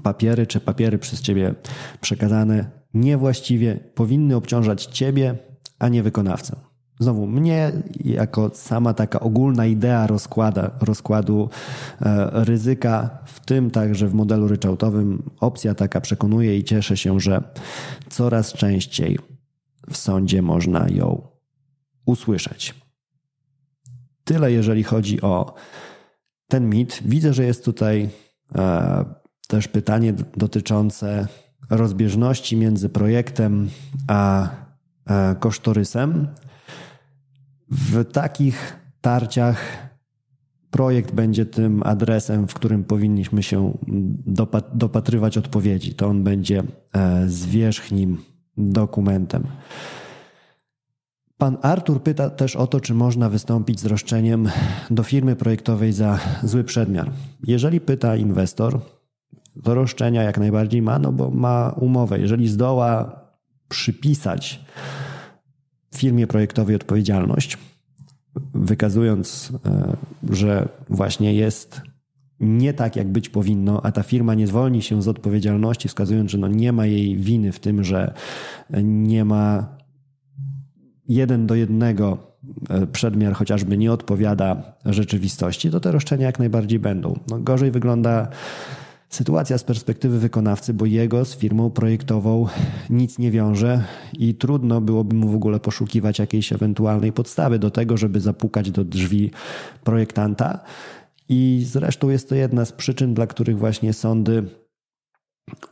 papiery 0.03 0.47
czy 0.47 0.59
papiery 0.59 0.97
przez 0.97 1.21
ciebie 1.21 1.55
przekazane 2.01 2.71
niewłaściwie 2.93 3.79
powinny 3.95 4.35
obciążać 4.35 4.85
ciebie, 4.85 5.37
a 5.79 5.87
nie 5.89 6.03
wykonawcę. 6.03 6.70
Znowu, 7.01 7.27
mnie 7.27 7.71
jako 8.05 8.51
sama 8.53 8.93
taka 8.93 9.19
ogólna 9.19 9.65
idea 9.65 10.07
rozkłada, 10.07 10.71
rozkładu 10.81 11.49
e, 12.01 12.29
ryzyka, 12.45 13.09
w 13.25 13.39
tym 13.39 13.71
także 13.71 14.07
w 14.07 14.13
modelu 14.13 14.47
ryczałtowym, 14.47 15.23
opcja 15.39 15.75
taka 15.75 16.01
przekonuje 16.01 16.57
i 16.57 16.63
cieszę 16.63 16.97
się, 16.97 17.19
że 17.19 17.43
coraz 18.09 18.53
częściej 18.53 19.19
w 19.89 19.97
sądzie 19.97 20.41
można 20.41 20.89
ją 20.89 21.21
usłyszeć. 22.05 22.75
Tyle, 24.23 24.51
jeżeli 24.51 24.83
chodzi 24.83 25.21
o 25.21 25.53
ten 26.47 26.69
mit. 26.69 26.99
Widzę, 27.05 27.33
że 27.33 27.43
jest 27.45 27.65
tutaj 27.65 28.09
e, 28.55 29.05
też 29.47 29.67
pytanie 29.67 30.13
dotyczące 30.37 31.27
rozbieżności 31.69 32.57
między 32.57 32.89
projektem 32.89 33.69
a 34.07 34.49
e, 35.05 35.35
kosztorysem. 35.39 36.27
W 37.71 38.05
takich 38.05 38.79
tarciach 39.01 39.89
projekt 40.71 41.11
będzie 41.11 41.45
tym 41.45 41.83
adresem, 41.85 42.47
w 42.47 42.53
którym 42.53 42.83
powinniśmy 42.83 43.43
się 43.43 43.77
dopatrywać 44.73 45.37
odpowiedzi. 45.37 45.93
To 45.93 46.07
on 46.07 46.23
będzie 46.23 46.63
e, 46.93 47.29
zwierzchnim 47.29 48.17
dokumentem. 48.57 49.43
Pan 51.37 51.57
Artur 51.61 52.03
pyta 52.03 52.29
też 52.29 52.55
o 52.55 52.67
to, 52.67 52.79
czy 52.79 52.93
można 52.93 53.29
wystąpić 53.29 53.79
z 53.79 53.85
roszczeniem 53.85 54.49
do 54.89 55.03
firmy 55.03 55.35
projektowej 55.35 55.93
za 55.93 56.19
zły 56.43 56.63
przedmiar. 56.63 57.11
Jeżeli 57.47 57.81
pyta 57.81 58.15
inwestor, 58.15 58.79
to 59.63 59.73
roszczenia 59.73 60.23
jak 60.23 60.37
najbardziej 60.37 60.81
ma, 60.81 60.99
no 60.99 61.11
bo 61.11 61.31
ma 61.31 61.69
umowę. 61.69 62.19
Jeżeli 62.19 62.47
zdoła 62.47 63.19
przypisać 63.69 64.65
firmie 65.95 66.27
projektowej 66.27 66.75
odpowiedzialność, 66.75 67.57
wykazując, 68.53 69.51
e, 69.65 69.97
że 70.29 70.69
właśnie 70.89 71.33
jest 71.33 71.81
nie 72.39 72.73
tak, 72.73 72.95
jak 72.95 73.07
być 73.07 73.29
powinno, 73.29 73.85
a 73.85 73.91
ta 73.91 74.03
firma 74.03 74.33
nie 74.33 74.47
zwolni 74.47 74.81
się 74.81 75.01
z 75.01 75.07
odpowiedzialności, 75.07 75.87
wskazując, 75.87 76.31
że 76.31 76.37
no 76.37 76.47
nie 76.47 76.71
ma 76.71 76.85
jej 76.85 77.17
winy 77.17 77.51
w 77.51 77.59
tym, 77.59 77.83
że 77.83 78.13
nie 78.83 79.25
ma 79.25 79.77
jeden 81.07 81.47
do 81.47 81.55
jednego 81.55 82.17
e, 82.69 82.87
przedmiar 82.87 83.33
chociażby 83.33 83.77
nie 83.77 83.91
odpowiada 83.91 84.75
rzeczywistości, 84.85 85.71
to 85.71 85.79
te 85.79 85.91
roszczenia 85.91 86.25
jak 86.25 86.39
najbardziej 86.39 86.79
będą. 86.79 87.19
No 87.29 87.39
gorzej 87.39 87.71
wygląda 87.71 88.27
Sytuacja 89.11 89.57
z 89.57 89.63
perspektywy 89.63 90.19
wykonawcy, 90.19 90.73
bo 90.73 90.85
jego 90.85 91.25
z 91.25 91.35
firmą 91.35 91.69
projektową 91.69 92.47
nic 92.89 93.19
nie 93.19 93.31
wiąże 93.31 93.83
i 94.13 94.35
trudno 94.35 94.81
byłoby 94.81 95.15
mu 95.15 95.29
w 95.29 95.35
ogóle 95.35 95.59
poszukiwać 95.59 96.19
jakiejś 96.19 96.53
ewentualnej 96.53 97.11
podstawy 97.11 97.59
do 97.59 97.71
tego, 97.71 97.97
żeby 97.97 98.19
zapukać 98.19 98.71
do 98.71 98.83
drzwi 98.83 99.31
projektanta. 99.83 100.59
I 101.29 101.63
zresztą 101.65 102.09
jest 102.09 102.29
to 102.29 102.35
jedna 102.35 102.65
z 102.65 102.71
przyczyn, 102.71 103.13
dla 103.13 103.27
których 103.27 103.59
właśnie 103.59 103.93
sądy 103.93 104.43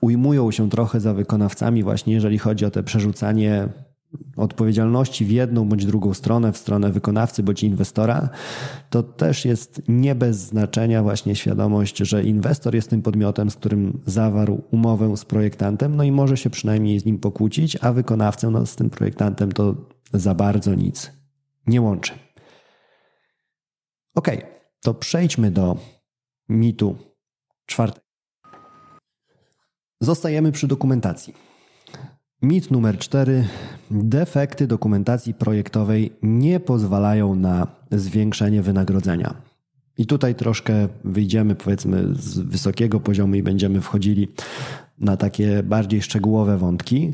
ujmują 0.02 0.52
się 0.52 0.70
trochę 0.70 1.00
za 1.00 1.14
wykonawcami, 1.14 1.84
właśnie 1.84 2.14
jeżeli 2.14 2.38
chodzi 2.38 2.66
o 2.66 2.72
te 2.72 2.84
przerzucanie 2.84 3.70
odpowiedzialności 4.38 5.26
w 5.26 5.32
jedną 5.32 5.70
bądź 5.70 5.86
drugą 5.86 6.14
stronę, 6.14 6.51
w 6.51 6.57
stronę 6.57 6.91
wykonawcy 6.91 7.43
bądź 7.43 7.64
inwestora, 7.64 8.30
to 8.89 9.03
też 9.03 9.45
jest 9.45 9.82
nie 9.88 10.16
bez 10.16 10.38
znaczenia 10.38 11.03
właśnie 11.03 11.36
świadomość, 11.36 11.97
że 11.97 12.24
inwestor 12.24 12.76
jest 12.76 12.89
tym 12.89 13.01
podmiotem, 13.01 13.49
z 13.49 13.55
którym 13.55 14.01
zawarł 14.05 14.64
umowę 14.72 15.18
z 15.18 15.26
projektantem, 15.26 15.95
no 15.95 16.03
i 16.03 16.12
może 16.12 16.38
się 16.38 16.49
przynajmniej 16.49 16.99
z 16.99 17.05
nim 17.05 17.20
pokłócić, 17.20 17.78
a 17.82 17.93
wykonawcę 17.93 18.49
no, 18.49 18.66
z 18.66 18.76
tym 18.76 18.89
projektantem 18.89 19.51
to 19.51 19.76
za 20.14 20.36
bardzo 20.36 20.76
nic 20.76 21.12
nie 21.68 21.82
łączy. 21.82 22.14
Ok, 24.16 24.28
to 24.82 24.93
przejdźmy 24.93 25.51
do 25.51 25.78
mitu 26.49 26.95
czwartego. 27.66 28.05
Zostajemy 30.01 30.51
przy 30.51 30.68
dokumentacji. 30.68 31.49
Mit 32.42 32.72
numer 32.72 32.98
cztery. 32.98 33.48
Defekty 33.92 34.68
dokumentacji 34.68 35.34
projektowej 35.34 36.12
nie 36.22 36.60
pozwalają 36.60 37.36
na 37.36 37.68
zwiększenie 37.92 38.62
wynagrodzenia. 38.62 39.34
I 39.98 40.06
tutaj 40.06 40.36
troszkę 40.36 40.88
wyjdziemy, 41.04 41.56
powiedzmy, 41.56 42.16
z 42.16 42.40
wysokiego 42.40 43.00
poziomu 43.00 43.36
i 43.36 43.44
będziemy 43.44 43.82
wchodzili 43.82 44.28
na 45.00 45.18
takie 45.18 45.64
bardziej 45.64 46.02
szczegółowe 46.02 46.58
wątki. 46.58 47.14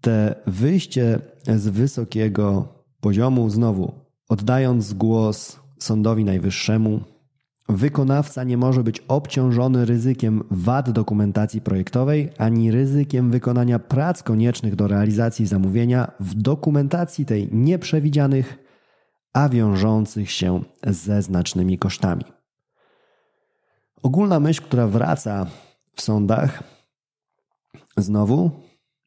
Te 0.00 0.34
wyjście 0.46 1.18
z 1.56 1.68
wysokiego 1.68 2.68
poziomu, 3.00 3.50
znowu 3.50 3.92
oddając 4.28 4.92
głos 4.92 5.60
Sądowi 5.78 6.24
Najwyższemu, 6.24 7.00
Wykonawca 7.70 8.44
nie 8.44 8.56
może 8.56 8.84
być 8.84 9.00
obciążony 9.08 9.84
ryzykiem 9.84 10.44
wad 10.50 10.90
dokumentacji 10.90 11.60
projektowej 11.60 12.30
ani 12.38 12.70
ryzykiem 12.70 13.30
wykonania 13.30 13.78
prac 13.78 14.22
koniecznych 14.22 14.76
do 14.76 14.88
realizacji 14.88 15.46
zamówienia 15.46 16.12
w 16.20 16.34
dokumentacji 16.34 17.26
tej 17.26 17.48
nieprzewidzianych, 17.52 18.58
a 19.32 19.48
wiążących 19.48 20.30
się 20.30 20.62
ze 20.86 21.22
znacznymi 21.22 21.78
kosztami. 21.78 22.24
Ogólna 24.02 24.40
myśl, 24.40 24.62
która 24.62 24.86
wraca 24.86 25.46
w 25.94 26.02
sądach, 26.02 26.62
znowu, 27.96 28.50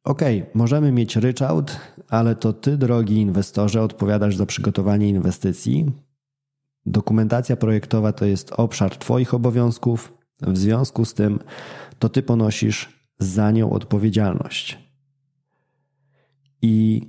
ok, 0.03 0.21
możemy 0.53 0.91
mieć 0.91 1.15
ryczałt, 1.15 1.79
ale 2.09 2.35
to 2.35 2.53
ty, 2.53 2.77
drogi 2.77 3.15
inwestorze, 3.15 3.81
odpowiadasz 3.81 4.35
za 4.35 4.45
przygotowanie 4.45 5.09
inwestycji, 5.09 5.91
Dokumentacja 6.85 7.55
projektowa 7.55 8.13
to 8.13 8.25
jest 8.25 8.51
obszar 8.51 8.97
Twoich 8.97 9.33
obowiązków, 9.33 10.13
w 10.41 10.57
związku 10.57 11.05
z 11.05 11.13
tym 11.13 11.39
to 11.99 12.09
Ty 12.09 12.21
ponosisz 12.21 13.03
za 13.19 13.51
nią 13.51 13.69
odpowiedzialność. 13.69 14.79
I 16.61 17.01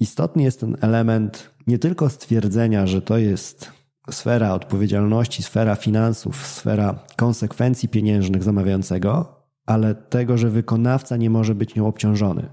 istotny 0.00 0.42
jest 0.42 0.60
ten 0.60 0.76
element 0.80 1.50
nie 1.66 1.78
tylko 1.78 2.08
stwierdzenia, 2.08 2.86
że 2.86 3.02
to 3.02 3.18
jest 3.18 3.72
sfera 4.10 4.52
odpowiedzialności, 4.52 5.42
sfera 5.42 5.74
finansów, 5.74 6.46
sfera 6.46 7.04
konsekwencji 7.16 7.88
pieniężnych 7.88 8.42
zamawiającego, 8.42 9.42
ale 9.66 9.94
tego, 9.94 10.38
że 10.38 10.50
wykonawca 10.50 11.16
nie 11.16 11.30
może 11.30 11.54
być 11.54 11.74
nią 11.74 11.86
obciążony. 11.86 12.48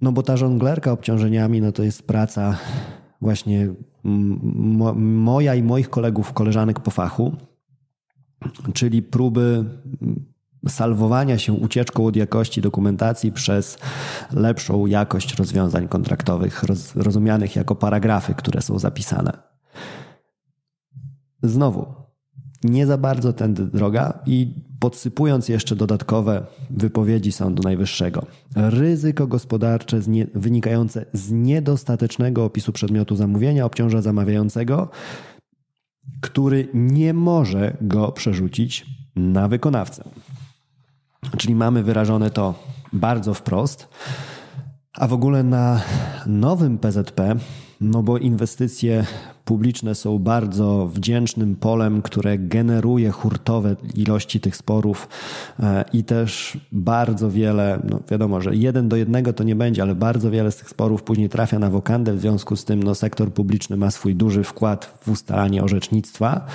No 0.00 0.12
bo 0.12 0.22
ta 0.22 0.36
żonglerka 0.36 0.92
obciążeniami, 0.92 1.60
no 1.60 1.72
to 1.72 1.82
jest 1.82 2.06
praca 2.06 2.58
właśnie 3.20 3.74
moja 4.04 5.54
i 5.54 5.62
moich 5.62 5.90
kolegów, 5.90 6.32
koleżanek 6.32 6.80
po 6.80 6.90
fachu, 6.90 7.36
czyli 8.74 9.02
próby 9.02 9.64
salwowania 10.68 11.38
się 11.38 11.52
ucieczką 11.52 12.06
od 12.06 12.16
jakości 12.16 12.60
dokumentacji 12.60 13.32
przez 13.32 13.78
lepszą 14.32 14.86
jakość 14.86 15.34
rozwiązań 15.34 15.88
kontraktowych, 15.88 16.62
roz, 16.62 16.96
rozumianych 16.96 17.56
jako 17.56 17.74
paragrafy, 17.74 18.34
które 18.34 18.62
są 18.62 18.78
zapisane. 18.78 19.32
Znowu, 21.42 22.01
nie 22.64 22.86
za 22.86 22.98
bardzo 22.98 23.32
tędy 23.32 23.66
droga 23.66 24.18
i 24.26 24.54
podsypując 24.78 25.48
jeszcze 25.48 25.76
dodatkowe 25.76 26.46
wypowiedzi 26.70 27.32
Sądu 27.32 27.62
Najwyższego. 27.62 28.26
Ryzyko 28.56 29.26
gospodarcze 29.26 30.02
z 30.02 30.08
nie, 30.08 30.26
wynikające 30.34 31.06
z 31.12 31.30
niedostatecznego 31.30 32.44
opisu 32.44 32.72
przedmiotu 32.72 33.16
zamówienia 33.16 33.64
obciąża 33.64 34.02
zamawiającego, 34.02 34.88
który 36.20 36.68
nie 36.74 37.14
może 37.14 37.76
go 37.80 38.12
przerzucić 38.12 38.86
na 39.16 39.48
wykonawcę. 39.48 40.04
Czyli 41.36 41.54
mamy 41.54 41.82
wyrażone 41.82 42.30
to 42.30 42.54
bardzo 42.92 43.34
wprost. 43.34 43.88
A 44.94 45.08
w 45.08 45.12
ogóle 45.12 45.42
na 45.42 45.80
nowym 46.26 46.78
PZP, 46.78 47.36
no 47.80 48.02
bo 48.02 48.18
inwestycje 48.18 49.06
publiczne 49.44 49.94
są 49.94 50.18
bardzo 50.18 50.86
wdzięcznym 50.86 51.56
polem, 51.56 52.02
które 52.02 52.38
generuje 52.38 53.10
hurtowe 53.10 53.76
ilości 53.94 54.40
tych 54.40 54.56
sporów 54.56 55.08
e, 55.60 55.84
i 55.92 56.04
też 56.04 56.58
bardzo 56.72 57.30
wiele, 57.30 57.80
no 57.90 58.00
wiadomo, 58.10 58.40
że 58.40 58.56
jeden 58.56 58.88
do 58.88 58.96
jednego 58.96 59.32
to 59.32 59.44
nie 59.44 59.56
będzie, 59.56 59.82
ale 59.82 59.94
bardzo 59.94 60.30
wiele 60.30 60.50
z 60.50 60.56
tych 60.56 60.68
sporów 60.68 61.02
później 61.02 61.28
trafia 61.28 61.58
na 61.58 61.70
wokandę, 61.70 62.14
w 62.14 62.20
związku 62.20 62.56
z 62.56 62.64
tym 62.64 62.82
no, 62.82 62.94
sektor 62.94 63.32
publiczny 63.32 63.76
ma 63.76 63.90
swój 63.90 64.14
duży 64.14 64.44
wkład 64.44 64.98
w 65.00 65.08
ustalanie 65.08 65.62
orzecznictwa, 65.62 66.46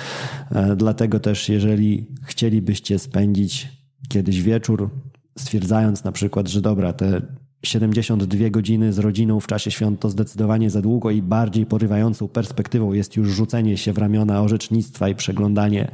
e, 0.50 0.76
dlatego 0.76 1.20
też 1.20 1.48
jeżeli 1.48 2.06
chcielibyście 2.22 2.98
spędzić 2.98 3.68
kiedyś 4.08 4.42
wieczór, 4.42 4.90
stwierdzając 5.38 6.04
na 6.04 6.12
przykład, 6.12 6.48
że 6.48 6.60
dobra, 6.60 6.92
te 6.92 7.22
72 7.62 8.50
godziny 8.50 8.92
z 8.92 8.98
rodziną 8.98 9.40
w 9.40 9.46
czasie 9.46 9.70
świąt 9.70 10.00
to 10.00 10.10
zdecydowanie 10.10 10.70
za 10.70 10.82
długo 10.82 11.10
i 11.10 11.22
bardziej 11.22 11.66
porywającą 11.66 12.28
perspektywą 12.28 12.92
jest 12.92 13.16
już 13.16 13.28
rzucenie 13.28 13.76
się 13.76 13.92
w 13.92 13.98
ramiona 13.98 14.42
orzecznictwa 14.42 15.08
i 15.08 15.14
przeglądanie 15.14 15.90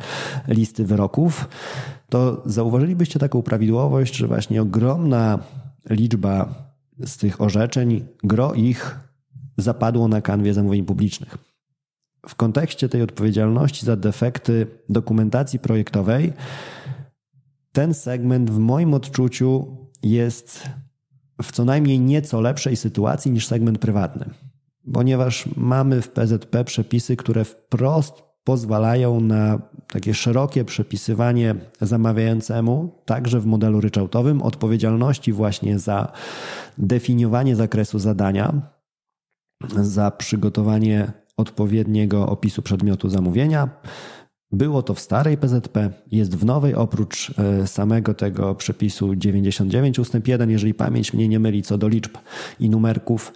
listy 0.49 0.85
wyroków, 0.85 1.49
to 2.09 2.43
zauważylibyście 2.47 3.19
taką 3.19 3.43
prawidłowość, 3.43 4.17
że 4.17 4.27
właśnie 4.27 4.62
ogromna 4.62 5.39
liczba 5.91 6.55
z 7.05 7.17
tych 7.17 7.41
orzeczeń, 7.41 8.05
gro 8.25 8.55
ich 8.55 8.99
zapadło 9.59 10.09
na 10.09 10.21
kanwie 10.21 10.55
zamówień 10.55 10.85
publicznych. 10.85 11.39
W 12.29 12.35
kontekście 12.35 12.89
tej 12.89 13.03
odpowiedzialności 13.03 13.87
za 13.87 13.97
defekty 13.97 14.67
dokumentacji 14.89 15.59
projektowej, 15.59 16.33
ten 17.73 17.95
segment 17.95 18.51
w 18.51 18.59
moim 18.59 18.95
odczuciu 18.95 19.77
jest 20.03 20.69
w 21.43 21.53
co 21.53 21.64
najmniej 21.64 22.01
nieco 22.01 22.41
lepszej 22.41 22.76
sytuacji 22.76 23.30
niż 23.30 23.47
segment 23.47 23.78
prywatny, 23.78 24.26
ponieważ 24.93 25.49
mamy 25.57 26.03
w 26.03 26.09
PZP 26.09 26.64
przepisy, 26.64 27.16
które 27.16 27.45
wprost 27.45 28.22
pozwalają 28.45 29.20
na 29.20 29.59
takie 29.93 30.14
szerokie 30.14 30.64
przepisywanie 30.64 31.55
zamawiającemu, 31.80 33.03
także 33.05 33.41
w 33.41 33.47
modelu 33.47 33.80
ryczałtowym, 33.80 34.43
odpowiedzialności 34.43 35.32
właśnie 35.32 35.78
za 35.78 36.12
definiowanie 36.78 37.57
zakresu 37.57 37.99
zadania, 37.99 38.53
za 39.76 40.11
przygotowanie 40.11 41.12
odpowiedniego 41.37 42.28
opisu 42.28 42.62
przedmiotu 42.62 43.09
zamówienia, 43.09 43.68
było 44.53 44.82
to 44.82 44.95
w 44.95 45.01
starej 45.01 45.38
PZP, 45.38 45.90
jest 46.11 46.36
w 46.36 46.45
nowej, 46.45 46.74
oprócz 46.74 47.32
e, 47.38 47.66
samego 47.66 48.14
tego 48.14 48.55
przepisu 48.55 49.14
99 49.14 49.99
ust. 49.99 50.14
1, 50.26 50.51
jeżeli 50.51 50.74
pamięć 50.74 51.12
mnie 51.12 51.28
nie 51.28 51.40
myli 51.40 51.62
co 51.62 51.78
do 51.78 51.88
liczb 51.88 52.16
i 52.61 52.70
numerków, 52.70 53.32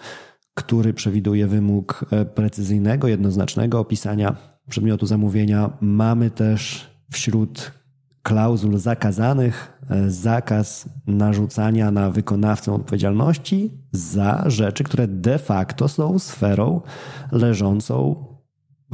który 0.55 0.95
przewiduje 0.95 1.47
wymóg 1.47 2.05
e, 2.11 2.25
precyzyjnego, 2.25 3.09
jednoznacznego 3.09 3.81
opisania 3.81 4.37
przedmiotu 4.69 5.07
zamówienia. 5.07 5.71
Mamy 5.81 6.31
też 6.31 6.91
wśród 7.13 7.73
klauzul 8.23 8.79
zakazanych 8.79 9.81
e, 9.91 10.11
zakaz 10.11 10.89
narzucania 11.07 11.91
na 11.91 12.11
wykonawcę 12.11 12.73
odpowiedzialności 12.73 13.71
za 13.93 14.45
rzeczy, 14.47 14.85
które 14.85 15.09
de 15.09 15.39
facto 15.39 15.89
są 15.89 16.19
sferą 16.19 16.81
leżącą 17.33 18.28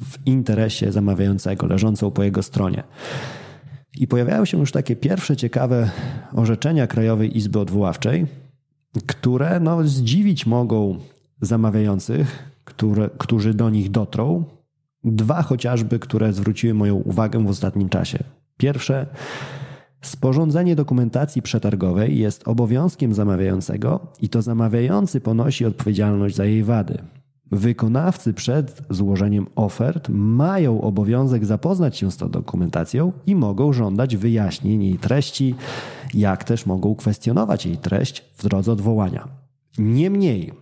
w 0.01 0.27
interesie 0.27 0.93
zamawiającego, 0.93 1.67
leżącą 1.67 2.11
po 2.11 2.23
jego 2.23 2.43
stronie. 2.43 2.83
I 3.99 4.07
pojawiają 4.07 4.45
się 4.45 4.59
już 4.59 4.73
takie 4.73 4.97
pierwsze 4.97 5.37
ciekawe 5.37 5.91
orzeczenia 6.33 6.87
Krajowej 6.87 7.37
Izby 7.37 7.59
Odwoławczej, 7.59 8.27
które 9.07 9.61
no, 9.61 9.85
zdziwić 9.85 10.47
mogą 10.47 10.99
zamawiających, 11.41 12.55
które, 12.65 13.11
którzy 13.19 13.55
do 13.55 13.71
nich 13.71 13.91
dotrą. 13.91 14.45
Dwa 15.05 15.43
chociażby, 15.43 15.99
które 15.99 16.33
zwróciły 16.33 16.75
moją 16.75 16.95
uwagę 16.95 17.45
w 17.45 17.49
ostatnim 17.49 17.89
czasie. 17.89 18.19
Pierwsze, 18.57 19.07
sporządzenie 20.03 20.77
dokumentacji 20.77 21.43
przetargowej 21.43 22.19
jest 22.19 22.49
obowiązkiem 22.49 23.15
zamawiającego 23.15 24.07
i 24.21 24.29
to 24.29 24.43
zamawiający 24.43 25.21
ponosi 25.21 25.65
odpowiedzialność 25.65 26.37
za 26.37 26.45
jej 26.45 26.65
wady. 26.65 26.99
Wykonawcy 27.53 28.35
przed 28.35 28.83
złożeniem 28.91 29.47
ofert 29.57 30.09
mają 30.09 30.81
obowiązek 30.81 31.45
zapoznać 31.45 31.97
się 31.97 32.11
z 32.11 32.17
tą 32.17 32.31
dokumentacją 32.31 33.13
i 33.27 33.37
mogą 33.37 33.73
żądać 33.73 34.17
wyjaśnień 34.17 34.83
jej 34.83 34.99
treści, 34.99 35.55
jak 36.15 36.45
też 36.45 36.67
mogą 36.67 36.95
kwestionować 36.95 37.67
jej 37.67 37.77
treść 37.77 38.21
w 38.37 38.43
drodze 38.43 38.73
odwołania. 38.73 39.29
Niemniej, 39.79 40.53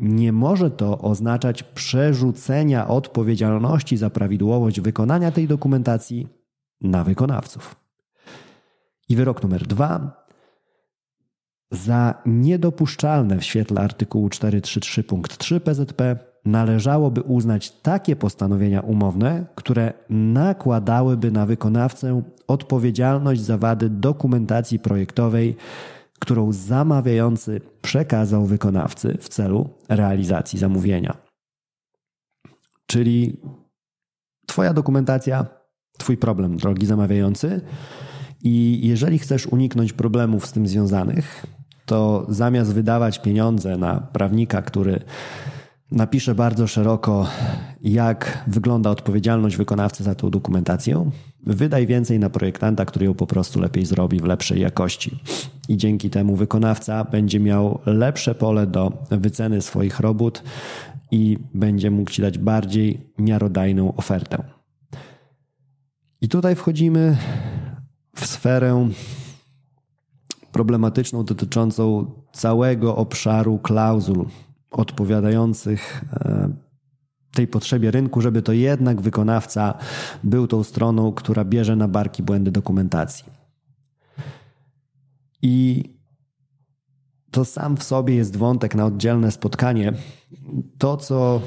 nie 0.00 0.32
może 0.32 0.70
to 0.70 0.98
oznaczać 0.98 1.62
przerzucenia 1.62 2.88
odpowiedzialności 2.88 3.96
za 3.96 4.10
prawidłowość 4.10 4.80
wykonania 4.80 5.30
tej 5.30 5.48
dokumentacji 5.48 6.28
na 6.80 7.04
wykonawców. 7.04 7.76
I 9.08 9.16
wyrok 9.16 9.42
numer 9.42 9.66
dwa 9.66 10.23
za 11.70 12.22
niedopuszczalne 12.26 13.38
w 13.38 13.44
świetle 13.44 13.80
artykułu 13.80 14.28
433 14.28 15.04
punkt 15.04 15.38
3 15.38 15.60
PZP 15.60 16.16
należałoby 16.44 17.22
uznać 17.22 17.70
takie 17.70 18.16
postanowienia 18.16 18.80
umowne, 18.80 19.46
które 19.54 19.92
nakładałyby 20.10 21.30
na 21.30 21.46
wykonawcę 21.46 22.22
odpowiedzialność 22.48 23.40
za 23.40 23.58
wady 23.58 23.90
dokumentacji 23.90 24.78
projektowej, 24.78 25.56
którą 26.18 26.52
zamawiający 26.52 27.60
przekazał 27.82 28.46
wykonawcy 28.46 29.18
w 29.20 29.28
celu 29.28 29.68
realizacji 29.88 30.58
zamówienia. 30.58 31.16
Czyli 32.86 33.40
Twoja 34.46 34.74
dokumentacja, 34.74 35.46
Twój 35.98 36.16
problem, 36.16 36.56
drogi 36.56 36.86
zamawiający. 36.86 37.60
I 38.44 38.80
jeżeli 38.82 39.18
chcesz 39.18 39.46
uniknąć 39.46 39.92
problemów 39.92 40.46
z 40.46 40.52
tym 40.52 40.66
związanych, 40.66 41.46
to 41.86 42.26
zamiast 42.28 42.74
wydawać 42.74 43.18
pieniądze 43.18 43.76
na 43.76 44.00
prawnika, 44.00 44.62
który 44.62 45.00
napisze 45.90 46.34
bardzo 46.34 46.66
szeroko, 46.66 47.26
jak 47.80 48.44
wygląda 48.46 48.90
odpowiedzialność 48.90 49.56
wykonawcy 49.56 50.04
za 50.04 50.14
tą 50.14 50.30
dokumentację, 50.30 51.10
wydaj 51.46 51.86
więcej 51.86 52.18
na 52.18 52.30
projektanta, 52.30 52.84
który 52.84 53.06
ją 53.06 53.14
po 53.14 53.26
prostu 53.26 53.60
lepiej 53.60 53.86
zrobi 53.86 54.20
w 54.20 54.24
lepszej 54.24 54.60
jakości. 54.60 55.18
I 55.68 55.76
dzięki 55.76 56.10
temu 56.10 56.36
wykonawca 56.36 57.04
będzie 57.04 57.40
miał 57.40 57.78
lepsze 57.86 58.34
pole 58.34 58.66
do 58.66 58.92
wyceny 59.10 59.62
swoich 59.62 60.00
robót 60.00 60.42
i 61.10 61.38
będzie 61.54 61.90
mógł 61.90 62.10
ci 62.10 62.22
dać 62.22 62.38
bardziej 62.38 63.00
miarodajną 63.18 63.96
ofertę. 63.96 64.42
I 66.20 66.28
tutaj 66.28 66.54
wchodzimy 66.54 67.16
w 68.14 68.26
sferę 68.26 68.88
problematyczną 70.52 71.24
dotyczącą 71.24 72.10
całego 72.32 72.96
obszaru 72.96 73.58
klauzul 73.58 74.26
odpowiadających 74.70 76.04
e, 76.12 76.48
tej 77.32 77.46
potrzebie 77.46 77.90
rynku, 77.90 78.20
żeby 78.20 78.42
to 78.42 78.52
jednak 78.52 79.00
wykonawca 79.00 79.74
był 80.24 80.46
tą 80.46 80.64
stroną, 80.64 81.12
która 81.12 81.44
bierze 81.44 81.76
na 81.76 81.88
barki 81.88 82.22
błędy 82.22 82.50
dokumentacji. 82.50 83.24
I 85.42 85.84
to 87.30 87.44
sam 87.44 87.76
w 87.76 87.82
sobie 87.82 88.14
jest 88.14 88.36
wątek 88.36 88.74
na 88.74 88.86
oddzielne 88.86 89.30
spotkanie. 89.30 89.92
To, 90.78 90.96
co 90.96 91.40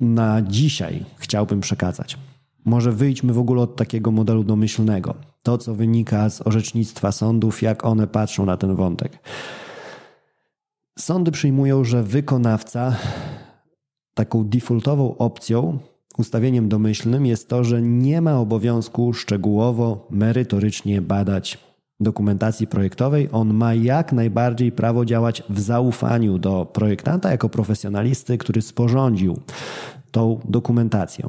na 0.00 0.42
dzisiaj 0.42 1.04
chciałbym 1.16 1.60
przekazać. 1.60 2.18
Może 2.64 2.92
wyjdźmy 2.92 3.32
w 3.32 3.38
ogóle 3.38 3.62
od 3.62 3.76
takiego 3.76 4.10
modelu 4.10 4.44
domyślnego. 4.44 5.14
To, 5.42 5.58
co 5.58 5.74
wynika 5.74 6.30
z 6.30 6.46
orzecznictwa 6.46 7.12
sądów, 7.12 7.62
jak 7.62 7.84
one 7.84 8.06
patrzą 8.06 8.46
na 8.46 8.56
ten 8.56 8.74
wątek. 8.74 9.18
Sądy 10.98 11.30
przyjmują, 11.30 11.84
że 11.84 12.02
wykonawca 12.02 12.96
taką 14.14 14.44
defaultową 14.44 15.16
opcją, 15.16 15.78
ustawieniem 16.18 16.68
domyślnym 16.68 17.26
jest 17.26 17.48
to, 17.48 17.64
że 17.64 17.82
nie 17.82 18.20
ma 18.20 18.38
obowiązku 18.38 19.12
szczegółowo, 19.12 20.06
merytorycznie 20.10 21.02
badać 21.02 21.58
dokumentacji 22.00 22.66
projektowej. 22.66 23.28
On 23.32 23.54
ma 23.54 23.74
jak 23.74 24.12
najbardziej 24.12 24.72
prawo 24.72 25.04
działać 25.04 25.42
w 25.48 25.60
zaufaniu 25.60 26.38
do 26.38 26.66
projektanta 26.72 27.30
jako 27.30 27.48
profesjonalisty, 27.48 28.38
który 28.38 28.62
sporządził 28.62 29.38
tą 30.10 30.40
dokumentację. 30.44 31.28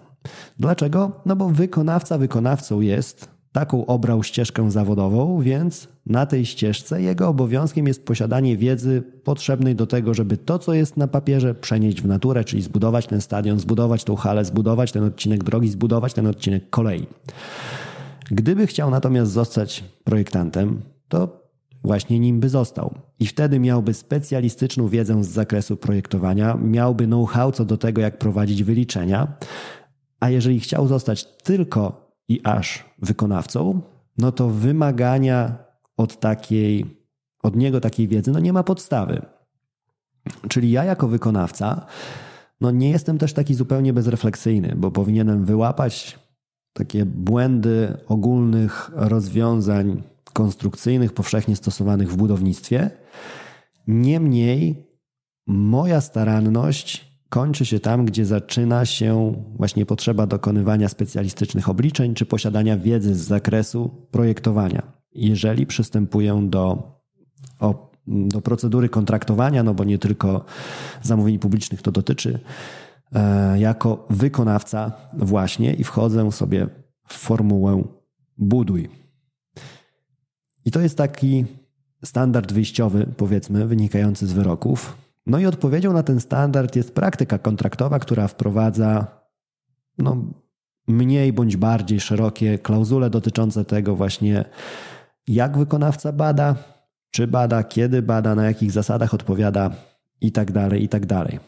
Dlaczego? 0.59 1.11
No 1.25 1.35
bo 1.35 1.49
wykonawca 1.49 2.17
wykonawcą 2.17 2.81
jest, 2.81 3.27
taką 3.53 3.85
obrał 3.85 4.23
ścieżkę 4.23 4.71
zawodową, 4.71 5.41
więc 5.41 5.87
na 6.05 6.25
tej 6.25 6.45
ścieżce 6.45 7.01
jego 7.01 7.27
obowiązkiem 7.27 7.87
jest 7.87 8.05
posiadanie 8.05 8.57
wiedzy 8.57 9.03
potrzebnej 9.23 9.75
do 9.75 9.87
tego, 9.87 10.13
żeby 10.13 10.37
to, 10.37 10.59
co 10.59 10.73
jest 10.73 10.97
na 10.97 11.07
papierze, 11.07 11.55
przenieść 11.55 12.01
w 12.01 12.07
naturę, 12.07 12.43
czyli 12.43 12.61
zbudować 12.61 13.07
ten 13.07 13.21
stadion, 13.21 13.59
zbudować 13.59 14.03
tą 14.03 14.15
halę, 14.15 14.45
zbudować 14.45 14.91
ten 14.91 15.03
odcinek 15.03 15.43
drogi, 15.43 15.69
zbudować 15.69 16.13
ten 16.13 16.27
odcinek 16.27 16.69
kolei. 16.69 17.07
Gdyby 18.31 18.67
chciał 18.67 18.89
natomiast 18.89 19.31
zostać 19.31 19.83
projektantem, 20.03 20.81
to 21.07 21.43
właśnie 21.83 22.19
nim 22.19 22.39
by 22.39 22.49
został. 22.49 22.93
I 23.19 23.25
wtedy 23.25 23.59
miałby 23.59 23.93
specjalistyczną 23.93 24.87
wiedzę 24.87 25.23
z 25.23 25.27
zakresu 25.27 25.77
projektowania, 25.77 26.57
miałby 26.63 27.05
know-how 27.05 27.51
co 27.51 27.65
do 27.65 27.77
tego, 27.77 28.01
jak 28.01 28.17
prowadzić 28.17 28.63
wyliczenia. 28.63 29.27
A 30.19 30.29
jeżeli 30.29 30.59
chciał 30.59 30.87
zostać 30.87 31.25
tylko 31.25 32.02
i 32.27 32.41
aż 32.43 32.85
wykonawcą, 33.01 33.81
no 34.17 34.31
to 34.31 34.49
wymagania 34.49 35.57
od 35.97 36.19
takiej, 36.19 36.97
od 37.43 37.55
niego 37.55 37.81
takiej 37.81 38.07
wiedzy, 38.07 38.31
no 38.31 38.39
nie 38.39 38.53
ma 38.53 38.63
podstawy. 38.63 39.25
Czyli 40.49 40.71
ja 40.71 40.83
jako 40.83 41.07
wykonawca, 41.07 41.85
no 42.61 42.71
nie 42.71 42.89
jestem 42.89 43.17
też 43.17 43.33
taki 43.33 43.53
zupełnie 43.53 43.93
bezrefleksyjny, 43.93 44.73
bo 44.77 44.91
powinienem 44.91 45.45
wyłapać 45.45 46.19
takie 46.73 47.05
błędy 47.05 47.97
ogólnych 48.07 48.91
rozwiązań 48.93 50.03
konstrukcyjnych, 50.33 51.13
powszechnie 51.13 51.55
stosowanych 51.55 52.11
w 52.11 52.15
budownictwie. 52.15 52.91
Niemniej 53.87 54.87
moja 55.47 56.01
staranność 56.01 57.12
kończy 57.33 57.65
się 57.65 57.79
tam, 57.79 58.05
gdzie 58.05 58.25
zaczyna 58.25 58.85
się 58.85 59.33
właśnie 59.55 59.85
potrzeba 59.85 60.27
dokonywania 60.27 60.89
specjalistycznych 60.89 61.69
obliczeń 61.69 62.13
czy 62.13 62.25
posiadania 62.25 62.77
wiedzy 62.77 63.15
z 63.15 63.17
zakresu 63.17 64.07
projektowania. 64.11 64.81
Jeżeli 65.15 65.65
przystępuję 65.65 66.45
do, 66.49 66.91
o, 67.59 67.91
do 68.07 68.41
procedury 68.41 68.89
kontraktowania, 68.89 69.63
no 69.63 69.73
bo 69.73 69.83
nie 69.83 69.97
tylko 69.97 70.45
zamówień 71.01 71.39
publicznych 71.39 71.81
to 71.81 71.91
dotyczy, 71.91 72.39
e, 73.11 73.59
jako 73.59 74.05
wykonawca 74.09 74.91
właśnie 75.13 75.73
i 75.73 75.83
wchodzę 75.83 76.31
sobie 76.31 76.67
w 77.07 77.13
formułę 77.13 77.83
buduj. 78.37 78.89
I 80.65 80.71
to 80.71 80.79
jest 80.81 80.97
taki 80.97 81.45
standard 82.03 82.53
wyjściowy, 82.53 83.07
powiedzmy, 83.17 83.67
wynikający 83.67 84.27
z 84.27 84.33
wyroków. 84.33 85.03
No 85.25 85.39
i 85.39 85.45
odpowiedzią 85.45 85.93
na 85.93 86.03
ten 86.03 86.19
standard 86.19 86.75
jest 86.75 86.95
praktyka 86.95 87.37
kontraktowa, 87.37 87.99
która 87.99 88.27
wprowadza 88.27 89.07
no, 89.97 90.17
mniej 90.87 91.33
bądź 91.33 91.57
bardziej 91.57 91.99
szerokie 91.99 92.59
klauzule 92.59 93.09
dotyczące 93.09 93.65
tego 93.65 93.95
właśnie, 93.95 94.45
jak 95.27 95.57
wykonawca 95.57 96.11
bada, 96.11 96.55
czy 97.11 97.27
bada, 97.27 97.63
kiedy 97.63 98.01
bada, 98.01 98.35
na 98.35 98.45
jakich 98.45 98.71
zasadach 98.71 99.13
odpowiada 99.13 99.71
i 100.21 100.31
tak 100.31 100.51
dalej, 100.51 100.83
i 100.83 100.89
tak 100.89 101.05
dalej. 101.05 101.39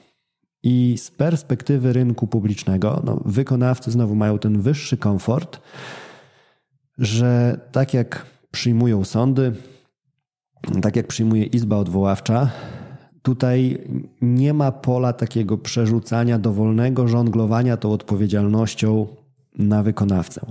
I 0.64 0.98
z 0.98 1.12
perspektywy 1.12 1.94
rynku 1.94 2.28
publicznego, 2.28 3.02
no, 3.06 3.22
wykonawcy 3.26 3.92
znowu 3.92 4.16
mają 4.16 4.40
ten 4.40 4.62
wyższy 4.62 4.98
komfort, 4.98 5.62
że 6.98 7.60
tak 7.72 7.94
jak 7.94 8.26
przyjmują 8.52 9.04
sądy, 9.04 9.54
tak 10.82 10.96
jak 10.96 11.08
przyjmuje 11.08 11.44
Izba 11.44 11.78
Odwoławcza, 11.78 12.52
tutaj 13.26 13.88
nie 14.22 14.54
ma 14.54 14.72
pola 14.72 15.14
takiego 15.14 15.58
przerzucania 15.58 16.40
dowolnego 16.40 17.08
żonglowania 17.08 17.78
tą 17.78 17.92
odpowiedzialnością 17.92 19.08
na 19.58 19.84
wykonawcę. 19.84 20.42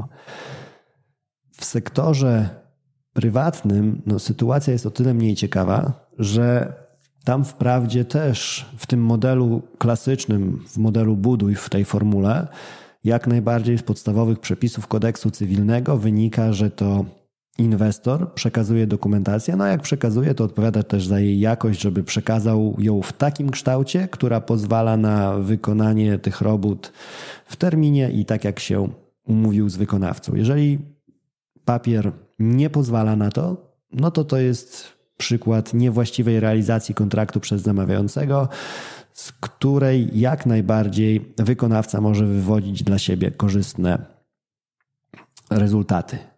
W 1.52 1.64
sektorze 1.64 2.48
prywatnym 3.12 4.02
no, 4.06 4.18
sytuacja 4.18 4.72
jest 4.72 4.86
o 4.86 4.90
tyle 4.90 5.14
mniej 5.14 5.36
ciekawa, 5.36 5.92
że 6.18 6.72
tam 7.24 7.44
wprawdzie 7.44 8.04
też 8.04 8.66
w 8.76 8.86
tym 8.86 9.00
modelu 9.00 9.62
klasycznym, 9.78 10.64
w 10.68 10.76
modelu 10.78 11.16
buduj, 11.16 11.54
w 11.54 11.70
tej 11.70 11.84
formule, 11.84 12.48
jak 13.04 13.26
najbardziej 13.26 13.78
z 13.78 13.82
podstawowych 13.82 14.38
przepisów 14.38 14.86
kodeksu 14.86 15.30
cywilnego 15.30 15.96
wynika, 15.96 16.52
że 16.52 16.70
to 16.70 17.04
inwestor 17.58 18.34
przekazuje 18.34 18.86
dokumentację, 18.86 19.56
no 19.56 19.64
a 19.64 19.68
jak 19.68 19.82
przekazuje, 19.82 20.34
to 20.34 20.44
odpowiada 20.44 20.82
też 20.82 21.06
za 21.06 21.20
jej 21.20 21.40
jakość, 21.40 21.80
żeby 21.80 22.04
przekazał 22.04 22.76
ją 22.78 23.02
w 23.02 23.12
takim 23.12 23.50
kształcie, 23.50 24.08
która 24.08 24.40
pozwala 24.40 24.96
na 24.96 25.38
wykonanie 25.38 26.18
tych 26.18 26.40
robót 26.40 26.92
w 27.46 27.56
terminie 27.56 28.10
i 28.10 28.24
tak 28.24 28.44
jak 28.44 28.60
się 28.60 28.88
umówił 29.26 29.68
z 29.68 29.76
wykonawcą. 29.76 30.34
Jeżeli 30.34 30.78
papier 31.64 32.12
nie 32.38 32.70
pozwala 32.70 33.16
na 33.16 33.30
to, 33.30 33.56
no 33.92 34.10
to 34.10 34.24
to 34.24 34.36
jest 34.36 34.94
przykład 35.16 35.74
niewłaściwej 35.74 36.40
realizacji 36.40 36.94
kontraktu 36.94 37.40
przez 37.40 37.62
zamawiającego, 37.62 38.48
z 39.12 39.32
której 39.32 40.20
jak 40.20 40.46
najbardziej 40.46 41.34
wykonawca 41.38 42.00
może 42.00 42.26
wywodzić 42.26 42.82
dla 42.82 42.98
siebie 42.98 43.30
korzystne 43.30 44.06
rezultaty. 45.50 46.33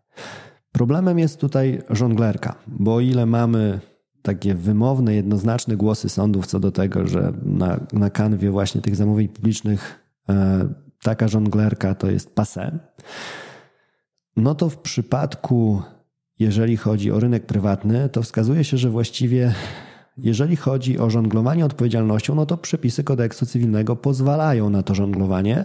Problemem 0.77 1.18
jest 1.18 1.41
tutaj 1.41 1.83
żonglerka, 1.91 2.55
bo 2.66 2.95
o 2.95 3.01
ile 3.01 3.27
mamy 3.27 3.81
takie 4.22 4.55
wymowne, 4.55 5.14
jednoznaczne 5.14 5.77
głosy 5.77 6.09
sądów 6.09 6.47
co 6.47 6.61
do 6.61 6.72
tego, 6.72 7.07
że 7.07 7.33
na, 7.43 7.81
na 7.93 8.11
kanwie 8.11 8.51
właśnie 8.51 8.81
tych 8.81 8.97
zamówień 8.97 9.29
publicznych 9.29 10.01
e, 10.29 10.68
taka 11.03 11.29
żonglerka 11.29 11.95
to 11.95 12.11
jest 12.11 12.35
pase, 12.35 12.79
no 14.37 14.55
to 14.55 14.68
w 14.68 14.79
przypadku, 14.79 15.83
jeżeli 16.39 16.77
chodzi 16.77 17.11
o 17.11 17.20
rynek 17.20 17.47
prywatny, 17.47 18.09
to 18.09 18.22
wskazuje 18.22 18.64
się, 18.64 18.77
że 18.77 18.91
właściwie 18.91 19.55
jeżeli 20.16 20.57
chodzi 20.57 20.99
o 20.99 21.11
żonglowanie 21.11 21.64
odpowiedzialnością, 21.64 22.35
no 22.35 22.47
to 22.47 22.57
przepisy 22.57 23.05
kodeksu 23.05 23.47
cywilnego 23.47 23.97
pozwalają 23.97 24.70
na 24.70 24.83
to 24.83 24.95
żonglowanie 24.95 25.64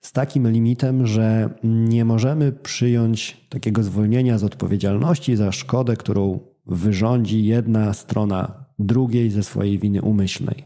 z 0.00 0.12
takim 0.12 0.50
limitem, 0.50 1.06
że 1.06 1.50
nie 1.64 2.04
możemy 2.04 2.52
przyjąć 2.52 3.46
takiego 3.48 3.82
zwolnienia 3.82 4.38
z 4.38 4.44
odpowiedzialności 4.44 5.36
za 5.36 5.52
szkodę, 5.52 5.96
którą 5.96 6.40
wyrządzi 6.66 7.44
jedna 7.44 7.92
strona 7.92 8.64
drugiej 8.78 9.30
ze 9.30 9.42
swojej 9.42 9.78
winy 9.78 10.02
umyślnej. 10.02 10.64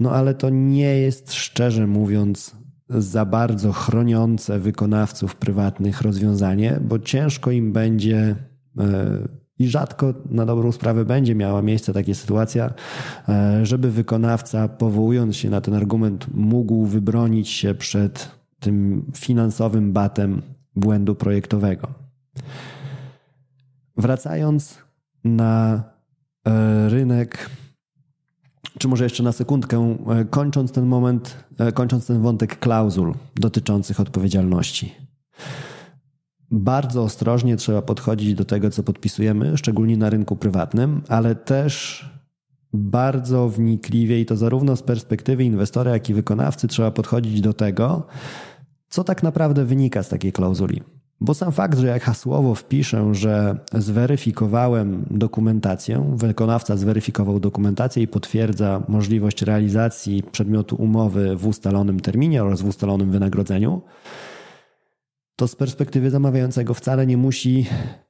No 0.00 0.12
ale 0.12 0.34
to 0.34 0.50
nie 0.50 0.96
jest, 0.96 1.32
szczerze 1.32 1.86
mówiąc, 1.86 2.56
za 2.88 3.24
bardzo 3.24 3.72
chroniące 3.72 4.58
wykonawców 4.58 5.36
prywatnych 5.36 6.02
rozwiązanie, 6.02 6.80
bo 6.80 6.98
ciężko 6.98 7.50
im 7.50 7.72
będzie 7.72 8.36
e, 8.78 9.28
i 9.58 9.68
rzadko 9.68 10.14
na 10.30 10.46
dobrą 10.46 10.72
sprawę 10.72 11.04
będzie 11.04 11.34
miała 11.34 11.62
miejsce 11.62 11.92
taka 11.92 12.14
sytuacja, 12.14 12.70
e, 13.28 13.66
żeby 13.66 13.90
wykonawca, 13.90 14.68
powołując 14.68 15.36
się 15.36 15.50
na 15.50 15.60
ten 15.60 15.74
argument, 15.74 16.26
mógł 16.34 16.86
wybronić 16.86 17.48
się 17.48 17.74
przed 17.74 18.30
tym 18.60 19.04
finansowym 19.16 19.92
batem 19.92 20.42
błędu 20.76 21.14
projektowego. 21.14 21.88
Wracając 23.96 24.78
na 25.24 25.82
e, 26.46 26.88
rynek, 26.88 27.50
czy 28.78 28.88
może 28.88 29.04
jeszcze 29.04 29.22
na 29.22 29.32
sekundkę, 29.32 29.96
e, 30.08 30.24
kończąc 30.24 30.72
ten 30.72 30.86
moment, 30.86 31.44
kończąc 31.74 32.06
ten 32.06 32.22
wątek 32.22 32.58
klauzul 32.58 33.14
dotyczących 33.36 34.00
odpowiedzialności. 34.00 34.94
Bardzo 36.50 37.02
ostrożnie 37.02 37.56
trzeba 37.56 37.82
podchodzić 37.82 38.34
do 38.34 38.44
tego, 38.44 38.70
co 38.70 38.82
podpisujemy, 38.82 39.58
szczególnie 39.58 39.96
na 39.96 40.10
rynku 40.10 40.36
prywatnym, 40.36 41.02
ale 41.08 41.34
też 41.34 42.04
bardzo 42.72 43.48
wnikliwie 43.48 44.20
i 44.20 44.26
to 44.26 44.36
zarówno 44.36 44.76
z 44.76 44.82
perspektywy 44.82 45.44
inwestora, 45.44 45.90
jak 45.90 46.10
i 46.10 46.14
wykonawcy 46.14 46.68
trzeba 46.68 46.90
podchodzić 46.90 47.40
do 47.40 47.52
tego, 47.52 48.06
co 48.88 49.04
tak 49.04 49.22
naprawdę 49.22 49.64
wynika 49.64 50.02
z 50.02 50.08
takiej 50.08 50.32
klauzuli. 50.32 50.82
Bo 51.20 51.34
sam 51.34 51.52
fakt, 51.52 51.78
że 51.78 51.86
jak 51.86 52.02
hasłowo 52.02 52.54
wpiszę, 52.54 53.14
że 53.14 53.58
zweryfikowałem 53.72 55.04
dokumentację, 55.10 56.14
wykonawca 56.16 56.76
zweryfikował 56.76 57.40
dokumentację 57.40 58.02
i 58.02 58.08
potwierdza 58.08 58.82
możliwość 58.88 59.42
realizacji 59.42 60.22
przedmiotu 60.32 60.76
umowy 60.76 61.36
w 61.36 61.46
ustalonym 61.46 62.00
terminie 62.00 62.44
oraz 62.44 62.62
w 62.62 62.66
ustalonym 62.66 63.10
wynagrodzeniu, 63.10 63.82
to 65.38 65.48
z 65.48 65.56
perspektywy 65.56 66.10
zamawiającego 66.10 66.74
wcale 66.74 67.06
nie 67.06 67.16
musi 67.16 67.66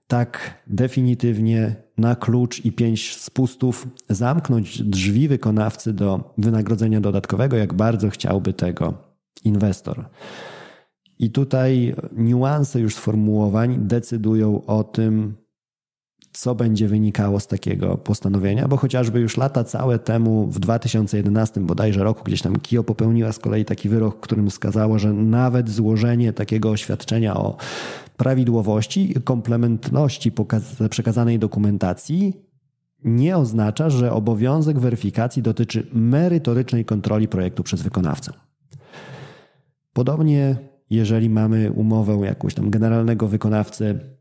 tak 0.06 0.62
definitywnie 0.66 1.76
na 1.98 2.16
klucz 2.16 2.64
i 2.64 2.72
pięć 2.72 3.16
spustów 3.16 3.88
zamknąć 4.08 4.82
drzwi 4.82 5.28
wykonawcy 5.28 5.92
do 5.92 6.34
wynagrodzenia 6.38 7.00
dodatkowego, 7.00 7.56
jak 7.56 7.74
bardzo 7.74 8.10
chciałby 8.10 8.52
tego 8.52 8.94
inwestor. 9.44 10.08
I 11.18 11.30
tutaj 11.30 11.94
niuanse 12.16 12.80
już 12.80 12.94
sformułowań 12.94 13.78
decydują 13.80 14.66
o 14.66 14.84
tym, 14.84 15.36
co 16.38 16.54
będzie 16.54 16.88
wynikało 16.88 17.40
z 17.40 17.46
takiego 17.46 17.96
postanowienia, 17.96 18.68
bo 18.68 18.76
chociażby 18.76 19.20
już 19.20 19.36
lata 19.36 19.64
całe 19.64 19.98
temu, 19.98 20.46
w 20.46 20.58
2011 20.58 21.60
bodajże 21.60 22.04
roku, 22.04 22.24
gdzieś 22.24 22.42
tam 22.42 22.60
KIO 22.60 22.84
popełniła 22.84 23.32
z 23.32 23.38
kolei 23.38 23.64
taki 23.64 23.88
wyrok, 23.88 24.20
którym 24.20 24.50
wskazała, 24.50 24.98
że 24.98 25.12
nawet 25.12 25.70
złożenie 25.70 26.32
takiego 26.32 26.70
oświadczenia 26.70 27.36
o 27.36 27.56
prawidłowości 28.16 29.18
i 29.18 29.22
komplementności 29.22 30.32
przekazanej 30.90 31.38
dokumentacji 31.38 32.32
nie 33.04 33.36
oznacza, 33.36 33.90
że 33.90 34.12
obowiązek 34.12 34.78
weryfikacji 34.78 35.42
dotyczy 35.42 35.86
merytorycznej 35.92 36.84
kontroli 36.84 37.28
projektu 37.28 37.62
przez 37.62 37.82
wykonawcę. 37.82 38.32
Podobnie, 39.92 40.56
jeżeli 40.90 41.30
mamy 41.30 41.72
umowę 41.72 42.18
jakąś 42.24 42.54
tam 42.54 42.70
generalnego 42.70 43.28
wykonawcy 43.28 44.17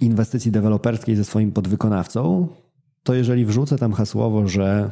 inwestycji 0.00 0.52
deweloperskiej 0.52 1.16
ze 1.16 1.24
swoim 1.24 1.52
podwykonawcą, 1.52 2.48
to 3.02 3.14
jeżeli 3.14 3.46
wrzucę 3.46 3.78
tam 3.78 3.92
hasłowo, 3.92 4.48
że 4.48 4.90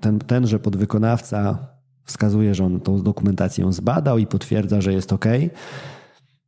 ten, 0.00 0.18
tenże 0.18 0.58
podwykonawca 0.58 1.66
wskazuje, 2.04 2.54
że 2.54 2.64
on 2.64 2.80
tą 2.80 3.02
dokumentację 3.02 3.72
zbadał 3.72 4.18
i 4.18 4.26
potwierdza, 4.26 4.80
że 4.80 4.92
jest 4.92 5.12
OK, 5.12 5.24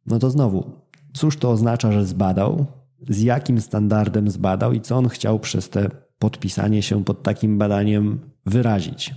no 0.06 0.18
to 0.18 0.30
znowu, 0.30 0.70
cóż 1.12 1.36
to 1.36 1.50
oznacza, 1.50 1.92
że 1.92 2.06
zbadał, 2.06 2.66
z 3.08 3.20
jakim 3.20 3.60
standardem 3.60 4.30
zbadał 4.30 4.72
i 4.72 4.80
co 4.80 4.96
on 4.96 5.08
chciał 5.08 5.38
przez 5.38 5.68
te 5.68 5.90
podpisanie 6.18 6.82
się 6.82 7.04
pod 7.04 7.22
takim 7.22 7.58
badaniem 7.58 8.20
wyrazić. 8.46 9.14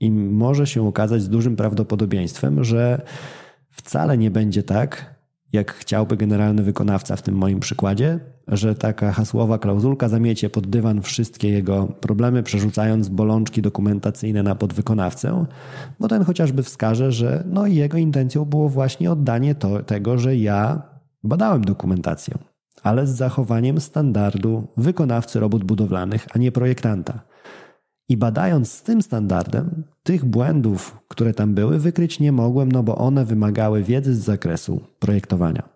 I 0.00 0.10
może 0.12 0.66
się 0.66 0.88
okazać 0.88 1.22
z 1.22 1.28
dużym 1.28 1.56
prawdopodobieństwem, 1.56 2.64
że 2.64 3.02
wcale 3.70 4.18
nie 4.18 4.30
będzie 4.30 4.62
tak, 4.62 5.19
jak 5.52 5.74
chciałby 5.74 6.16
generalny 6.16 6.62
wykonawca 6.62 7.16
w 7.16 7.22
tym 7.22 7.34
moim 7.34 7.60
przykładzie, 7.60 8.20
że 8.48 8.74
taka 8.74 9.12
hasłowa 9.12 9.58
klauzulka 9.58 10.08
zamiecie 10.08 10.50
pod 10.50 10.66
dywan 10.66 11.02
wszystkie 11.02 11.48
jego 11.48 11.86
problemy, 11.86 12.42
przerzucając 12.42 13.08
bolączki 13.08 13.62
dokumentacyjne 13.62 14.42
na 14.42 14.54
podwykonawcę, 14.54 15.44
bo 16.00 16.08
ten 16.08 16.24
chociażby 16.24 16.62
wskaże, 16.62 17.12
że 17.12 17.44
no 17.46 17.66
jego 17.66 17.98
intencją 17.98 18.44
było 18.44 18.68
właśnie 18.68 19.12
oddanie 19.12 19.54
to, 19.54 19.82
tego, 19.82 20.18
że 20.18 20.36
ja 20.36 20.82
badałem 21.24 21.64
dokumentację, 21.64 22.34
ale 22.82 23.06
z 23.06 23.10
zachowaniem 23.10 23.80
standardu 23.80 24.68
wykonawcy 24.76 25.40
robót 25.40 25.64
budowlanych, 25.64 26.26
a 26.34 26.38
nie 26.38 26.52
projektanta. 26.52 27.29
I 28.10 28.16
badając 28.16 28.72
z 28.72 28.82
tym 28.82 29.02
standardem, 29.02 29.84
tych 30.02 30.24
błędów, 30.24 30.96
które 31.08 31.34
tam 31.34 31.54
były, 31.54 31.78
wykryć 31.78 32.20
nie 32.20 32.32
mogłem, 32.32 32.72
no 32.72 32.82
bo 32.82 32.96
one 32.98 33.24
wymagały 33.24 33.82
wiedzy 33.82 34.14
z 34.14 34.18
zakresu 34.18 34.80
projektowania. 34.98 35.68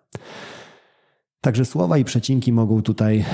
Także 1.41 1.65
słowa 1.65 1.97
i 1.97 2.05
przecinki 2.05 2.53
mogą 2.53 2.81
tutaj 2.81 3.25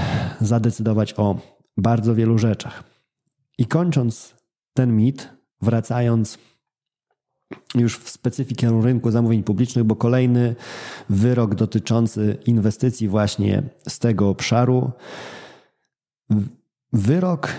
zadecydować 0.41 1.13
o 1.17 1.39
bardzo 1.77 2.15
wielu 2.15 2.37
rzeczach. 2.37 2.83
I 3.57 3.65
kończąc 3.65 4.35
ten 4.73 4.95
mit, 4.95 5.29
wracając 5.61 6.37
już 7.75 7.97
w 7.97 8.09
specyfikę 8.09 8.81
rynku 8.83 9.11
zamówień 9.11 9.43
publicznych, 9.43 9.83
bo 9.85 9.95
kolejny 9.95 10.55
wyrok 11.09 11.55
dotyczący 11.55 12.37
inwestycji 12.45 13.07
właśnie 13.07 13.63
z 13.87 13.99
tego 13.99 14.29
obszaru. 14.29 14.91
Wyrok 16.93 17.49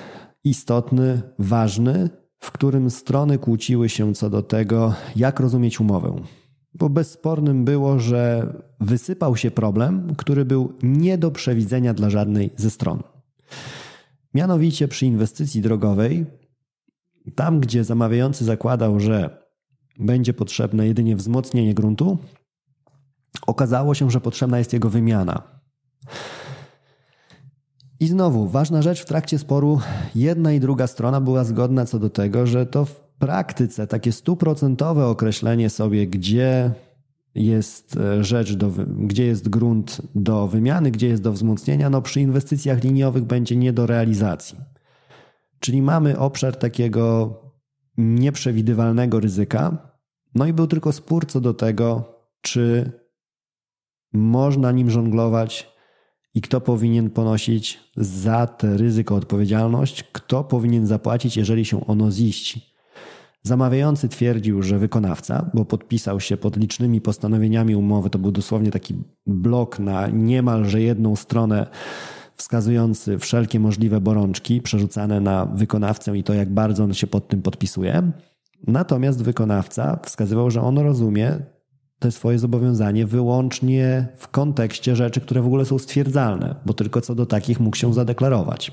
istotny, 0.44 1.22
ważny, 1.38 2.10
w 2.38 2.52
którym 2.52 2.90
strony 2.90 3.38
kłóciły 3.38 3.88
się 3.88 4.14
co 4.14 4.30
do 4.30 4.42
tego, 4.42 4.94
jak 5.16 5.40
rozumieć 5.40 5.80
umowę. 5.80 6.16
Bo 6.74 6.88
bezspornym 6.88 7.64
było, 7.64 7.98
że 7.98 8.52
wysypał 8.80 9.36
się 9.36 9.50
problem, 9.50 10.14
który 10.16 10.44
był 10.44 10.72
nie 10.82 11.18
do 11.18 11.30
przewidzenia 11.30 11.94
dla 11.94 12.10
żadnej 12.10 12.50
ze 12.56 12.70
stron. 12.70 13.02
Mianowicie 14.34 14.88
przy 14.88 15.06
inwestycji 15.06 15.60
drogowej, 15.60 16.26
tam 17.34 17.60
gdzie 17.60 17.84
zamawiający 17.84 18.44
zakładał, 18.44 19.00
że 19.00 19.42
będzie 19.98 20.34
potrzebne 20.34 20.86
jedynie 20.86 21.16
wzmocnienie 21.16 21.74
gruntu, 21.74 22.18
okazało 23.46 23.94
się, 23.94 24.10
że 24.10 24.20
potrzebna 24.20 24.58
jest 24.58 24.72
jego 24.72 24.90
wymiana. 24.90 25.42
I 28.02 28.06
znowu, 28.06 28.48
ważna 28.48 28.82
rzecz 28.82 29.02
w 29.02 29.04
trakcie 29.04 29.38
sporu, 29.38 29.80
jedna 30.14 30.52
i 30.52 30.60
druga 30.60 30.86
strona 30.86 31.20
była 31.20 31.44
zgodna 31.44 31.86
co 31.86 31.98
do 31.98 32.10
tego, 32.10 32.46
że 32.46 32.66
to 32.66 32.84
w 32.84 33.00
praktyce 33.00 33.86
takie 33.86 34.12
stuprocentowe 34.12 35.06
określenie 35.06 35.70
sobie, 35.70 36.06
gdzie 36.06 36.70
jest 37.34 37.96
e, 37.96 38.24
rzecz, 38.24 38.52
do, 38.54 38.70
gdzie 38.86 39.26
jest 39.26 39.48
grunt 39.48 40.02
do 40.14 40.48
wymiany, 40.48 40.90
gdzie 40.90 41.08
jest 41.08 41.22
do 41.22 41.32
wzmocnienia, 41.32 41.90
no 41.90 42.02
przy 42.02 42.20
inwestycjach 42.20 42.84
liniowych 42.84 43.24
będzie 43.24 43.56
nie 43.56 43.72
do 43.72 43.86
realizacji. 43.86 44.58
Czyli 45.60 45.82
mamy 45.82 46.18
obszar 46.18 46.56
takiego 46.56 47.34
nieprzewidywalnego 47.96 49.20
ryzyka, 49.20 49.92
no 50.34 50.46
i 50.46 50.52
był 50.52 50.66
tylko 50.66 50.92
spór 50.92 51.26
co 51.26 51.40
do 51.40 51.54
tego, 51.54 52.04
czy 52.40 52.92
można 54.12 54.72
nim 54.72 54.90
żonglować 54.90 55.72
i 56.34 56.40
kto 56.40 56.60
powinien 56.60 57.10
ponosić 57.10 57.80
za 57.96 58.46
te 58.46 58.76
ryzyko 58.76 59.14
odpowiedzialność, 59.14 60.04
kto 60.12 60.44
powinien 60.44 60.86
zapłacić, 60.86 61.36
jeżeli 61.36 61.64
się 61.64 61.86
ono 61.86 62.10
ziści. 62.10 62.72
Zamawiający 63.42 64.08
twierdził, 64.08 64.62
że 64.62 64.78
wykonawca, 64.78 65.50
bo 65.54 65.64
podpisał 65.64 66.20
się 66.20 66.36
pod 66.36 66.56
licznymi 66.56 67.00
postanowieniami 67.00 67.76
umowy, 67.76 68.10
to 68.10 68.18
był 68.18 68.32
dosłownie 68.32 68.70
taki 68.70 68.94
blok 69.26 69.78
na 69.78 70.08
niemalże 70.08 70.80
jedną 70.80 71.16
stronę 71.16 71.66
wskazujący 72.36 73.18
wszelkie 73.18 73.60
możliwe 73.60 74.00
borączki 74.00 74.60
przerzucane 74.60 75.20
na 75.20 75.46
wykonawcę 75.46 76.18
i 76.18 76.24
to, 76.24 76.34
jak 76.34 76.54
bardzo 76.54 76.84
on 76.84 76.94
się 76.94 77.06
pod 77.06 77.28
tym 77.28 77.42
podpisuje. 77.42 78.12
Natomiast 78.66 79.22
wykonawca 79.22 80.00
wskazywał, 80.02 80.50
że 80.50 80.60
on 80.60 80.78
rozumie 80.78 81.38
te 82.02 82.10
swoje 82.10 82.38
zobowiązanie 82.38 83.06
wyłącznie 83.06 84.06
w 84.16 84.28
kontekście 84.28 84.96
rzeczy, 84.96 85.20
które 85.20 85.42
w 85.42 85.46
ogóle 85.46 85.64
są 85.64 85.78
stwierdzalne, 85.78 86.54
bo 86.66 86.74
tylko 86.74 87.00
co 87.00 87.14
do 87.14 87.26
takich 87.26 87.60
mógł 87.60 87.76
się 87.76 87.94
zadeklarować. 87.94 88.72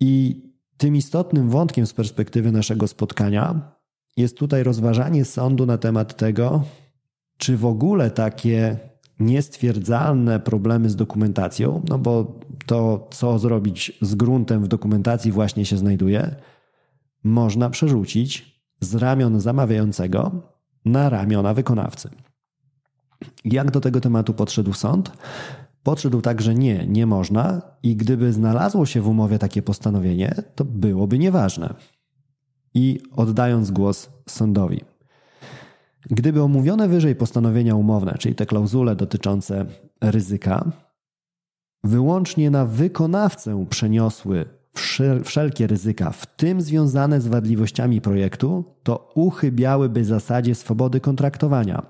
I 0.00 0.42
tym 0.76 0.96
istotnym 0.96 1.48
wątkiem 1.48 1.86
z 1.86 1.92
perspektywy 1.92 2.52
naszego 2.52 2.88
spotkania 2.88 3.74
jest 4.16 4.36
tutaj 4.36 4.62
rozważanie 4.62 5.24
sądu 5.24 5.66
na 5.66 5.78
temat 5.78 6.16
tego, 6.16 6.64
czy 7.36 7.56
w 7.56 7.66
ogóle 7.66 8.10
takie 8.10 8.78
niestwierdzalne 9.20 10.40
problemy 10.40 10.90
z 10.90 10.96
dokumentacją, 10.96 11.82
no 11.88 11.98
bo 11.98 12.40
to, 12.66 13.08
co 13.10 13.38
zrobić 13.38 13.98
z 14.00 14.14
gruntem 14.14 14.64
w 14.64 14.68
dokumentacji, 14.68 15.32
właśnie 15.32 15.64
się 15.64 15.76
znajduje, 15.76 16.34
można 17.24 17.70
przerzucić 17.70 18.60
z 18.80 18.94
ramion 18.94 19.40
zamawiającego 19.40 20.49
na 20.84 21.08
ramiona 21.08 21.54
wykonawcy. 21.54 22.10
Jak 23.44 23.70
do 23.70 23.80
tego 23.80 24.00
tematu 24.00 24.34
podszedł 24.34 24.72
sąd? 24.72 25.12
Podszedł 25.82 26.20
tak, 26.20 26.42
że 26.42 26.54
nie, 26.54 26.86
nie 26.86 27.06
można 27.06 27.62
i 27.82 27.96
gdyby 27.96 28.32
znalazło 28.32 28.86
się 28.86 29.00
w 29.00 29.08
umowie 29.08 29.38
takie 29.38 29.62
postanowienie, 29.62 30.34
to 30.54 30.64
byłoby 30.64 31.18
nieważne. 31.18 31.74
I 32.74 33.00
oddając 33.16 33.70
głos 33.70 34.10
sądowi. 34.28 34.80
Gdyby 36.10 36.42
omówione 36.42 36.88
wyżej 36.88 37.16
postanowienia 37.16 37.74
umowne, 37.74 38.16
czyli 38.18 38.34
te 38.34 38.46
klauzule 38.46 38.96
dotyczące 38.96 39.66
ryzyka, 40.00 40.72
wyłącznie 41.84 42.50
na 42.50 42.66
wykonawcę 42.66 43.66
przeniosły 43.70 44.59
wszelkie 45.24 45.66
ryzyka, 45.66 46.10
w 46.10 46.26
tym 46.36 46.60
związane 46.60 47.20
z 47.20 47.26
wadliwościami 47.26 48.00
projektu, 48.00 48.64
to 48.82 49.12
uchybiałyby 49.14 50.04
zasadzie 50.04 50.54
swobody 50.54 51.00
kontraktowania. 51.00 51.82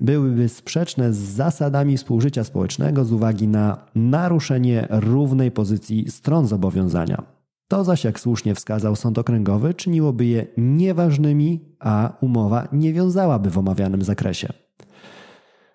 Byłyby 0.00 0.48
sprzeczne 0.48 1.12
z 1.12 1.18
zasadami 1.18 1.96
współżycia 1.96 2.44
społecznego 2.44 3.04
z 3.04 3.12
uwagi 3.12 3.48
na 3.48 3.86
naruszenie 3.94 4.86
równej 4.90 5.50
pozycji 5.50 6.10
stron 6.10 6.46
zobowiązania. 6.46 7.22
To 7.68 7.84
zaś, 7.84 8.04
jak 8.04 8.20
słusznie 8.20 8.54
wskazał 8.54 8.96
sąd 8.96 9.18
okręgowy, 9.18 9.74
czyniłoby 9.74 10.26
je 10.26 10.46
nieważnymi, 10.56 11.74
a 11.80 12.12
umowa 12.20 12.68
nie 12.72 12.92
wiązałaby 12.92 13.50
w 13.50 13.58
omawianym 13.58 14.02
zakresie. 14.02 14.48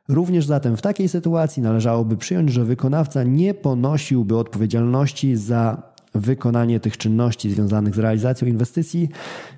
Również 0.09 0.45
zatem 0.45 0.77
w 0.77 0.81
takiej 0.81 1.09
sytuacji 1.09 1.63
należałoby 1.63 2.17
przyjąć, 2.17 2.51
że 2.51 2.65
wykonawca 2.65 3.23
nie 3.23 3.53
ponosiłby 3.53 4.37
odpowiedzialności 4.37 5.35
za 5.35 5.92
wykonanie 6.13 6.79
tych 6.79 6.97
czynności 6.97 7.51
związanych 7.51 7.95
z 7.95 7.99
realizacją 7.99 8.47
inwestycji, 8.47 9.09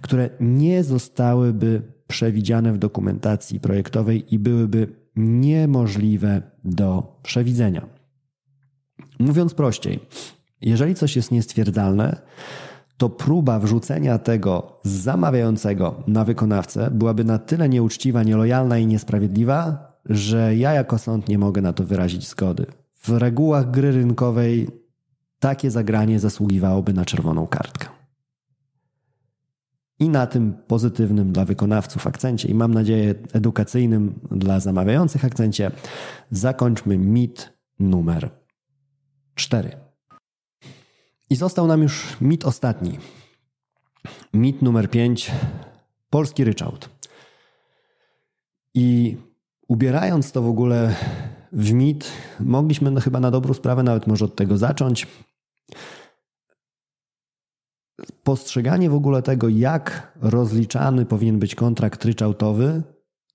które 0.01 0.29
nie 0.39 0.83
zostałyby 0.83 1.81
przewidziane 2.07 2.73
w 2.73 2.77
dokumentacji 2.77 3.59
projektowej 3.59 4.33
i 4.33 4.39
byłyby 4.39 4.87
niemożliwe 5.15 6.41
do 6.63 7.19
przewidzenia. 7.23 7.87
Mówiąc 9.19 9.53
prościej, 9.53 9.99
jeżeli 10.61 10.95
coś 10.95 11.15
jest 11.15 11.31
niestwierdzalne, 11.31 12.21
to 12.97 13.09
próba 13.09 13.59
wrzucenia 13.59 14.17
tego 14.17 14.79
z 14.83 14.89
zamawiającego 14.89 16.03
na 16.07 16.23
wykonawcę 16.23 16.91
byłaby 16.91 17.23
na 17.23 17.39
tyle 17.39 17.69
nieuczciwa, 17.69 18.23
nielojalna 18.23 18.77
i 18.77 18.87
niesprawiedliwa, 18.87 19.91
że 20.05 20.55
ja 20.55 20.73
jako 20.73 20.97
sąd 20.97 21.29
nie 21.29 21.37
mogę 21.37 21.61
na 21.61 21.73
to 21.73 21.83
wyrazić 21.83 22.27
zgody. 22.27 22.65
W 22.95 23.09
regułach 23.09 23.71
gry 23.71 23.91
rynkowej 23.91 24.84
takie 25.45 25.71
zagranie 25.71 26.19
zasługiwałoby 26.19 26.93
na 26.93 27.05
czerwoną 27.05 27.47
kartkę. 27.47 27.87
I 29.99 30.09
na 30.09 30.27
tym 30.27 30.53
pozytywnym 30.67 31.31
dla 31.31 31.45
wykonawców 31.45 32.07
akcencie 32.07 32.47
i 32.47 32.53
mam 32.53 32.73
nadzieję 32.73 33.15
edukacyjnym 33.33 34.19
dla 34.31 34.59
zamawiających 34.59 35.25
akcencie 35.25 35.71
zakończmy 36.31 36.97
mit 36.97 37.53
numer 37.79 38.29
4. 39.35 39.71
I 41.29 41.35
został 41.35 41.67
nam 41.67 41.81
już 41.81 42.17
mit 42.21 42.45
ostatni. 42.45 42.97
Mit 44.33 44.61
numer 44.61 44.89
5. 44.89 45.31
Polski 46.09 46.43
ryczałt. 46.43 46.89
I 48.73 49.17
ubierając 49.67 50.31
to 50.31 50.41
w 50.41 50.47
ogóle 50.47 50.95
w 51.51 51.73
mit, 51.73 52.11
mogliśmy 52.39 52.91
no 52.91 53.01
chyba 53.01 53.19
na 53.19 53.31
dobrą 53.31 53.53
sprawę 53.53 53.83
nawet 53.83 54.07
może 54.07 54.25
od 54.25 54.35
tego 54.35 54.57
zacząć. 54.57 55.07
Postrzeganie 58.23 58.89
w 58.89 58.95
ogóle 58.95 59.21
tego, 59.21 59.49
jak 59.49 60.13
rozliczany 60.21 61.05
powinien 61.05 61.39
być 61.39 61.55
kontrakt 61.55 62.05
ryczałtowy 62.05 62.83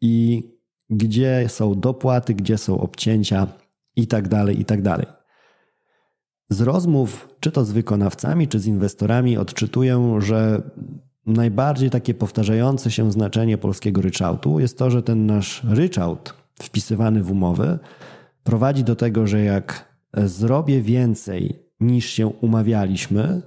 i 0.01 0.45
gdzie 0.91 1.45
są 1.49 1.75
dopłaty, 1.75 2.35
gdzie 2.35 2.59
są 2.59 2.81
obcięcia 2.81 3.47
i 3.97 4.07
tak 4.07 4.29
dalej, 4.29 4.61
i 4.61 4.65
tak. 4.65 4.81
Z 6.51 6.61
rozmów, 6.61 7.29
czy 7.41 7.53
to 7.53 7.65
z 7.65 7.73
wykonawcami, 7.73 8.49
czy 8.49 8.61
z 8.61 8.67
inwestorami, 8.67 9.39
odczytuję, 9.39 10.19
że 10.19 10.63
najbardziej 11.27 11.91
takie 11.91 12.15
powtarzające 12.15 12.91
się 12.91 13.13
znaczenie 13.13 13.59
polskiego 13.59 14.03
ryczałtu 14.03 14.61
jest 14.61 14.79
to, 14.79 14.91
że 14.91 15.03
ten 15.03 15.27
nasz 15.27 15.63
ryczałt 15.65 16.35
wpisywany 16.63 17.23
w 17.23 17.31
umowy 17.31 17.79
prowadzi 18.45 18.85
do 18.85 18.97
tego, 18.97 19.27
że 19.27 19.41
jak 19.41 19.95
zrobię 20.17 20.83
więcej 20.83 21.70
niż 21.81 22.11
się 22.11 22.27
umawialiśmy, 22.27 23.43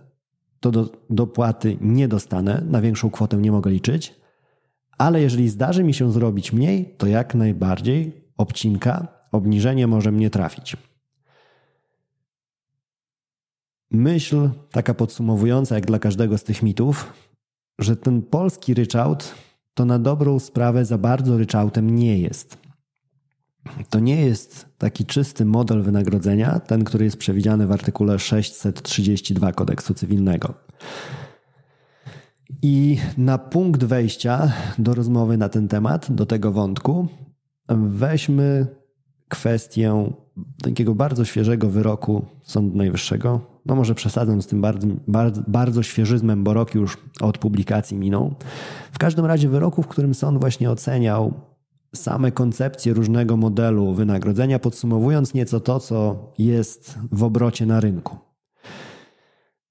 to 0.59 0.71
do, 0.71 0.89
dopłaty 1.09 1.77
nie 1.81 2.07
dostanę, 2.07 2.63
na 2.69 2.81
większą 2.81 3.09
kwotę 3.09 3.38
nie 3.38 3.51
mogę 3.51 3.71
liczyć, 3.71 4.15
ale 4.97 5.21
jeżeli 5.21 5.49
zdarzy 5.49 5.84
mi 5.84 5.93
się 5.93 6.11
zrobić 6.11 6.53
mniej, 6.53 6.95
to 6.97 7.07
jak 7.07 7.36
najbardziej 7.36 8.23
obcinka, 8.38 9.07
obniżenie 9.31 9.88
może 9.88 10.11
mnie 10.11 10.29
trafić. 10.29 10.77
Myśl 13.91 14.49
taka 14.71 14.93
podsumowująca, 14.93 15.75
jak 15.75 15.86
dla 15.86 15.99
każdego 15.99 16.38
z 16.38 16.43
tych 16.43 16.63
mitów, 16.63 17.13
że 17.79 17.95
ten 17.95 18.21
polski 18.21 18.73
ryczałt 18.73 19.36
to 19.73 19.86
na 19.86 19.99
dobrą 19.99 20.39
sprawę 20.39 20.86
za 20.86 20.97
bardzo 20.97 21.38
ryczałtem 21.38 21.95
nie 21.95 22.19
jest. 22.19 22.62
To 23.89 23.99
nie 23.99 24.26
jest 24.26 24.66
taki 24.78 25.05
czysty 25.05 25.45
model 25.45 25.84
wynagrodzenia, 25.84 26.59
ten, 26.59 26.84
który 26.84 27.05
jest 27.05 27.18
przewidziany 27.18 27.68
w 27.68 27.72
artykule 27.72 28.20
632 28.20 29.51
kodeksu 29.51 29.93
cywilnego. 29.93 30.53
I 32.61 32.97
na 33.18 33.38
punkt 33.38 33.84
wejścia 33.84 34.53
do 34.78 34.93
rozmowy 34.93 35.38
na 35.38 35.49
ten 35.49 35.68
temat, 35.68 36.11
do 36.11 36.26
tego 36.26 36.51
wątku, 36.51 37.07
weźmy 37.70 38.68
kwestię 39.30 40.11
takiego 40.64 40.95
bardzo 40.95 41.26
świeżego 41.26 41.70
wyroku 41.70 42.26
Sądu 42.43 42.78
Najwyższego. 42.78 43.41
No 43.66 43.76
może 43.76 43.95
przesadzam 43.95 44.41
z 44.41 44.47
tym 44.47 44.61
bardzo, 44.61 44.88
bardzo, 45.07 45.41
bardzo 45.47 45.84
świeżyzmem, 45.84 46.43
bo 46.43 46.53
rok 46.53 46.76
już 46.76 46.97
od 47.22 47.38
publikacji 47.38 47.97
minął. 47.97 48.36
W 48.91 48.97
każdym 48.97 49.26
razie 49.26 49.49
wyroku, 49.49 49.84
w 49.84 49.88
którym 49.88 50.14
sąd 50.14 50.39
właśnie 50.39 50.72
oceniał 50.72 51.34
same 51.95 52.31
koncepcje 52.31 52.93
różnego 52.93 53.37
modelu 53.37 53.93
wynagrodzenia, 53.93 54.59
podsumowując 54.59 55.33
nieco 55.33 55.59
to, 55.59 55.79
co 55.79 56.31
jest 56.37 56.99
w 57.11 57.23
obrocie 57.23 57.65
na 57.65 57.79
rynku. 57.79 58.17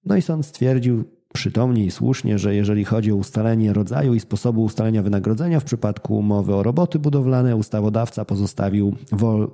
No 0.05 0.17
i 0.17 0.23
sąd 0.23 0.47
stwierdził 0.47 1.05
przytomnie 1.33 1.85
i 1.85 1.91
słusznie, 1.91 2.39
że 2.39 2.55
jeżeli 2.55 2.85
chodzi 2.85 3.13
o 3.13 3.17
ustalenie 3.17 3.73
rodzaju 3.73 4.15
i 4.15 4.21
sposobu 4.21 4.65
ustalenia 4.65 5.03
wynagrodzenia 5.03 5.61
w 5.61 5.65
przypadku 5.65 6.19
umowy 6.19 6.55
o 6.55 6.63
roboty 6.63 6.99
budowlane, 6.99 7.57
ustawodawca 7.57 8.25
pozostawił 8.25 8.95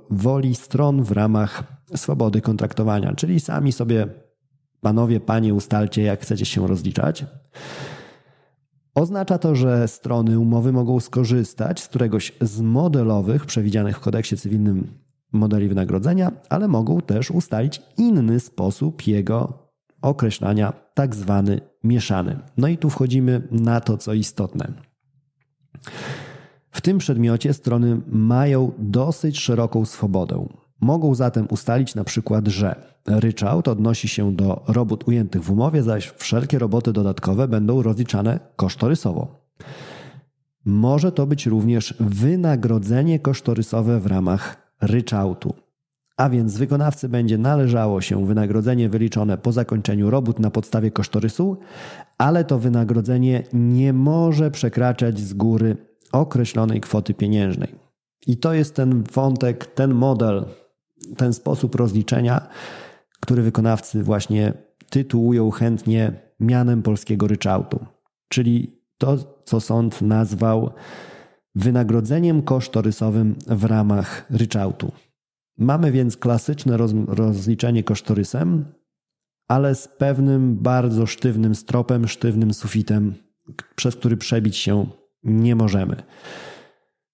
woli 0.09 0.55
stron 0.55 1.03
w 1.03 1.11
ramach 1.11 1.63
swobody 1.95 2.41
kontraktowania, 2.41 3.15
czyli 3.15 3.39
sami 3.39 3.71
sobie 3.71 4.07
panowie, 4.81 5.19
panie 5.19 5.53
ustalcie, 5.53 6.01
jak 6.01 6.21
chcecie 6.21 6.45
się 6.45 6.67
rozliczać. 6.67 7.25
Oznacza 8.95 9.37
to, 9.37 9.55
że 9.55 9.87
strony 9.87 10.39
umowy 10.39 10.71
mogą 10.71 10.99
skorzystać 10.99 11.83
z 11.83 11.87
któregoś 11.87 12.33
z 12.41 12.61
modelowych 12.61 13.45
przewidzianych 13.45 13.97
w 13.97 13.99
kodeksie 13.99 14.37
cywilnym 14.37 14.87
modeli 15.31 15.67
wynagrodzenia, 15.67 16.31
ale 16.49 16.67
mogą 16.67 17.01
też 17.01 17.31
ustalić 17.31 17.81
inny 17.97 18.39
sposób 18.39 19.07
jego 19.07 19.69
określania, 20.01 20.73
tak 20.93 21.15
zwany 21.15 21.61
mieszany. 21.83 22.39
No 22.57 22.67
i 22.67 22.77
tu 22.77 22.89
wchodzimy 22.89 23.47
na 23.51 23.81
to, 23.81 23.97
co 23.97 24.13
istotne. 24.13 24.73
W 26.71 26.81
tym 26.81 26.97
przedmiocie 26.97 27.53
strony 27.53 28.01
mają 28.07 28.71
dosyć 28.77 29.39
szeroką 29.39 29.85
swobodę. 29.85 30.47
Mogą 30.81 31.15
zatem 31.15 31.47
ustalić 31.49 31.95
na 31.95 32.03
przykład, 32.03 32.47
że 32.47 32.75
ryczałt 33.07 33.67
odnosi 33.67 34.07
się 34.07 34.35
do 34.35 34.63
robót 34.67 35.07
ujętych 35.07 35.43
w 35.43 35.51
umowie, 35.51 35.83
zaś 35.83 36.13
wszelkie 36.17 36.59
roboty 36.59 36.93
dodatkowe 36.93 37.47
będą 37.47 37.81
rozliczane 37.81 38.39
kosztorysowo. 38.55 39.39
Może 40.65 41.11
to 41.11 41.27
być 41.27 41.45
również 41.45 41.93
wynagrodzenie 41.99 43.19
kosztorysowe 43.19 43.99
w 43.99 44.05
ramach 44.05 44.73
ryczałtu. 44.81 45.53
A 46.17 46.29
więc 46.29 46.57
wykonawcy 46.57 47.09
będzie 47.09 47.37
należało 47.37 48.01
się 48.01 48.25
wynagrodzenie 48.25 48.89
wyliczone 48.89 49.37
po 49.37 49.51
zakończeniu 49.51 50.09
robót 50.09 50.39
na 50.39 50.51
podstawie 50.51 50.91
kosztorysu, 50.91 51.57
ale 52.17 52.43
to 52.43 52.59
wynagrodzenie 52.59 53.43
nie 53.53 53.93
może 53.93 54.51
przekraczać 54.51 55.19
z 55.19 55.33
góry 55.33 55.77
określonej 56.11 56.81
kwoty 56.81 57.13
pieniężnej. 57.13 57.75
I 58.27 58.37
to 58.37 58.53
jest 58.53 58.75
ten 58.75 59.03
wątek, 59.03 59.65
ten 59.65 59.93
model, 59.93 60.45
ten 61.17 61.33
sposób 61.33 61.75
rozliczenia, 61.75 62.47
który 63.19 63.41
wykonawcy 63.41 64.03
właśnie 64.03 64.53
tytułują 64.89 65.51
chętnie 65.51 66.13
mianem 66.39 66.81
polskiego 66.81 67.27
ryczałtu, 67.27 67.85
czyli 68.29 68.79
to, 68.97 69.41
co 69.45 69.59
sąd 69.59 70.01
nazwał 70.01 70.71
wynagrodzeniem 71.55 72.41
kosztorysowym 72.41 73.35
w 73.47 73.63
ramach 73.63 74.25
ryczałtu. 74.29 74.91
Mamy 75.57 75.91
więc 75.91 76.17
klasyczne 76.17 76.77
roz, 76.77 76.91
rozliczenie 77.07 77.83
kosztorysem, 77.83 78.65
ale 79.47 79.75
z 79.75 79.87
pewnym 79.87 80.55
bardzo 80.55 81.05
sztywnym 81.05 81.55
stropem, 81.55 82.07
sztywnym 82.07 82.53
sufitem, 82.53 83.13
przez 83.75 83.95
który 83.95 84.17
przebić 84.17 84.57
się 84.57 84.85
nie 85.23 85.55
możemy. 85.55 85.95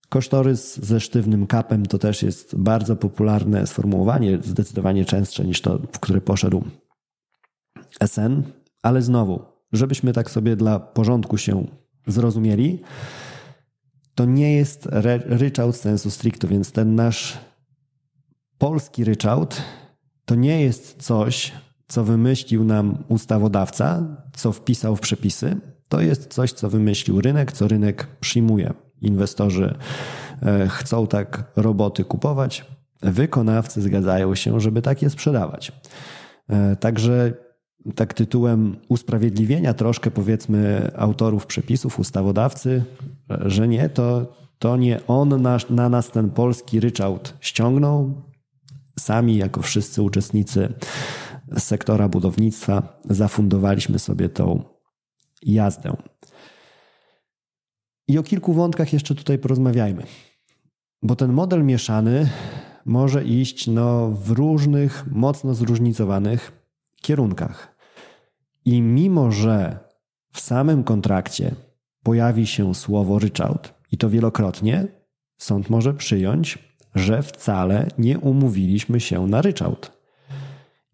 Kosztorys 0.10 0.80
ze 0.80 1.00
sztywnym 1.00 1.48
kapem 1.48 1.86
to 1.86 1.98
też 1.98 2.24
jest 2.24 2.56
bardzo 2.56 2.96
popularne 2.96 3.68
sformułowanie, 3.68 4.40
zdecydowanie 4.44 5.06
częstsze 5.06 5.46
niż 5.46 5.62
to, 5.62 5.80
w 5.92 6.00
które 6.00 6.22
poszedł 6.22 6.64
SN, 8.06 8.44
ale 8.82 9.02
znowu, 9.02 9.42
żebyśmy 9.72 10.14
tak 10.14 10.32
sobie 10.32 10.56
dla 10.56 10.80
porządku 10.80 11.38
się 11.38 11.68
zrozumieli, 12.08 12.82
to 14.16 14.26
nie 14.26 14.54
jest 14.54 14.88
ryczałt 15.26 15.76
sensu 15.76 16.12
stricto, 16.12 16.48
więc 16.48 16.72
ten 16.72 16.96
nasz 16.96 17.38
polski 18.58 19.04
ryczałt 19.04 19.62
to 20.26 20.36
nie 20.36 20.62
jest 20.62 21.04
coś, 21.04 21.54
co 21.88 22.04
wymyślił 22.04 22.64
nam 22.64 23.04
ustawodawca, 23.08 24.18
co 24.34 24.52
wpisał 24.52 24.96
w 24.96 25.00
przepisy. 25.00 25.58
To 25.90 26.02
jest 26.02 26.34
coś, 26.34 26.52
co 26.52 26.70
wymyślił 26.70 27.22
rynek, 27.22 27.52
co 27.52 27.68
rynek 27.68 28.08
przyjmuje. 28.20 28.74
Inwestorzy 29.02 29.76
e, 30.42 30.68
chcą 30.68 31.08
tak 31.08 31.52
roboty 31.56 32.04
kupować, 32.04 32.66
wykonawcy 33.02 33.82
zgadzają 33.82 34.36
się, 34.36 34.60
żeby 34.60 34.82
takie 34.82 35.10
sprzedawać. 35.10 35.72
E, 36.50 36.76
także 36.76 37.34
tak 37.96 38.14
tytułem 38.14 38.76
usprawiedliwienia 38.90 39.74
troszkę 39.74 40.12
powiedzmy 40.12 40.92
autorów 40.96 41.46
przepisów, 41.46 42.00
ustawodawcy, 42.00 42.84
e, 43.32 43.50
że 43.50 43.68
nie, 43.68 43.90
to 43.90 44.36
To 44.60 44.78
nie 44.78 45.08
on 45.08 45.48
na 45.70 45.90
nas 45.90 46.12
ten 46.12 46.30
polski 46.30 46.80
ryczałt 46.80 47.34
ściągnął. 47.40 48.22
Sami, 49.00 49.38
jako 49.38 49.62
wszyscy 49.62 50.02
uczestnicy 50.02 50.74
sektora 51.58 52.10
budownictwa, 52.10 53.00
zafundowaliśmy 53.10 54.00
sobie 54.00 54.30
tą 54.30 54.64
jazdę. 55.42 55.96
I 58.08 58.18
o 58.18 58.24
kilku 58.24 58.54
wątkach 58.54 58.94
jeszcze 58.94 59.16
tutaj 59.16 59.38
porozmawiajmy. 59.38 60.04
Bo 61.02 61.16
ten 61.16 61.34
model 61.34 61.64
mieszany 61.64 62.30
może 62.86 63.24
iść 63.24 63.68
no, 63.68 64.10
w 64.10 64.32
różnych, 64.32 65.06
mocno 65.12 65.54
zróżnicowanych 65.54 66.52
kierunkach. 67.02 67.76
I 68.66 68.82
mimo, 68.82 69.32
że 69.32 69.80
w 70.32 70.40
samym 70.40 70.84
kontrakcie 70.84 71.56
pojawi 72.04 72.48
się 72.48 72.76
słowo 72.76 73.20
ryczałt, 73.20 73.74
i 73.92 73.98
to 73.98 74.10
wielokrotnie, 74.10 74.88
sąd 75.38 75.70
może 75.70 75.94
przyjąć, 75.94 76.60
że 76.96 77.24
wcale 77.24 77.88
nie 77.98 78.20
umówiliśmy 78.20 79.00
się 79.00 79.28
na 79.28 79.42
ryczałt. 79.42 79.92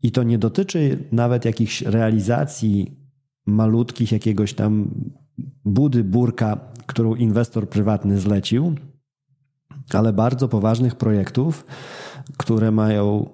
I 0.03 0.11
to 0.11 0.23
nie 0.23 0.37
dotyczy 0.37 0.97
nawet 1.11 1.45
jakichś 1.45 1.81
realizacji 1.81 2.97
malutkich, 3.45 4.11
jakiegoś 4.11 4.53
tam 4.53 4.89
budy, 5.65 6.03
burka, 6.03 6.57
którą 6.85 7.15
inwestor 7.15 7.69
prywatny 7.69 8.17
zlecił, 8.19 8.75
ale 9.93 10.13
bardzo 10.13 10.47
poważnych 10.47 10.95
projektów, 10.95 11.65
które 12.37 12.71
mają 12.71 13.29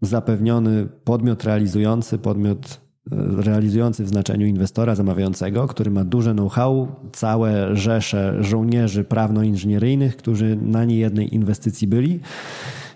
zapewniony 0.00 0.86
podmiot 1.04 1.44
realizujący, 1.44 2.18
podmiot 2.18 2.80
e, 3.12 3.16
realizujący 3.42 4.04
w 4.04 4.08
znaczeniu 4.08 4.46
inwestora 4.46 4.94
zamawiającego, 4.94 5.68
który 5.68 5.90
ma 5.90 6.04
duże 6.04 6.32
know-how, 6.32 6.88
całe 7.12 7.76
rzesze 7.76 8.44
żołnierzy 8.44 9.04
prawno-inżynieryjnych, 9.04 10.16
którzy 10.16 10.56
na 10.56 10.84
niejednej 10.84 11.34
inwestycji 11.34 11.86
byli 11.86 12.20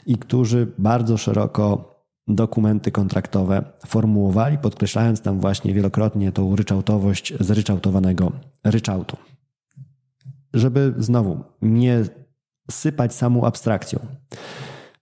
i 0.06 0.16
którzy 0.16 0.72
bardzo 0.78 1.16
szeroko 1.16 1.95
dokumenty 2.28 2.90
kontraktowe 2.90 3.64
formułowali, 3.86 4.58
podkreślając 4.58 5.20
tam 5.20 5.40
właśnie 5.40 5.74
wielokrotnie 5.74 6.32
tą 6.32 6.56
ryczałtowość 6.56 7.34
zryczałtowanego 7.40 8.32
ryczałtu. 8.64 9.16
Żeby 10.54 10.94
znowu 10.98 11.44
nie 11.62 12.04
sypać 12.70 13.14
samą 13.14 13.44
abstrakcją. 13.44 13.98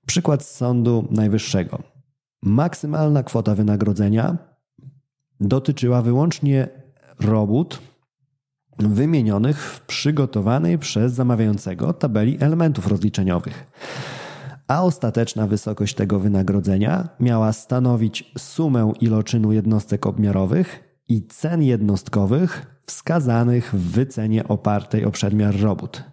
Przykład 0.07 0.43
z 0.45 0.57
Sądu 0.57 1.09
Najwyższego. 1.11 1.83
Maksymalna 2.43 3.23
kwota 3.23 3.55
wynagrodzenia 3.55 4.37
dotyczyła 5.41 6.03
wyłącznie 6.03 6.69
robót 7.21 7.81
wymienionych 8.79 9.63
w 9.63 9.81
przygotowanej 9.81 10.79
przez 10.79 11.13
zamawiającego 11.13 11.93
tabeli 11.93 12.37
elementów 12.41 12.87
rozliczeniowych. 12.87 13.65
A 14.69 14.83
ostateczna 14.83 15.47
wysokość 15.47 15.95
tego 15.95 16.21
wynagrodzenia 16.21 17.09
miała 17.21 17.53
stanowić 17.53 18.33
sumę 18.39 18.93
iloczynu 19.01 19.53
jednostek 19.53 20.07
obmiarowych 20.07 20.99
i 21.09 21.27
cen 21.27 21.63
jednostkowych 21.63 22.81
wskazanych 22.87 23.75
w 23.75 23.91
wycenie 23.91 24.49
opartej 24.49 25.05
o 25.05 25.11
przedmiar 25.11 25.61
robót. 25.61 26.05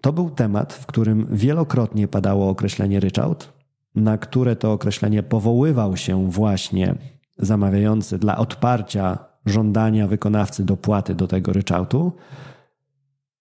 To 0.00 0.12
był 0.12 0.30
temat, 0.30 0.72
w 0.72 0.86
którym 0.86 1.26
wielokrotnie 1.30 2.08
padało 2.08 2.48
określenie 2.48 3.00
ryczałt, 3.00 3.52
na 3.94 4.18
które 4.18 4.56
to 4.56 4.72
określenie 4.72 5.22
powoływał 5.22 5.96
się 5.96 6.30
właśnie 6.30 6.94
zamawiający 7.38 8.18
dla 8.18 8.36
odparcia 8.36 9.18
żądania 9.46 10.06
wykonawcy 10.06 10.64
dopłaty 10.64 11.14
do 11.14 11.26
tego 11.26 11.52
ryczałtu. 11.52 12.12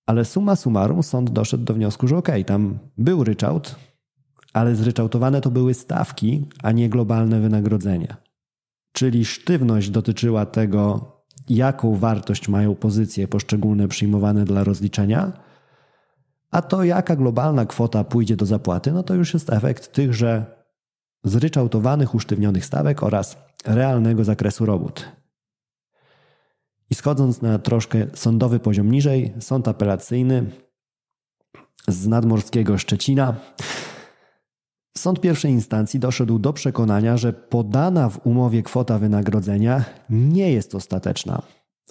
Ale 0.09 0.25
summa 0.25 0.55
summarum 0.55 1.03
sąd 1.03 1.29
doszedł 1.29 1.63
do 1.63 1.73
wniosku, 1.73 2.07
że 2.07 2.17
okej, 2.17 2.41
okay, 2.41 2.45
tam 2.45 2.79
był 2.97 3.23
ryczałt, 3.23 3.75
ale 4.53 4.75
zryczałtowane 4.75 5.41
to 5.41 5.51
były 5.51 5.73
stawki, 5.73 6.45
a 6.63 6.71
nie 6.71 6.89
globalne 6.89 7.39
wynagrodzenie. 7.39 8.15
Czyli 8.91 9.25
sztywność 9.25 9.89
dotyczyła 9.89 10.45
tego, 10.45 11.11
jaką 11.49 11.95
wartość 11.95 12.47
mają 12.47 12.75
pozycje 12.75 13.27
poszczególne 13.27 13.87
przyjmowane 13.87 14.45
dla 14.45 14.63
rozliczenia– 14.63 15.31
a 16.51 16.61
to 16.61 16.83
jaka 16.83 17.15
globalna 17.15 17.65
kwota 17.65 18.03
pójdzie 18.03 18.35
do 18.35 18.45
zapłaty, 18.45 18.91
no 18.91 19.03
to 19.03 19.15
już 19.15 19.33
jest 19.33 19.49
efekt 19.49 19.93
tychże 19.93 20.45
zryczałtowanych, 21.23 22.15
usztywnionych 22.15 22.65
stawek 22.65 23.03
oraz 23.03 23.37
realnego 23.65 24.23
zakresu 24.23 24.65
robót. 24.65 25.18
I 26.89 26.95
schodząc 26.95 27.41
na 27.41 27.59
troszkę 27.59 28.07
sądowy 28.13 28.59
poziom 28.59 28.91
niżej, 28.91 29.33
sąd 29.39 29.67
apelacyjny 29.67 30.45
z 31.87 32.07
nadmorskiego 32.07 32.77
Szczecina, 32.77 33.35
sąd 34.97 35.21
pierwszej 35.21 35.51
instancji 35.51 35.99
doszedł 35.99 36.39
do 36.39 36.53
przekonania, 36.53 37.17
że 37.17 37.33
podana 37.33 38.09
w 38.09 38.27
umowie 38.27 38.63
kwota 38.63 38.99
wynagrodzenia 38.99 39.85
nie 40.09 40.51
jest 40.51 40.75
ostateczna 40.75 41.41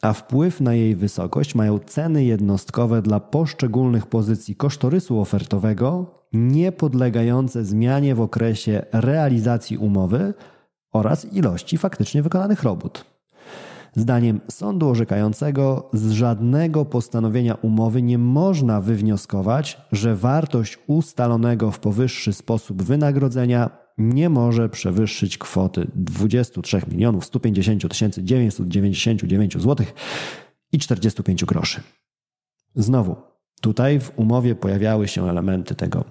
a 0.03 0.13
wpływ 0.13 0.61
na 0.61 0.75
jej 0.75 0.97
wysokość 0.97 1.55
mają 1.55 1.79
ceny 1.79 2.25
jednostkowe 2.25 3.03
dla 3.03 3.21
poszczególnych 3.21 4.07
pozycji 4.07 4.57
kosztorysu 4.57 5.21
ofertowego, 5.21 6.15
nie 6.33 6.73
podlegające 6.73 7.65
zmianie 7.65 8.15
w 8.15 8.21
okresie 8.21 8.83
realizacji 8.93 9.79
umowy 9.79 10.35
oraz 10.93 11.33
ilości 11.33 11.79
faktycznie 11.79 12.23
wykonanych 12.23 12.63
robót. 12.63 13.18
Zdaniem 13.97 14.41
sądu 14.51 14.89
orzekającego 14.89 15.91
z 15.93 16.11
żadnego 16.11 16.85
postanowienia 16.85 17.55
umowy 17.55 18.03
nie 18.03 18.19
można 18.19 18.81
wywnioskować, 18.81 19.81
że 19.93 20.17
wartość 20.17 20.79
ustalonego 20.87 21.71
w 21.71 21.81
powyższy 21.81 22.33
sposób 22.33 22.83
wynagrodzenia 22.83 23.71
nie 23.99 24.29
może 24.29 24.69
przewyższyć 24.69 25.39
kwoty 25.39 25.91
23 25.95 26.81
milionów 26.91 27.25
150 27.25 27.83
999 28.19 29.53
zł 29.55 29.87
i 30.73 30.79
45 30.79 31.45
groszy. 31.45 31.81
Znowu, 32.75 33.17
tutaj 33.61 34.01
w 34.01 34.13
umowie 34.17 34.55
pojawiały 34.55 35.09
się 35.09 35.29
elementy 35.29 35.75
tego 35.75 36.05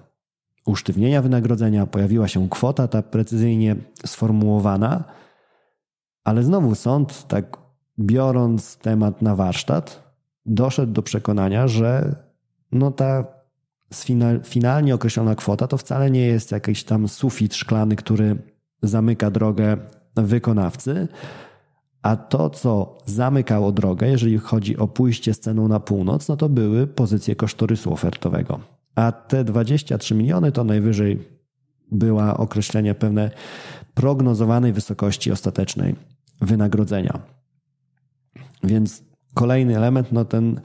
usztywnienia 0.66 1.22
wynagrodzenia, 1.22 1.86
pojawiła 1.86 2.28
się 2.28 2.48
kwota 2.48 2.88
ta 2.88 3.02
precyzyjnie 3.02 3.76
sformułowana, 4.06 5.04
ale 6.24 6.42
znowu 6.42 6.74
sąd, 6.74 7.26
tak 7.28 7.67
biorąc 8.00 8.76
temat 8.76 9.22
na 9.22 9.36
warsztat, 9.36 10.02
doszedł 10.46 10.92
do 10.92 11.02
przekonania, 11.02 11.68
że 11.68 12.14
no 12.72 12.90
ta 12.90 13.24
finalnie 14.44 14.94
określona 14.94 15.34
kwota 15.34 15.66
to 15.66 15.76
wcale 15.76 16.10
nie 16.10 16.26
jest 16.26 16.52
jakiś 16.52 16.84
tam 16.84 17.08
sufit 17.08 17.54
szklany, 17.54 17.96
który 17.96 18.36
zamyka 18.82 19.30
drogę 19.30 19.76
wykonawcy, 20.16 21.08
a 22.02 22.16
to, 22.16 22.50
co 22.50 22.98
zamykało 23.06 23.72
drogę, 23.72 24.08
jeżeli 24.08 24.38
chodzi 24.38 24.76
o 24.76 24.88
pójście 24.88 25.34
z 25.34 25.40
ceną 25.40 25.68
na 25.68 25.80
północ, 25.80 26.28
no 26.28 26.36
to 26.36 26.48
były 26.48 26.86
pozycje 26.86 27.36
kosztorysu 27.36 27.92
ofertowego. 27.92 28.60
A 28.94 29.12
te 29.12 29.44
23 29.44 30.14
miliony 30.14 30.52
to 30.52 30.64
najwyżej 30.64 31.28
była 31.92 32.36
określenie 32.36 32.94
pewne 32.94 33.30
prognozowanej 33.94 34.72
wysokości 34.72 35.32
ostatecznej 35.32 35.96
wynagrodzenia. 36.40 37.37
Więc 38.64 39.02
kolejny 39.34 39.76
element, 39.76 40.12
no 40.12 40.24
ten 40.24 40.60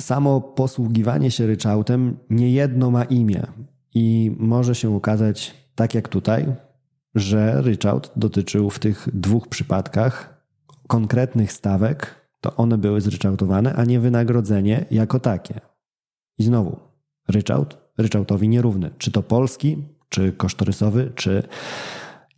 samo 0.00 0.40
posługiwanie 0.40 1.30
się 1.30 1.46
ryczałtem 1.46 2.16
niejedno 2.30 2.90
ma 2.90 3.04
imię 3.04 3.42
i 3.94 4.36
może 4.38 4.74
się 4.74 4.96
okazać, 4.96 5.54
tak 5.74 5.94
jak 5.94 6.08
tutaj, 6.08 6.46
że 7.14 7.62
ryczałt 7.62 8.12
dotyczył 8.16 8.70
w 8.70 8.78
tych 8.78 9.08
dwóch 9.12 9.48
przypadkach 9.48 10.44
konkretnych 10.86 11.52
stawek, 11.52 12.14
to 12.40 12.56
one 12.56 12.78
były 12.78 13.00
zryczałtowane, 13.00 13.74
a 13.74 13.84
nie 13.84 14.00
wynagrodzenie 14.00 14.84
jako 14.90 15.20
takie. 15.20 15.60
I 16.38 16.44
znowu, 16.44 16.76
ryczałt 17.28 17.84
ryczałtowi 17.98 18.48
nierówny. 18.48 18.90
Czy 18.98 19.10
to 19.10 19.22
polski, 19.22 19.84
czy 20.08 20.32
kosztorysowy, 20.32 21.12
czy 21.14 21.42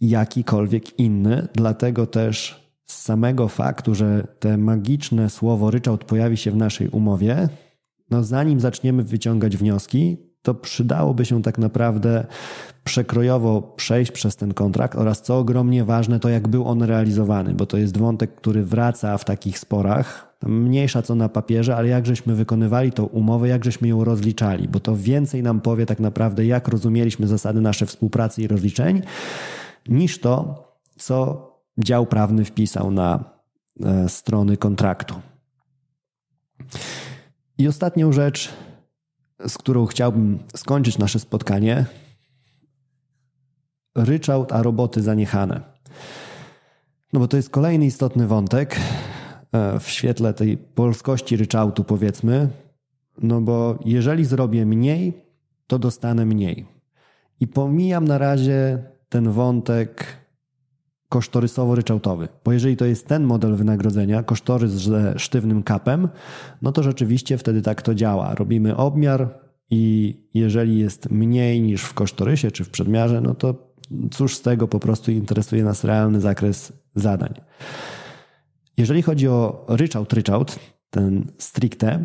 jakikolwiek 0.01 0.99
inny. 0.99 1.49
Dlatego 1.55 2.07
też 2.07 2.66
z 2.87 3.03
samego 3.03 3.49
faktu, 3.49 3.95
że 3.95 4.27
te 4.39 4.59
magiczne 4.59 5.31
słowo 5.31 5.71
ryczałt 5.71 6.05
pojawi 6.05 6.37
się 6.37 6.51
w 6.51 6.57
naszej 6.57 6.89
umowie, 6.89 7.49
no 8.11 8.25
zanim 8.25 8.61
zaczniemy 8.61 9.03
wyciągać 9.03 9.57
wnioski, 9.57 10.17
to 10.43 10.55
przydałoby 10.55 11.25
się 11.25 11.43
tak 11.43 11.59
naprawdę 11.59 12.27
przekrojowo 12.85 13.63
przejść 13.63 14.13
przez 14.13 14.37
ten 14.37 14.55
kontrakt 14.55 14.99
oraz 14.99 15.23
co 15.23 15.39
ogromnie 15.39 15.85
ważne, 15.85 16.21
to 16.21 16.29
jak 16.29 16.49
był 16.49 16.69
on 16.69 16.83
realizowany, 16.83 17.55
bo 17.55 17.67
to 17.67 17.77
jest 17.77 17.99
wątek, 17.99 18.35
który 18.35 18.65
wraca 18.65 19.19
w 19.19 19.25
takich 19.25 19.59
sporach. 19.59 20.37
Mniejsza 20.43 21.03
co 21.03 21.15
na 21.15 21.29
papierze, 21.29 21.77
ale 21.77 21.89
jak 21.89 22.07
żeśmy 22.07 22.35
wykonywali 22.35 22.93
tą 22.93 23.05
umowę, 23.05 23.49
jak 23.49 23.65
żeśmy 23.65 23.89
ją 23.89 24.05
rozliczali, 24.05 24.69
bo 24.69 24.81
to 24.81 24.97
więcej 24.97 25.43
nam 25.43 25.61
powie 25.61 25.87
tak 25.87 26.01
naprawdę, 26.01 26.47
jak 26.47 26.69
rozumieliśmy 26.69 27.27
zasady 27.27 27.61
naszej 27.61 27.89
współpracy 27.89 28.43
i 28.43 28.47
rozliczeń, 28.47 29.03
niż 29.89 30.21
to, 30.21 30.65
co 30.97 31.56
dział 31.79 32.07
prawny 32.07 32.45
wpisał 32.45 32.91
na 32.91 33.25
e, 33.85 34.09
strony 34.09 34.57
kontraktu. 34.57 35.15
I 37.59 37.69
ostatnią 37.69 38.13
rzecz, 38.13 38.53
z 39.49 39.59
którą 39.59 39.87
chciałbym 39.87 40.39
skończyć 40.57 40.99
nasze 40.99 41.19
spotkanie. 41.19 41.87
Ryczałt, 43.95 44.53
a 44.53 44.63
roboty 44.63 45.03
zaniechane. 45.03 45.61
No 47.13 47.21
bo 47.21 47.29
to 47.29 47.37
jest 47.37 47.51
kolejny 47.51 47.87
istotny 47.87 48.27
wątek 48.27 48.77
e, 49.53 49.81
w 49.81 49.89
świetle 49.89 50.35
tej 50.35 50.57
polskości 50.57 51.37
ryczałtu, 51.37 51.85
powiedzmy. 51.85 52.49
No 53.23 53.41
bo 53.41 53.79
jeżeli 53.85 54.25
zrobię 54.25 54.67
mniej, 54.67 55.23
to 55.67 55.79
dostanę 55.79 56.27
mniej. 56.27 56.67
I 57.41 57.47
pomijam 57.47 58.05
na 58.05 58.19
razie 58.19 58.83
ten 59.09 59.31
wątek 59.31 60.07
kosztorysowo-ryczałtowy. 61.09 62.29
Bo 62.45 62.53
jeżeli 62.53 62.77
to 62.77 62.85
jest 62.85 63.07
ten 63.07 63.25
model 63.25 63.55
wynagrodzenia, 63.55 64.23
kosztorys 64.23 64.73
ze 64.73 65.19
sztywnym 65.19 65.63
kapem, 65.63 66.09
no 66.63 66.73
to 66.73 66.83
rzeczywiście 66.83 67.39
wtedy 67.39 67.63
tak 67.63 67.83
to 67.83 67.95
działa. 67.95 68.35
Robimy 68.35 68.77
obmiar 68.77 69.41
i 69.71 70.15
jeżeli 70.35 70.79
jest 70.79 71.11
mniej 71.11 71.63
niż 71.63 71.83
w 71.83 71.95
kosztorysie 71.95 72.51
czy 72.51 72.65
w 72.65 72.71
przedmiarze, 72.71 73.21
no 73.21 73.35
to 73.35 73.73
cóż 74.11 74.35
z 74.35 74.43
tego, 74.43 74.69
po 74.69 74.81
prostu 74.81 75.11
interesuje 75.11 75.65
nas 75.65 75.85
realny 75.85 76.21
zakres 76.21 76.73
zadań. 76.95 77.35
Jeżeli 78.77 79.03
chodzi 79.03 79.29
o 79.29 79.65
ryczałt-ryczałt, 79.69 80.59
ten 80.91 81.27
stricte, 81.39 82.05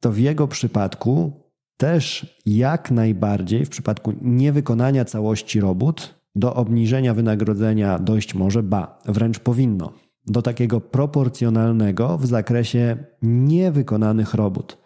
to 0.00 0.12
w 0.12 0.18
jego 0.18 0.48
przypadku 0.48 1.32
też 1.76 2.36
jak 2.46 2.90
najbardziej 2.90 3.64
w 3.64 3.68
przypadku 3.70 4.12
niewykonania 4.22 5.04
całości 5.04 5.60
robót 5.60 6.21
do 6.34 6.54
obniżenia 6.54 7.14
wynagrodzenia 7.14 7.98
dojść 7.98 8.34
może, 8.34 8.62
ba, 8.62 8.98
wręcz 9.04 9.38
powinno. 9.38 9.92
Do 10.26 10.42
takiego 10.42 10.80
proporcjonalnego 10.80 12.18
w 12.18 12.26
zakresie 12.26 12.96
niewykonanych 13.22 14.34
robót. 14.34 14.78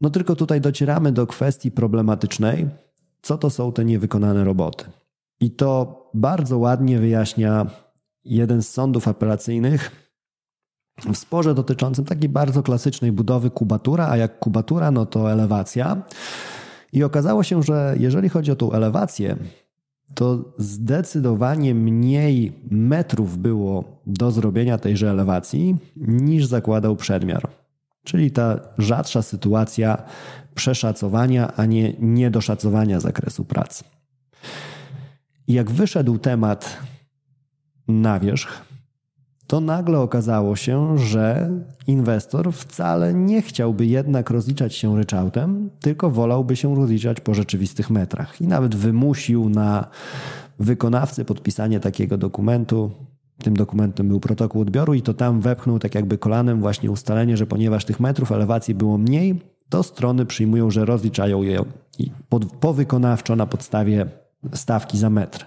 No 0.00 0.10
tylko 0.10 0.36
tutaj 0.36 0.60
docieramy 0.60 1.12
do 1.12 1.26
kwestii 1.26 1.70
problematycznej, 1.70 2.68
co 3.22 3.38
to 3.38 3.50
są 3.50 3.72
te 3.72 3.84
niewykonane 3.84 4.44
roboty. 4.44 4.84
I 5.40 5.50
to 5.50 6.02
bardzo 6.14 6.58
ładnie 6.58 6.98
wyjaśnia 6.98 7.66
jeden 8.24 8.62
z 8.62 8.68
sądów 8.68 9.08
apelacyjnych 9.08 10.08
w 11.12 11.16
sporze 11.16 11.54
dotyczącym 11.54 12.04
takiej 12.04 12.28
bardzo 12.28 12.62
klasycznej 12.62 13.12
budowy 13.12 13.50
kubatura, 13.50 14.08
a 14.08 14.16
jak 14.16 14.38
kubatura, 14.38 14.90
no 14.90 15.06
to 15.06 15.32
elewacja. 15.32 16.02
I 16.92 17.04
okazało 17.04 17.42
się, 17.42 17.62
że 17.62 17.94
jeżeli 17.98 18.28
chodzi 18.28 18.50
o 18.50 18.56
tą 18.56 18.72
elewację, 18.72 19.36
to 20.14 20.54
zdecydowanie 20.58 21.74
mniej 21.74 22.52
metrów 22.70 23.38
było 23.38 24.02
do 24.06 24.30
zrobienia 24.30 24.78
tejże 24.78 25.10
elewacji 25.10 25.76
niż 25.96 26.46
zakładał 26.46 26.96
przedmiar. 26.96 27.48
Czyli 28.04 28.30
ta 28.30 28.60
rzadsza 28.78 29.22
sytuacja 29.22 30.02
przeszacowania, 30.54 31.56
a 31.56 31.66
nie 31.66 31.92
niedoszacowania 31.98 33.00
zakresu 33.00 33.44
pracy. 33.44 33.84
Jak 35.48 35.70
wyszedł 35.70 36.18
temat 36.18 36.78
na 37.88 38.20
wierzch, 38.20 38.67
to 39.48 39.60
nagle 39.60 40.00
okazało 40.00 40.56
się, 40.56 40.98
że 40.98 41.50
inwestor 41.86 42.52
wcale 42.52 43.14
nie 43.14 43.42
chciałby 43.42 43.86
jednak 43.86 44.30
rozliczać 44.30 44.74
się 44.74 44.96
ryczałtem, 44.96 45.70
tylko 45.80 46.10
wolałby 46.10 46.56
się 46.56 46.76
rozliczać 46.76 47.20
po 47.20 47.34
rzeczywistych 47.34 47.90
metrach. 47.90 48.40
I 48.40 48.46
nawet 48.46 48.74
wymusił 48.74 49.48
na 49.48 49.88
wykonawcy 50.58 51.24
podpisanie 51.24 51.80
takiego 51.80 52.18
dokumentu. 52.18 52.90
Tym 53.42 53.56
dokumentem 53.56 54.08
był 54.08 54.20
protokół 54.20 54.62
odbioru 54.62 54.94
i 54.94 55.02
to 55.02 55.14
tam 55.14 55.40
wepchnął 55.40 55.78
tak 55.78 55.94
jakby 55.94 56.18
kolanem 56.18 56.60
właśnie 56.60 56.90
ustalenie, 56.90 57.36
że 57.36 57.46
ponieważ 57.46 57.84
tych 57.84 58.00
metrów 58.00 58.32
elewacji 58.32 58.74
było 58.74 58.98
mniej, 58.98 59.40
to 59.68 59.82
strony 59.82 60.26
przyjmują, 60.26 60.70
że 60.70 60.84
rozliczają 60.84 61.42
je 61.42 61.64
powykonawczo 62.60 63.36
na 63.36 63.46
podstawie 63.46 64.06
stawki 64.54 64.98
za 64.98 65.10
metr. 65.10 65.46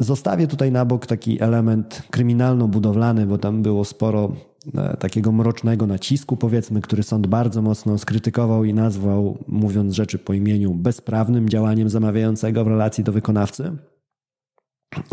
Zostawię 0.00 0.46
tutaj 0.46 0.72
na 0.72 0.84
bok 0.84 1.06
taki 1.06 1.42
element 1.42 2.02
kryminalno-budowlany, 2.10 3.26
bo 3.26 3.38
tam 3.38 3.62
było 3.62 3.84
sporo 3.84 4.32
e, 4.74 4.96
takiego 4.96 5.32
mrocznego 5.32 5.86
nacisku, 5.86 6.36
powiedzmy, 6.36 6.80
który 6.80 7.02
sąd 7.02 7.26
bardzo 7.26 7.62
mocno 7.62 7.98
skrytykował 7.98 8.64
i 8.64 8.74
nazwał, 8.74 9.38
mówiąc 9.48 9.94
rzeczy 9.94 10.18
po 10.18 10.32
imieniu, 10.32 10.74
bezprawnym 10.74 11.48
działaniem 11.48 11.88
zamawiającego 11.88 12.64
w 12.64 12.68
relacji 12.68 13.04
do 13.04 13.12
wykonawcy. 13.12 13.76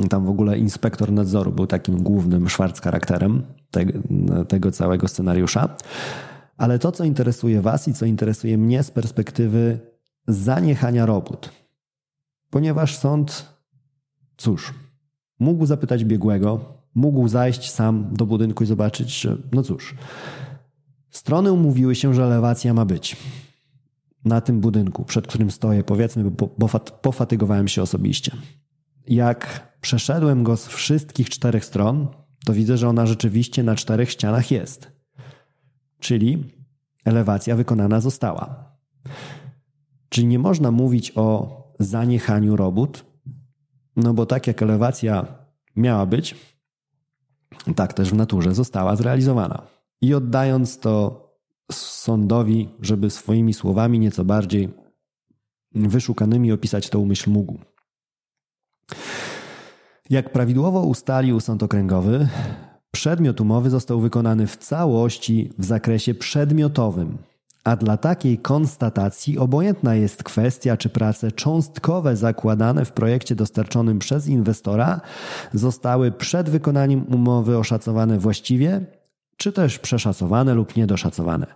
Tam 0.09 0.25
w 0.25 0.29
ogóle 0.29 0.57
inspektor 0.57 1.11
nadzoru 1.11 1.51
był 1.51 1.67
takim 1.67 2.03
głównym 2.03 2.49
szwarc 2.49 2.81
charakterem 2.81 3.43
tego, 3.71 3.99
tego 4.47 4.71
całego 4.71 5.07
scenariusza. 5.07 5.75
Ale 6.57 6.79
to, 6.79 6.91
co 6.91 7.03
interesuje 7.03 7.61
Was 7.61 7.87
i 7.87 7.93
co 7.93 8.05
interesuje 8.05 8.57
mnie 8.57 8.83
z 8.83 8.91
perspektywy 8.91 9.79
zaniechania 10.27 11.05
robót, 11.05 11.49
ponieważ 12.49 12.97
sąd 12.97 13.54
Cóż, 14.37 14.73
mógł 15.39 15.65
zapytać 15.65 16.05
biegłego, 16.05 16.75
mógł 16.95 17.27
zajść 17.27 17.71
sam 17.71 18.09
do 18.11 18.25
budynku 18.25 18.63
i 18.63 18.67
zobaczyć, 18.67 19.21
że 19.21 19.37
no 19.51 19.63
cóż, 19.63 19.95
strony 21.09 21.51
umówiły 21.51 21.95
się, 21.95 22.13
że 22.13 22.23
elewacja 22.25 22.73
ma 22.73 22.85
być 22.85 23.17
na 24.25 24.41
tym 24.41 24.61
budynku, 24.61 25.05
przed 25.05 25.27
którym 25.27 25.51
stoję, 25.51 25.83
powiedzmy, 25.83 26.31
bo, 26.31 26.49
bo 26.57 26.69
pofatygowałem 27.01 27.67
się 27.67 27.81
osobiście. 27.81 28.31
Jak 29.07 29.71
przeszedłem 29.81 30.43
go 30.43 30.57
z 30.57 30.67
wszystkich 30.67 31.29
czterech 31.29 31.65
stron, 31.65 32.07
to 32.45 32.53
widzę, 32.53 32.77
że 32.77 32.89
ona 32.89 33.05
rzeczywiście 33.05 33.63
na 33.63 33.75
czterech 33.75 34.11
ścianach 34.11 34.51
jest. 34.51 34.91
Czyli 35.99 36.43
elewacja 37.05 37.55
wykonana 37.55 38.01
została. 38.01 38.75
Czyli 40.09 40.27
nie 40.27 40.39
można 40.39 40.71
mówić 40.71 41.11
o 41.15 41.57
zaniechaniu 41.79 42.55
robót, 42.55 43.05
no 43.95 44.13
bo 44.13 44.25
tak 44.25 44.47
jak 44.47 44.61
elewacja 44.61 45.25
miała 45.75 46.05
być, 46.05 46.35
tak 47.75 47.93
też 47.93 48.09
w 48.09 48.15
naturze 48.15 48.53
została 48.53 48.95
zrealizowana. 48.95 49.61
I 50.01 50.13
oddając 50.13 50.79
to 50.79 51.25
sądowi, 51.71 52.69
żeby 52.81 53.09
swoimi 53.09 53.53
słowami 53.53 53.99
nieco 53.99 54.25
bardziej 54.25 54.69
wyszukanymi 55.71 56.51
opisać 56.51 56.89
tą 56.89 57.05
myśl 57.05 57.31
mógł. 57.31 57.59
Jak 60.09 60.31
prawidłowo 60.31 60.81
ustalił 60.81 61.39
sąd 61.39 61.63
okręgowy, 61.63 62.27
przedmiot 62.91 63.41
umowy 63.41 63.69
został 63.69 63.99
wykonany 63.99 64.47
w 64.47 64.57
całości 64.57 65.53
w 65.57 65.65
zakresie 65.65 66.13
przedmiotowym, 66.13 67.17
a 67.65 67.75
dla 67.75 67.97
takiej 67.97 68.37
konstatacji 68.37 69.37
obojętna 69.37 69.95
jest 69.95 70.23
kwestia, 70.23 70.77
czy 70.77 70.89
prace 70.89 71.31
cząstkowe 71.31 72.15
zakładane 72.15 72.85
w 72.85 72.91
projekcie 72.91 73.35
dostarczonym 73.35 73.99
przez 73.99 74.27
inwestora 74.27 75.01
zostały 75.53 76.11
przed 76.11 76.49
wykonaniem 76.49 77.05
umowy 77.13 77.57
oszacowane 77.57 78.19
właściwie, 78.19 78.81
czy 79.37 79.51
też 79.51 79.79
przeszacowane 79.79 80.53
lub 80.53 80.75
niedoszacowane. 80.75 81.47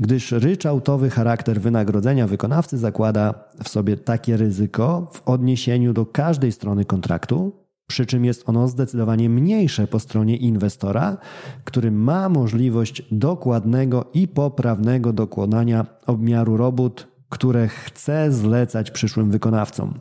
Gdyż 0.00 0.32
ryczałtowy 0.32 1.10
charakter 1.10 1.60
wynagrodzenia 1.60 2.26
wykonawcy 2.26 2.78
zakłada 2.78 3.34
w 3.64 3.68
sobie 3.68 3.96
takie 3.96 4.36
ryzyko 4.36 5.10
w 5.12 5.28
odniesieniu 5.28 5.92
do 5.92 6.06
każdej 6.06 6.52
strony 6.52 6.84
kontraktu, 6.84 7.67
przy 7.88 8.06
czym 8.06 8.24
jest 8.24 8.48
ono 8.48 8.68
zdecydowanie 8.68 9.28
mniejsze 9.28 9.86
po 9.86 9.98
stronie 9.98 10.36
inwestora, 10.36 11.16
który 11.64 11.90
ma 11.90 12.28
możliwość 12.28 13.02
dokładnego 13.12 14.04
i 14.14 14.28
poprawnego 14.28 15.12
dokonania 15.12 15.86
obmiaru 16.06 16.56
robót, 16.56 17.08
które 17.28 17.68
chce 17.68 18.32
zlecać 18.32 18.90
przyszłym 18.90 19.30
wykonawcom. 19.30 19.94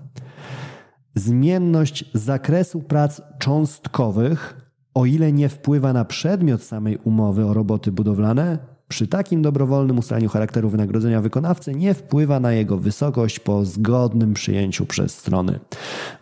Zmienność 1.15 2.11
zakresu 2.14 2.81
prac 2.81 3.22
cząstkowych, 3.39 4.69
o 4.93 5.05
ile 5.05 5.31
nie 5.31 5.49
wpływa 5.49 5.93
na 5.93 6.05
przedmiot 6.05 6.64
samej 6.64 6.97
umowy 6.97 7.45
o 7.45 7.53
roboty 7.53 7.91
budowlane, 7.91 8.57
przy 8.88 9.07
takim 9.07 9.41
dobrowolnym 9.41 9.97
ustaleniu 9.97 10.30
charakteru 10.30 10.69
wynagrodzenia 10.69 11.22
wykonawcy 11.22 11.76
nie 11.76 11.93
wpływa 11.93 12.39
na 12.39 12.51
jego 12.51 12.77
wysokość 12.77 13.39
po 13.39 13.65
zgodnym 13.65 14.34
przyjęciu 14.34 14.85
przez 14.85 15.18
strony 15.18 15.59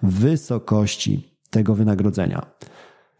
wysokości 0.03 1.34
tego 1.49 1.75
wynagrodzenia. 1.75 2.45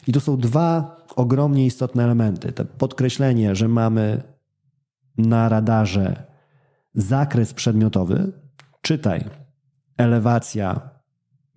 I 0.07 0.13
tu 0.13 0.19
są 0.19 0.37
dwa 0.37 0.97
ogromnie 1.15 1.65
istotne 1.65 2.03
elementy. 2.03 2.51
To 2.51 2.65
podkreślenie, 2.65 3.55
że 3.55 3.67
mamy 3.67 4.23
na 5.17 5.49
radarze 5.49 6.23
zakres 6.93 7.53
przedmiotowy, 7.53 8.31
czytaj, 8.81 9.23
elewacja 9.97 10.89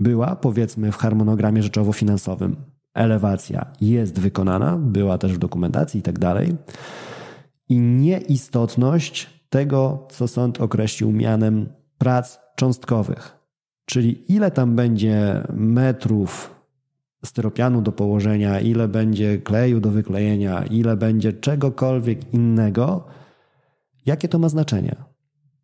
była, 0.01 0.36
powiedzmy, 0.36 0.93
w 0.93 0.97
harmonogramie 0.97 1.62
rzeczowo-finansowym. 1.62 2.57
Elewacja 2.95 3.66
jest 3.81 4.20
wykonana, 4.20 4.77
była 4.77 5.19
też 5.19 5.32
w 5.32 5.39
dokumentacji 5.39 6.01
i 6.01 6.03
tak 6.03 6.19
dalej. 6.19 6.57
I 7.69 7.81
nieistotność 7.81 9.45
tego, 9.49 10.07
co 10.11 10.28
sąd 10.28 10.61
określił 10.61 11.12
mianem 11.12 11.69
prac 11.99 12.39
cząstkowych. 12.57 13.39
Czyli 13.85 14.32
ile 14.35 14.51
tam 14.51 14.77
będzie 14.77 15.43
metrów 15.53 16.57
styropianu 17.24 17.82
do 17.82 17.93
położenia, 17.93 18.61
ile 18.61 18.89
będzie 18.89 19.39
kleju 19.39 19.81
do 19.81 19.90
wyklejenia, 19.90 20.65
ile 20.65 20.97
będzie 20.97 21.32
czegokolwiek 21.32 22.35
innego, 22.35 23.05
jakie 24.07 24.28
to 24.28 24.39
ma 24.39 24.49
znaczenie? 24.49 24.97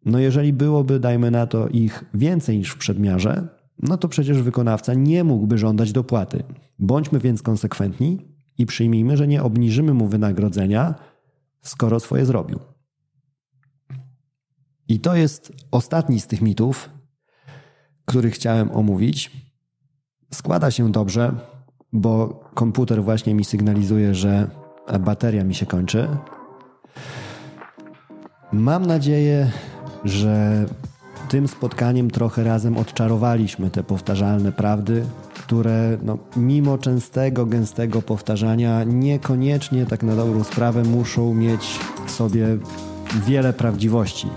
No 0.04 0.18
jeżeli 0.18 0.52
byłoby, 0.52 1.00
dajmy 1.00 1.30
na 1.30 1.46
to, 1.46 1.68
ich 1.68 2.04
więcej 2.14 2.58
niż 2.58 2.70
w 2.70 2.78
przedmiarze, 2.78 3.48
no 3.82 3.96
to 3.96 4.08
przecież 4.08 4.42
wykonawca 4.42 4.94
nie 4.94 5.24
mógłby 5.24 5.58
żądać 5.58 5.92
dopłaty. 5.92 6.44
Bądźmy 6.78 7.18
więc 7.18 7.42
konsekwentni 7.42 8.18
i 8.58 8.66
przyjmijmy, 8.66 9.16
że 9.16 9.26
nie 9.26 9.42
obniżymy 9.42 9.94
mu 9.94 10.08
wynagrodzenia, 10.08 10.94
skoro 11.60 12.00
swoje 12.00 12.26
zrobił. 12.26 12.58
I 14.88 15.00
to 15.00 15.14
jest 15.14 15.52
ostatni 15.70 16.20
z 16.20 16.26
tych 16.26 16.42
mitów, 16.42 16.90
który 18.04 18.30
chciałem 18.30 18.70
omówić. 18.70 19.43
Składa 20.34 20.70
się 20.70 20.92
dobrze, 20.92 21.32
bo 21.92 22.40
komputer 22.54 23.02
właśnie 23.02 23.34
mi 23.34 23.44
sygnalizuje, 23.44 24.14
że 24.14 24.50
bateria 25.00 25.44
mi 25.44 25.54
się 25.54 25.66
kończy. 25.66 26.08
Mam 28.52 28.86
nadzieję, 28.86 29.50
że 30.04 30.64
tym 31.28 31.48
spotkaniem 31.48 32.10
trochę 32.10 32.44
razem 32.44 32.76
odczarowaliśmy 32.76 33.70
te 33.70 33.82
powtarzalne 33.82 34.52
prawdy, 34.52 35.04
które 35.34 35.98
no, 36.02 36.18
mimo 36.36 36.78
częstego, 36.78 37.46
gęstego 37.46 38.02
powtarzania 38.02 38.84
niekoniecznie 38.84 39.86
tak 39.86 40.02
na 40.02 40.16
dobrą 40.16 40.44
sprawę 40.44 40.82
muszą 40.82 41.34
mieć 41.34 41.78
w 42.06 42.10
sobie 42.10 42.46
wiele 43.26 43.52
prawdziwości. 43.52 44.28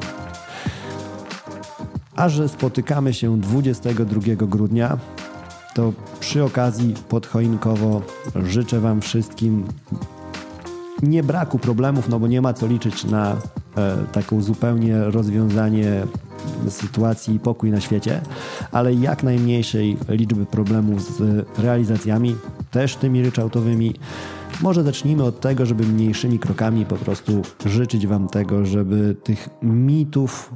A 2.15 2.29
że 2.29 2.49
spotykamy 2.49 3.13
się 3.13 3.39
22 3.41 4.35
grudnia, 4.35 4.97
to 5.77 5.93
przy 6.19 6.43
okazji 6.43 6.93
podchoinkowo 7.09 8.01
życzę 8.35 8.79
Wam 8.79 9.01
wszystkim 9.01 9.65
nie 11.03 11.23
braku 11.23 11.59
problemów, 11.59 12.09
no 12.09 12.19
bo 12.19 12.27
nie 12.27 12.41
ma 12.41 12.53
co 12.53 12.67
liczyć 12.67 13.05
na 13.05 13.31
e, 13.31 13.97
taką 14.11 14.41
zupełnie 14.41 15.03
rozwiązanie 15.03 16.03
sytuacji 16.69 17.35
i 17.35 17.39
pokój 17.39 17.71
na 17.71 17.81
świecie, 17.81 18.21
ale 18.71 18.93
jak 18.93 19.23
najmniejszej 19.23 19.97
liczby 20.09 20.45
problemów 20.45 21.17
z 21.17 21.45
realizacjami, 21.59 22.35
też 22.71 22.95
tymi 22.95 23.21
ryczałtowymi. 23.21 23.93
Może 24.61 24.83
zacznijmy 24.83 25.23
od 25.23 25.39
tego, 25.39 25.65
żeby 25.65 25.83
mniejszymi 25.83 26.39
krokami 26.39 26.85
po 26.85 26.95
prostu 26.95 27.41
życzyć 27.65 28.07
Wam 28.07 28.27
tego, 28.27 28.65
żeby 28.65 29.15
tych 29.23 29.49
mitów 29.61 30.53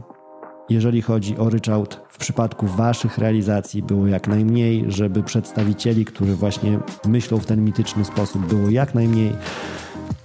jeżeli 0.73 1.01
chodzi 1.01 1.37
o 1.37 1.49
ryczałt 1.49 2.01
w 2.09 2.17
przypadku 2.17 2.67
Waszych 2.67 3.17
realizacji 3.17 3.83
było 3.83 4.07
jak 4.07 4.27
najmniej, 4.27 4.85
żeby 4.87 5.23
przedstawicieli, 5.23 6.05
którzy 6.05 6.35
właśnie 6.35 6.79
myślą 7.05 7.37
w 7.37 7.45
ten 7.45 7.65
mityczny 7.65 8.05
sposób, 8.05 8.45
było 8.45 8.69
jak 8.69 8.95
najmniej 8.95 9.33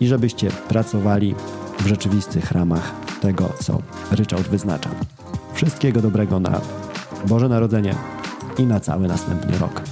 i 0.01 0.06
żebyście 0.06 0.51
pracowali 0.51 1.35
w 1.81 1.86
rzeczywistych 1.86 2.52
ramach 2.52 2.94
tego, 3.20 3.52
co 3.60 3.82
ryczałt 4.10 4.48
wyznacza. 4.48 4.90
Wszystkiego 5.55 6.02
dobrego 6.02 6.40
na 6.40 6.60
Boże 7.28 7.48
Narodzenie 7.48 7.94
i 8.59 8.62
na 8.62 8.81
cały 8.81 9.09
następny 9.09 9.59
rok. 9.59 9.82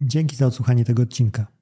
Dzięki 0.00 0.36
za 0.36 0.46
odsłuchanie 0.46 0.84
tego 0.84 1.02
odcinka. 1.02 1.61